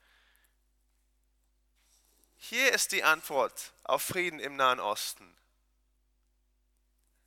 Hier 2.36 2.72
ist 2.72 2.92
die 2.92 3.04
Antwort 3.04 3.72
auf 3.84 4.02
Frieden 4.02 4.40
im 4.40 4.56
Nahen 4.56 4.80
Osten. 4.80 5.36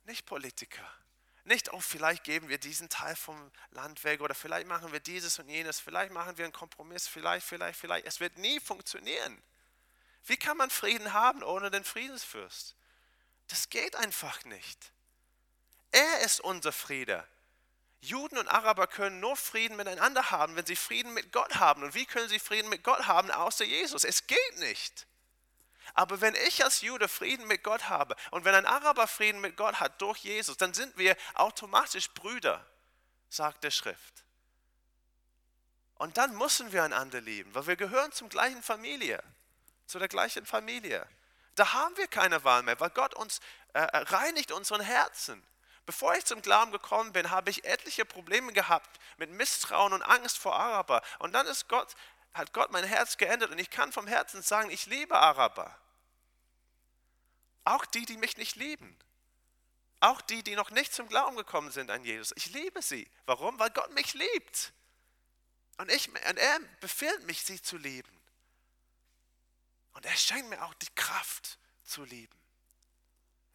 Nicht 0.04 0.26
Politiker. 0.26 0.88
Nicht, 1.44 1.72
oh, 1.72 1.80
vielleicht 1.80 2.24
geben 2.24 2.48
wir 2.48 2.58
diesen 2.58 2.88
Teil 2.88 3.16
vom 3.16 3.52
Land 3.70 4.02
weg 4.04 4.20
oder 4.20 4.34
vielleicht 4.34 4.66
machen 4.66 4.92
wir 4.92 5.00
dieses 5.00 5.38
und 5.38 5.48
jenes, 5.48 5.78
vielleicht 5.78 6.12
machen 6.12 6.38
wir 6.38 6.44
einen 6.44 6.52
Kompromiss, 6.52 7.06
vielleicht, 7.06 7.46
vielleicht, 7.46 7.78
vielleicht. 7.78 8.06
Es 8.06 8.20
wird 8.20 8.38
nie 8.38 8.60
funktionieren. 8.60 9.42
Wie 10.24 10.36
kann 10.36 10.56
man 10.56 10.70
Frieden 10.70 11.12
haben 11.12 11.42
ohne 11.42 11.70
den 11.70 11.84
Friedensfürst? 11.84 12.76
Das 13.48 13.68
geht 13.68 13.94
einfach 13.96 14.44
nicht. 14.44 14.92
Er 15.94 16.22
ist 16.22 16.40
unser 16.40 16.72
Friede. 16.72 17.24
Juden 18.00 18.36
und 18.36 18.48
Araber 18.48 18.88
können 18.88 19.20
nur 19.20 19.36
Frieden 19.36 19.76
miteinander 19.76 20.32
haben, 20.32 20.56
wenn 20.56 20.66
sie 20.66 20.74
Frieden 20.74 21.14
mit 21.14 21.30
Gott 21.30 21.54
haben. 21.54 21.84
Und 21.84 21.94
wie 21.94 22.04
können 22.04 22.28
sie 22.28 22.40
Frieden 22.40 22.68
mit 22.68 22.82
Gott 22.82 23.06
haben 23.06 23.30
außer 23.30 23.64
Jesus? 23.64 24.02
Es 24.02 24.26
geht 24.26 24.58
nicht. 24.58 25.06
Aber 25.94 26.20
wenn 26.20 26.34
ich 26.34 26.64
als 26.64 26.80
Jude 26.80 27.06
Frieden 27.06 27.46
mit 27.46 27.62
Gott 27.62 27.88
habe 27.88 28.16
und 28.32 28.44
wenn 28.44 28.56
ein 28.56 28.66
Araber 28.66 29.06
Frieden 29.06 29.40
mit 29.40 29.56
Gott 29.56 29.78
hat 29.78 30.02
durch 30.02 30.18
Jesus, 30.18 30.56
dann 30.56 30.74
sind 30.74 30.98
wir 30.98 31.16
automatisch 31.34 32.10
Brüder, 32.10 32.66
sagt 33.28 33.62
der 33.62 33.70
Schrift. 33.70 34.24
Und 35.94 36.16
dann 36.16 36.36
müssen 36.36 36.72
wir 36.72 36.82
einander 36.82 37.20
lieben, 37.20 37.54
weil 37.54 37.68
wir 37.68 37.76
gehören 37.76 38.10
zum 38.10 38.28
gleichen 38.28 38.64
Familie, 38.64 39.22
zu 39.86 40.00
der 40.00 40.08
gleichen 40.08 40.44
Familie. 40.44 41.08
Da 41.54 41.72
haben 41.72 41.96
wir 41.96 42.08
keine 42.08 42.42
Wahl 42.42 42.64
mehr, 42.64 42.80
weil 42.80 42.90
Gott 42.90 43.14
uns 43.14 43.40
äh, 43.74 43.78
reinigt 43.80 44.50
unseren 44.50 44.80
Herzen. 44.80 45.40
Bevor 45.86 46.14
ich 46.14 46.24
zum 46.24 46.40
Glauben 46.40 46.72
gekommen 46.72 47.12
bin, 47.12 47.30
habe 47.30 47.50
ich 47.50 47.64
etliche 47.64 48.04
Probleme 48.04 48.52
gehabt 48.52 48.98
mit 49.18 49.30
Misstrauen 49.30 49.92
und 49.92 50.02
Angst 50.02 50.38
vor 50.38 50.56
Araber. 50.56 51.02
Und 51.18 51.32
dann 51.32 51.46
ist 51.46 51.68
Gott, 51.68 51.94
hat 52.32 52.52
Gott 52.52 52.72
mein 52.72 52.84
Herz 52.84 53.18
geändert 53.18 53.50
und 53.50 53.58
ich 53.58 53.70
kann 53.70 53.92
vom 53.92 54.06
Herzen 54.06 54.42
sagen, 54.42 54.70
ich 54.70 54.86
liebe 54.86 55.16
Araber. 55.16 55.78
Auch 57.64 57.84
die, 57.86 58.06
die 58.06 58.16
mich 58.16 58.36
nicht 58.36 58.56
lieben. 58.56 58.98
Auch 60.00 60.20
die, 60.20 60.42
die 60.42 60.56
noch 60.56 60.70
nicht 60.70 60.92
zum 60.92 61.08
Glauben 61.08 61.36
gekommen 61.36 61.70
sind 61.70 61.90
an 61.90 62.04
Jesus. 62.04 62.32
Ich 62.36 62.50
liebe 62.50 62.82
sie. 62.82 63.10
Warum? 63.26 63.58
Weil 63.58 63.70
Gott 63.70 63.90
mich 63.92 64.14
liebt. 64.14 64.72
Und, 65.78 65.90
ich, 65.90 66.08
und 66.08 66.38
er 66.38 66.60
befiehlt 66.80 67.24
mich, 67.26 67.42
sie 67.42 67.60
zu 67.60 67.76
lieben. 67.76 68.20
Und 69.92 70.04
er 70.04 70.16
schenkt 70.16 70.48
mir 70.48 70.62
auch 70.62 70.74
die 70.74 70.94
Kraft 70.94 71.58
zu 71.84 72.04
lieben. 72.04 72.38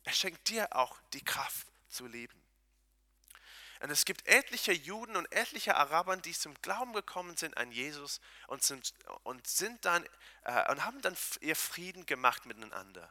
Er 0.03 0.13
schenkt 0.13 0.49
dir 0.49 0.75
auch 0.75 0.99
die 1.13 1.23
Kraft 1.23 1.68
zu 1.89 2.05
lieben. 2.07 2.41
Und 3.81 3.91
es 3.91 4.03
gibt 4.03 4.27
etliche 4.27 4.73
Juden 4.73 5.15
und 5.15 5.31
etliche 5.31 5.75
Araber, 5.75 6.17
die 6.17 6.33
zum 6.33 6.53
Glauben 6.61 6.91
gekommen 6.91 7.37
sind 7.37 7.55
an 7.55 7.71
Jesus 7.71 8.19
und 8.47 8.61
sind, 8.61 8.93
und 9.23 9.47
sind 9.47 9.85
dann 9.85 10.05
äh, 10.43 10.69
und 10.71 10.83
haben 10.83 11.01
dann 11.01 11.15
ihr 11.39 11.55
Frieden 11.55 12.05
gemacht 12.05 12.45
miteinander. 12.45 13.09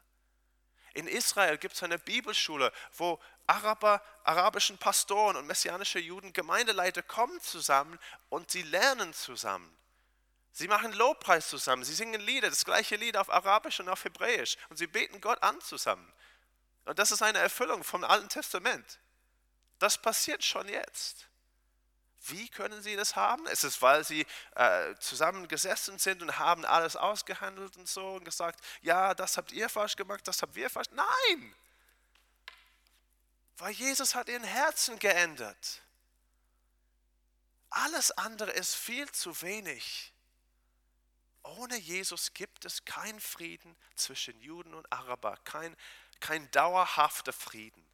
In 0.92 1.06
Israel 1.06 1.56
gibt 1.58 1.74
es 1.74 1.82
eine 1.82 1.98
Bibelschule, 1.98 2.72
wo 2.96 3.20
Araber, 3.46 4.02
arabischen 4.24 4.76
Pastoren 4.76 5.36
und 5.36 5.46
messianische 5.46 6.00
Juden, 6.00 6.32
Gemeindeleiter 6.32 7.02
kommen 7.02 7.40
zusammen 7.40 7.98
und 8.28 8.50
sie 8.50 8.62
lernen 8.62 9.14
zusammen. 9.14 9.74
Sie 10.52 10.68
machen 10.68 10.92
Lobpreis 10.92 11.48
zusammen, 11.48 11.84
sie 11.84 11.94
singen 11.94 12.20
Lieder, 12.20 12.50
das 12.50 12.64
gleiche 12.64 12.96
Lied 12.96 13.16
auf 13.16 13.30
Arabisch 13.30 13.80
und 13.80 13.88
auf 13.88 14.04
Hebräisch 14.04 14.58
und 14.68 14.76
sie 14.76 14.86
beten 14.86 15.20
Gott 15.20 15.42
an 15.42 15.60
zusammen. 15.60 16.12
Und 16.88 16.98
das 16.98 17.12
ist 17.12 17.20
eine 17.20 17.36
Erfüllung 17.36 17.84
vom 17.84 18.02
Alten 18.02 18.30
Testament. 18.30 18.98
Das 19.78 20.00
passiert 20.00 20.42
schon 20.42 20.66
jetzt. 20.70 21.28
Wie 22.28 22.48
können 22.48 22.82
sie 22.82 22.96
das 22.96 23.14
haben? 23.14 23.46
Ist 23.46 23.62
es, 23.62 23.82
weil 23.82 24.06
sie 24.06 24.26
äh, 24.54 24.94
zusammengesessen 24.98 25.98
sind 25.98 26.22
und 26.22 26.38
haben 26.38 26.64
alles 26.64 26.96
ausgehandelt 26.96 27.76
und 27.76 27.86
so 27.86 28.14
und 28.14 28.24
gesagt, 28.24 28.64
ja, 28.80 29.12
das 29.12 29.36
habt 29.36 29.52
ihr 29.52 29.68
falsch 29.68 29.96
gemacht, 29.96 30.26
das 30.26 30.40
habt 30.40 30.54
wir 30.54 30.70
falsch. 30.70 30.88
Nein! 30.92 31.54
Weil 33.58 33.72
Jesus 33.72 34.14
hat 34.14 34.30
ihren 34.30 34.44
Herzen 34.44 34.98
geändert. 34.98 35.82
Alles 37.68 38.12
andere 38.12 38.52
ist 38.52 38.74
viel 38.74 39.12
zu 39.12 39.42
wenig. 39.42 40.14
Ohne 41.42 41.76
Jesus 41.76 42.32
gibt 42.32 42.64
es 42.64 42.86
keinen 42.86 43.20
Frieden 43.20 43.76
zwischen 43.94 44.40
Juden 44.40 44.72
und 44.72 44.90
Araber, 44.90 45.36
kein, 45.44 45.76
kein 46.20 46.50
dauerhafter 46.50 47.32
Frieden. 47.32 47.84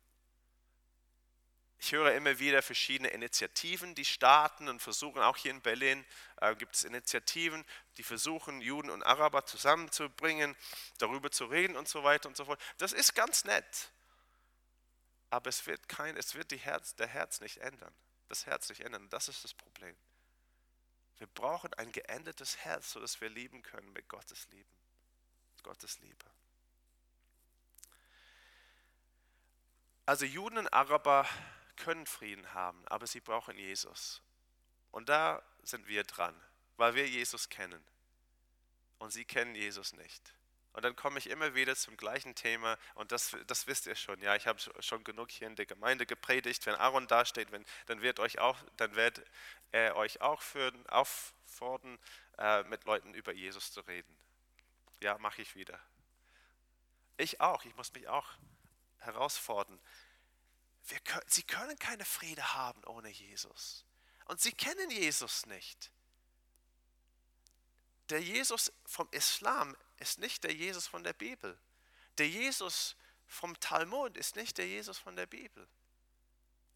Ich 1.78 1.92
höre 1.92 2.14
immer 2.14 2.38
wieder 2.38 2.62
verschiedene 2.62 3.08
Initiativen, 3.10 3.94
die 3.94 4.06
starten 4.06 4.68
und 4.68 4.80
versuchen, 4.80 5.20
auch 5.20 5.36
hier 5.36 5.50
in 5.50 5.60
Berlin 5.60 6.04
äh, 6.40 6.54
gibt 6.56 6.76
es 6.76 6.84
Initiativen, 6.84 7.62
die 7.98 8.02
versuchen, 8.02 8.62
Juden 8.62 8.88
und 8.88 9.02
Araber 9.02 9.44
zusammenzubringen, 9.44 10.56
darüber 10.96 11.30
zu 11.30 11.44
reden 11.44 11.76
und 11.76 11.86
so 11.86 12.02
weiter 12.02 12.28
und 12.28 12.38
so 12.38 12.46
fort. 12.46 12.58
Das 12.78 12.92
ist 12.92 13.14
ganz 13.14 13.44
nett. 13.44 13.90
Aber 15.28 15.50
es 15.50 15.66
wird, 15.66 15.86
kein, 15.88 16.16
es 16.16 16.34
wird 16.34 16.52
die 16.52 16.58
Herz, 16.58 16.94
der 16.94 17.08
Herz 17.08 17.40
nicht 17.40 17.58
ändern. 17.58 17.94
Das 18.28 18.46
Herz 18.46 18.70
nicht 18.70 18.80
ändern. 18.80 19.08
Das 19.10 19.28
ist 19.28 19.44
das 19.44 19.52
Problem. 19.52 19.94
Wir 21.18 21.26
brauchen 21.26 21.74
ein 21.74 21.92
geendetes 21.92 22.56
Herz, 22.58 22.92
sodass 22.92 23.20
wir 23.20 23.28
lieben 23.28 23.62
können 23.62 23.92
mit 23.92 24.08
Gottes 24.08 24.48
Liebe. 24.50 24.70
Gottes 25.62 25.98
Liebe. 26.00 26.24
Also 30.06 30.26
Juden 30.26 30.58
und 30.58 30.72
Araber 30.72 31.26
können 31.76 32.06
Frieden 32.06 32.52
haben, 32.52 32.86
aber 32.88 33.06
sie 33.06 33.20
brauchen 33.20 33.56
Jesus. 33.56 34.22
Und 34.90 35.08
da 35.08 35.42
sind 35.62 35.88
wir 35.88 36.04
dran, 36.04 36.38
weil 36.76 36.94
wir 36.94 37.08
Jesus 37.08 37.48
kennen. 37.48 37.82
Und 38.98 39.12
sie 39.12 39.24
kennen 39.24 39.54
Jesus 39.54 39.92
nicht. 39.94 40.34
Und 40.74 40.84
dann 40.84 40.96
komme 40.96 41.18
ich 41.18 41.30
immer 41.30 41.54
wieder 41.54 41.76
zum 41.76 41.96
gleichen 41.96 42.34
Thema 42.34 42.76
und 42.94 43.12
das, 43.12 43.36
das 43.46 43.66
wisst 43.66 43.86
ihr 43.86 43.94
schon. 43.94 44.20
Ja, 44.20 44.34
ich 44.34 44.46
habe 44.46 44.58
schon 44.80 45.04
genug 45.04 45.30
hier 45.30 45.46
in 45.46 45.56
der 45.56 45.66
Gemeinde 45.66 46.04
gepredigt. 46.04 46.66
Wenn 46.66 46.74
Aaron 46.74 47.06
dasteht, 47.06 47.52
wenn, 47.52 47.64
dann 47.86 48.02
wird 48.02 48.18
euch 48.18 48.40
auch, 48.40 48.58
dann 48.76 48.94
wird 48.96 49.22
er 49.70 49.96
euch 49.96 50.20
auch 50.20 50.42
führen, 50.42 50.84
auffordern, 50.88 51.98
äh, 52.38 52.64
mit 52.64 52.84
Leuten 52.84 53.14
über 53.14 53.32
Jesus 53.32 53.72
zu 53.72 53.80
reden. 53.82 54.16
Ja, 55.00 55.16
mache 55.18 55.42
ich 55.42 55.54
wieder. 55.54 55.78
Ich 57.16 57.40
auch. 57.40 57.64
Ich 57.64 57.76
muss 57.76 57.92
mich 57.92 58.08
auch 58.08 58.28
herausfordern. 59.04 59.80
Können, 61.04 61.24
sie 61.28 61.42
können 61.42 61.78
keine 61.78 62.04
Friede 62.04 62.54
haben 62.54 62.84
ohne 62.84 63.08
Jesus. 63.08 63.84
Und 64.26 64.40
sie 64.40 64.52
kennen 64.52 64.90
Jesus 64.90 65.46
nicht. 65.46 65.90
der 68.10 68.20
Jesus 68.20 68.72
vom 68.84 69.08
Islam 69.12 69.76
ist 69.98 70.18
nicht 70.18 70.44
der 70.44 70.54
Jesus 70.54 70.86
von 70.86 71.04
der 71.04 71.12
Bibel. 71.12 71.58
Der 72.18 72.28
Jesus 72.28 72.96
vom 73.26 73.58
Talmud 73.60 74.16
ist 74.16 74.36
nicht 74.36 74.58
der 74.58 74.66
Jesus 74.66 74.98
von 74.98 75.16
der 75.16 75.26
Bibel. 75.26 75.66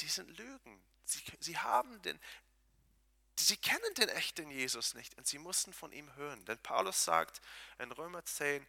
Die 0.01 0.09
sind 0.09 0.29
Lügen. 0.37 0.83
Sie, 1.05 1.23
sie 1.41 1.59
haben 1.59 2.01
den, 2.03 2.19
sie 3.37 3.57
kennen 3.57 3.95
den 3.95 4.09
echten 4.09 4.51
Jesus 4.51 4.95
nicht 4.95 5.17
und 5.17 5.27
sie 5.27 5.39
mussten 5.39 5.73
von 5.73 5.93
ihm 5.93 6.15
hören. 6.15 6.45
Denn 6.47 6.59
Paulus 6.59 7.05
sagt 7.05 7.41
in 7.79 7.93
Römer 7.93 8.25
10, 8.25 8.67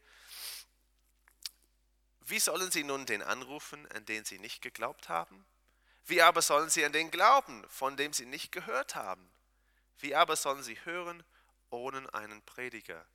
wie 2.29 2.39
sollen 2.39 2.71
sie 2.71 2.83
nun 2.83 3.05
den 3.05 3.21
anrufen, 3.21 3.89
an 3.91 4.05
den 4.05 4.25
sie 4.25 4.39
nicht 4.39 4.61
geglaubt 4.61 5.09
haben? 5.09 5.45
Wie 6.05 6.21
aber 6.21 6.41
sollen 6.41 6.69
sie 6.69 6.85
an 6.85 6.91
den 6.91 7.11
glauben, 7.11 7.67
von 7.69 7.95
dem 7.97 8.13
sie 8.13 8.25
nicht 8.25 8.51
gehört 8.51 8.95
haben? 8.95 9.29
Wie 9.99 10.15
aber 10.15 10.35
sollen 10.35 10.63
sie 10.63 10.77
hören 10.85 11.23
ohne 11.69 12.11
einen 12.13 12.41
Prediger? 12.43 13.05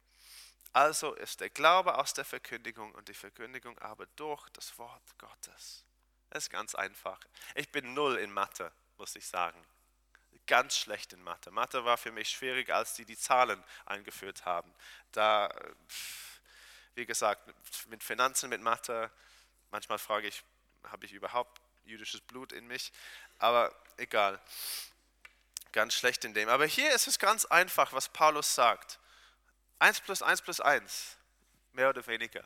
Also 0.73 1.15
ist 1.15 1.41
der 1.41 1.51
Glaube 1.51 1.99
aus 1.99 2.15
der 2.15 2.25
Verkündigung 2.25 2.93
und 2.93 3.09
die 3.09 3.15
Verkündigung 3.15 3.79
aber 3.79 4.07
durch 4.17 4.49
das 4.51 4.77
Wort 4.79 5.19
Gottes. 5.19 5.85
Das 6.31 6.45
ist 6.45 6.51
ganz 6.51 6.75
einfach. 6.75 7.21
Ich 7.55 7.71
bin 7.71 7.95
null 7.95 8.17
in 8.17 8.33
Mathe, 8.33 8.73
muss 8.99 9.15
ich 9.15 9.27
sagen. 9.27 9.65
Ganz 10.47 10.77
schlecht 10.77 11.13
in 11.13 11.23
Mathe. 11.23 11.53
Mathe 11.53 11.85
war 11.85 11.97
für 11.97 12.11
mich 12.11 12.29
schwieriger, 12.29 12.77
als 12.77 12.95
die 12.95 13.05
die 13.05 13.17
Zahlen 13.17 13.63
eingeführt 13.87 14.45
haben. 14.45 14.75
Da, 15.13 15.49
wie 16.95 17.07
gesagt, 17.07 17.53
mit 17.89 18.03
Finanzen, 18.03 18.49
mit 18.51 18.61
Mathe, 18.61 19.11
manchmal 19.71 19.99
frage 19.99 20.29
ich, 20.29 20.43
habe 20.85 21.07
ich 21.07 21.13
überhaupt 21.13 21.61
jüdisches 21.85 22.21
Blut 22.21 22.53
in 22.53 22.67
mich? 22.67 22.93
Aber 23.39 23.75
egal. 23.97 24.41
Ganz 25.73 25.95
schlecht 25.95 26.25
in 26.25 26.35
dem. 26.35 26.49
Aber 26.49 26.67
hier 26.67 26.95
ist 26.95 27.09
es 27.09 27.19
ganz 27.19 27.45
einfach, 27.47 27.93
was 27.93 28.09
Paulus 28.09 28.55
sagt. 28.55 29.01
1 29.81 30.01
plus 30.01 30.23
1 30.23 30.43
plus 30.43 30.61
1, 30.61 31.17
mehr 31.73 31.89
oder 31.89 32.07
weniger. 32.07 32.45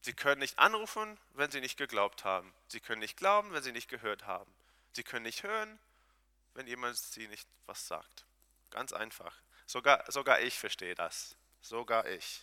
Sie 0.00 0.12
können 0.12 0.40
nicht 0.40 0.58
anrufen, 0.58 1.18
wenn 1.34 1.50
sie 1.50 1.60
nicht 1.60 1.76
geglaubt 1.76 2.24
haben. 2.24 2.54
Sie 2.68 2.80
können 2.80 3.00
nicht 3.00 3.16
glauben, 3.16 3.52
wenn 3.52 3.62
sie 3.62 3.72
nicht 3.72 3.88
gehört 3.88 4.26
haben. 4.26 4.50
Sie 4.92 5.02
können 5.02 5.24
nicht 5.24 5.42
hören, 5.42 5.78
wenn 6.54 6.66
jemand 6.66 6.96
sie 6.96 7.28
nicht 7.28 7.48
was 7.66 7.86
sagt. 7.86 8.24
Ganz 8.70 8.92
einfach. 8.92 9.34
Sogar, 9.66 10.10
sogar 10.10 10.40
ich 10.40 10.58
verstehe 10.58 10.94
das. 10.94 11.36
Sogar 11.60 12.06
ich. 12.06 12.42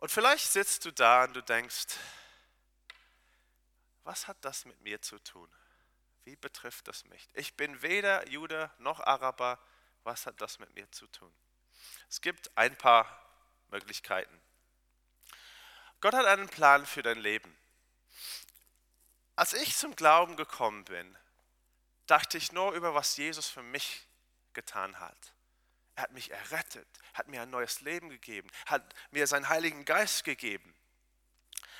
Und 0.00 0.10
vielleicht 0.10 0.50
sitzt 0.50 0.84
du 0.86 0.90
da 0.90 1.24
und 1.24 1.34
du 1.34 1.42
denkst, 1.42 1.86
was 4.02 4.26
hat 4.26 4.38
das 4.40 4.64
mit 4.64 4.80
mir 4.80 5.00
zu 5.02 5.18
tun? 5.18 5.48
Wie 6.24 6.36
betrifft 6.36 6.88
das 6.88 7.04
mich? 7.04 7.28
Ich 7.34 7.54
bin 7.54 7.82
weder 7.82 8.26
Jude 8.28 8.70
noch 8.78 9.00
Araber. 9.00 9.58
Was 10.02 10.24
hat 10.24 10.40
das 10.40 10.58
mit 10.58 10.74
mir 10.74 10.90
zu 10.90 11.06
tun? 11.08 11.32
Es 12.08 12.22
gibt 12.22 12.50
ein 12.56 12.76
paar 12.76 13.06
Möglichkeiten. 13.68 14.40
Gott 16.00 16.14
hat 16.14 16.24
einen 16.24 16.48
Plan 16.48 16.86
für 16.86 17.02
dein 17.02 17.18
Leben. 17.18 17.54
Als 19.36 19.52
ich 19.52 19.76
zum 19.76 19.94
Glauben 19.96 20.36
gekommen 20.36 20.84
bin, 20.84 21.16
dachte 22.06 22.38
ich 22.38 22.52
nur 22.52 22.72
über, 22.72 22.94
was 22.94 23.18
Jesus 23.18 23.48
für 23.48 23.62
mich 23.62 24.06
getan 24.54 24.98
hat. 24.98 25.34
Er 25.96 26.04
hat 26.04 26.12
mich 26.12 26.30
errettet, 26.30 26.88
hat 27.14 27.28
mir 27.28 27.42
ein 27.42 27.50
neues 27.50 27.80
Leben 27.80 28.08
gegeben, 28.10 28.50
hat 28.66 28.94
mir 29.10 29.26
seinen 29.26 29.48
Heiligen 29.48 29.84
Geist 29.84 30.24
gegeben. 30.24 30.74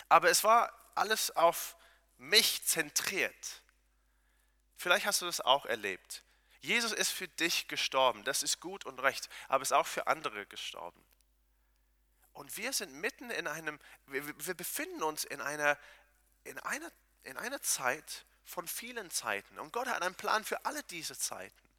Aber 0.09 0.31
es 0.31 0.45
war 0.45 0.73
alles 0.95 1.31
auf 1.37 1.77
mich 2.19 2.65
zentriert. 2.65 3.63
Vielleicht 4.77 5.07
hast 5.07 5.23
du 5.23 5.27
das 5.27 5.41
auch 5.41 5.67
erlebt. 5.67 6.23
Jesus 6.61 6.93
ist 6.93 7.11
für 7.11 7.29
dich 7.29 7.69
gestorben, 7.69 8.25
das 8.25 8.43
ist 8.43 8.61
gut 8.61 8.85
und 8.85 8.99
recht, 9.01 9.29
aber 9.49 9.63
ist 9.63 9.73
auch 9.73 9.87
für 9.87 10.07
andere 10.07 10.47
gestorben. 10.47 11.03
Und 12.33 12.57
wir 12.57 12.73
sind 12.73 12.93
mitten 12.95 13.31
in 13.31 13.47
einem, 13.47 13.79
wir, 14.07 14.55
befinden 14.55 15.03
uns 15.03 15.25
in 15.25 15.41
einer, 15.41 15.79
in, 16.45 16.59
einer, 16.59 16.91
in 17.23 17.37
einer 17.37 17.61
Zeit 17.63 18.25
von 18.45 18.67
vielen 18.67 19.11
Zeiten. 19.11 19.59
Und 19.59 19.73
Gott 19.73 19.89
hat 19.89 20.03
einen 20.03 20.15
Plan 20.15 20.45
für 20.45 20.65
alle 20.65 20.83
diese 20.85 21.19
Zeiten. 21.19 21.70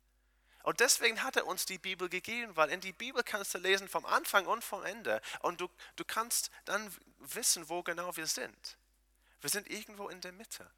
Und 0.63 0.79
deswegen 0.79 1.23
hat 1.23 1.35
er 1.35 1.47
uns 1.47 1.65
die 1.65 1.77
Bibel 1.77 2.09
gegeben, 2.09 2.55
weil 2.55 2.69
in 2.69 2.81
die 2.81 2.93
Bibel 2.93 3.23
kannst 3.23 3.53
du 3.53 3.57
lesen 3.57 3.87
vom 3.87 4.05
Anfang 4.05 4.45
und 4.45 4.63
vom 4.63 4.83
Ende. 4.83 5.21
Und 5.39 5.61
du, 5.61 5.69
du 5.95 6.05
kannst 6.05 6.51
dann 6.65 6.95
wissen, 7.19 7.67
wo 7.69 7.83
genau 7.83 8.15
wir 8.15 8.27
sind. 8.27 8.77
Wir 9.41 9.49
sind 9.49 9.69
irgendwo 9.69 10.09
in 10.09 10.21
der 10.21 10.31
Mitte. 10.31 10.69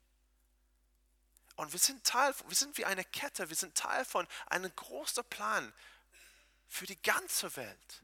Und 1.56 1.72
wir 1.72 1.80
sind 1.80 2.04
Teil, 2.04 2.34
wir 2.48 2.56
sind 2.56 2.78
wie 2.78 2.86
eine 2.86 3.04
Kette, 3.04 3.50
wir 3.50 3.56
sind 3.56 3.76
Teil 3.76 4.06
von 4.06 4.28
einem 4.48 4.74
großen 4.76 5.24
Plan 5.26 5.72
für 6.68 6.88
die 6.88 7.02
ganze 7.02 7.56
Welt. 7.56 8.02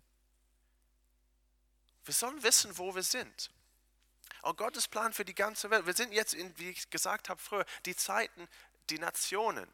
Wir 2.06 2.14
sollen 2.14 2.44
wissen, 2.44 2.78
wo 2.78 2.94
wir 2.94 3.04
sind. 3.04 3.50
Und 4.42 4.58
Gottes 4.58 4.88
Plan 4.88 5.14
für 5.14 5.26
die 5.26 5.36
ganze 5.36 5.70
Welt. 5.70 5.86
Wir 5.86 5.94
sind 5.94 6.12
jetzt, 6.12 6.34
in, 6.34 6.58
wie 6.58 6.70
ich 6.70 6.90
gesagt 6.90 7.30
habe 7.30 7.42
früher, 7.42 7.66
die 7.86 7.96
Zeiten, 7.96 8.48
die 8.90 9.00
Nationen. 9.00 9.68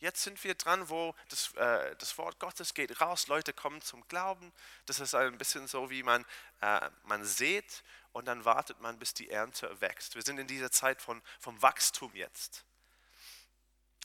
Jetzt 0.00 0.22
sind 0.22 0.42
wir 0.42 0.54
dran, 0.54 0.88
wo 0.88 1.14
das, 1.28 1.52
äh, 1.56 1.94
das 1.96 2.16
Wort 2.16 2.40
Gottes 2.40 2.72
geht 2.72 3.02
raus, 3.02 3.26
Leute 3.26 3.52
kommen 3.52 3.82
zum 3.82 4.06
Glauben. 4.08 4.50
Das 4.86 4.98
ist 4.98 5.14
ein 5.14 5.36
bisschen 5.36 5.68
so, 5.68 5.90
wie 5.90 6.02
man, 6.02 6.24
äh, 6.62 6.88
man 7.04 7.22
sät 7.22 7.82
und 8.12 8.24
dann 8.24 8.46
wartet 8.46 8.80
man, 8.80 8.98
bis 8.98 9.12
die 9.12 9.28
Ernte 9.28 9.78
wächst. 9.82 10.14
Wir 10.14 10.22
sind 10.22 10.38
in 10.38 10.46
dieser 10.46 10.70
Zeit 10.70 11.02
von, 11.02 11.20
vom 11.38 11.60
Wachstum 11.60 12.10
jetzt. 12.14 12.64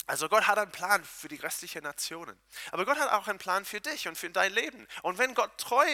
Also 0.06 0.28
Gott 0.28 0.48
hat 0.48 0.58
einen 0.58 0.72
Plan 0.72 1.04
für 1.04 1.30
die 1.30 1.38
restlichen 1.38 1.84
Nationen. 1.84 2.38
Aber 2.72 2.86
Gott 2.86 3.00
hat 3.00 3.12
auch 3.14 3.30
einen 3.30 3.40
Plan 3.40 3.64
für 3.64 3.80
dich 3.80 4.08
und 4.10 4.18
für 4.18 4.30
dein 4.30 4.54
Leben. 4.54 4.86
Und 5.02 5.18
wenn 5.18 5.34
Gott 5.34 5.58
treu 5.58 5.88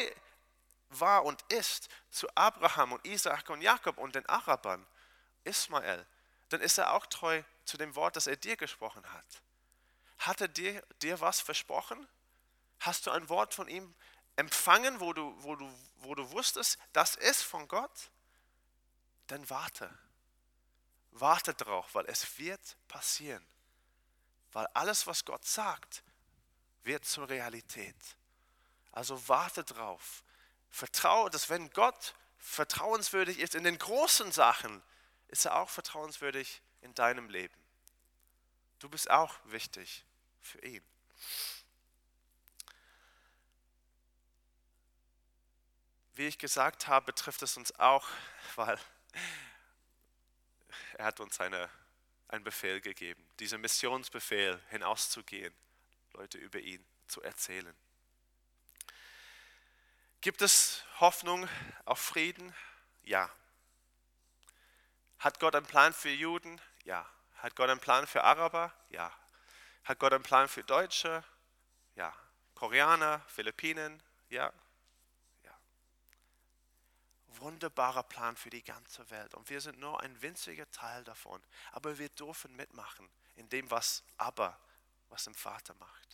war 0.89 1.23
und 1.23 1.41
ist 1.53 1.89
zu 2.09 2.27
Abraham 2.35 2.93
und 2.93 3.05
Isaac 3.05 3.51
und 3.51 3.61
Jakob 3.61 3.99
und 3.99 4.15
den 4.15 4.27
Arabern, 4.27 4.85
Ismael, 5.43 6.05
dann 6.49 6.59
ist 6.59 6.79
er 6.79 6.91
auch 6.91 7.05
treu 7.05 7.43
zu 7.65 7.77
dem 7.77 7.95
Wort, 7.95 8.15
das 8.15 8.25
er 8.25 8.35
dir 8.35 8.57
gesprochen 8.57 9.03
hat. 9.13 9.41
Hat 10.21 10.39
er 10.39 10.47
dir, 10.47 10.85
dir 11.01 11.19
was 11.19 11.41
versprochen? 11.41 12.07
Hast 12.79 13.07
du 13.07 13.11
ein 13.11 13.27
Wort 13.27 13.55
von 13.55 13.67
ihm 13.67 13.95
empfangen, 14.35 14.99
wo 14.99 15.13
du, 15.13 15.33
wo, 15.43 15.55
du, 15.55 15.67
wo 15.97 16.13
du 16.13 16.29
wusstest, 16.31 16.77
das 16.93 17.15
ist 17.15 17.41
von 17.41 17.67
Gott? 17.67 18.11
Dann 19.27 19.49
warte. 19.49 19.91
Warte 21.09 21.55
drauf, 21.55 21.95
weil 21.95 22.05
es 22.05 22.37
wird 22.37 22.77
passieren. 22.87 23.43
Weil 24.51 24.67
alles, 24.75 25.07
was 25.07 25.25
Gott 25.25 25.43
sagt, 25.43 26.03
wird 26.83 27.03
zur 27.03 27.27
Realität. 27.27 27.95
Also 28.91 29.27
warte 29.27 29.63
drauf. 29.63 30.23
Vertraue, 30.69 31.31
dass 31.31 31.49
wenn 31.49 31.71
Gott 31.71 32.13
vertrauenswürdig 32.37 33.39
ist 33.39 33.55
in 33.55 33.63
den 33.63 33.79
großen 33.79 34.31
Sachen, 34.31 34.83
ist 35.29 35.45
er 35.45 35.55
auch 35.55 35.69
vertrauenswürdig 35.69 36.61
in 36.81 36.93
deinem 36.93 37.27
Leben. 37.27 37.59
Du 38.77 38.87
bist 38.87 39.09
auch 39.09 39.33
wichtig 39.45 40.05
für 40.41 40.63
ihn. 40.63 40.83
Wie 46.13 46.27
ich 46.27 46.37
gesagt 46.37 46.87
habe, 46.87 47.05
betrifft 47.05 47.41
es 47.41 47.57
uns 47.57 47.77
auch, 47.79 48.07
weil 48.55 48.79
er 50.97 51.05
hat 51.05 51.19
uns 51.19 51.39
eine 51.39 51.69
einen 52.31 52.43
Befehl 52.43 52.79
gegeben, 52.79 53.23
diesen 53.39 53.61
Missionsbefehl 53.61 54.59
hinauszugehen, 54.69 55.53
Leute 56.13 56.37
über 56.37 56.59
ihn 56.59 56.83
zu 57.07 57.21
erzählen. 57.21 57.75
Gibt 60.21 60.41
es 60.41 60.85
Hoffnung 60.99 61.47
auf 61.83 61.99
Frieden? 61.99 62.53
Ja. 63.03 63.29
Hat 65.19 65.39
Gott 65.39 65.55
einen 65.55 65.65
Plan 65.65 65.93
für 65.93 66.09
Juden? 66.09 66.61
Ja. 66.83 67.05
Hat 67.35 67.55
Gott 67.55 67.69
einen 67.69 67.79
Plan 67.79 68.07
für 68.07 68.23
Araber? 68.23 68.73
Ja. 68.89 69.11
Hat 69.83 69.99
Gott 69.99 70.13
einen 70.13 70.23
Plan 70.23 70.47
für 70.47 70.63
Deutsche? 70.63 71.23
Ja. 71.95 72.13
Koreaner, 72.55 73.21
Philippinen? 73.27 74.01
Ja 74.29 74.53
wunderbarer 77.41 78.03
Plan 78.03 78.35
für 78.35 78.49
die 78.49 78.63
ganze 78.63 79.09
Welt. 79.09 79.33
Und 79.33 79.49
wir 79.49 79.59
sind 79.61 79.79
nur 79.79 79.99
ein 80.01 80.21
winziger 80.21 80.69
Teil 80.71 81.03
davon. 81.03 81.41
Aber 81.71 81.97
wir 81.97 82.09
dürfen 82.09 82.55
mitmachen 82.55 83.09
in 83.35 83.49
dem, 83.49 83.69
was 83.69 84.03
aber, 84.17 84.57
was 85.09 85.27
im 85.27 85.35
Vater 85.35 85.73
macht. 85.75 86.10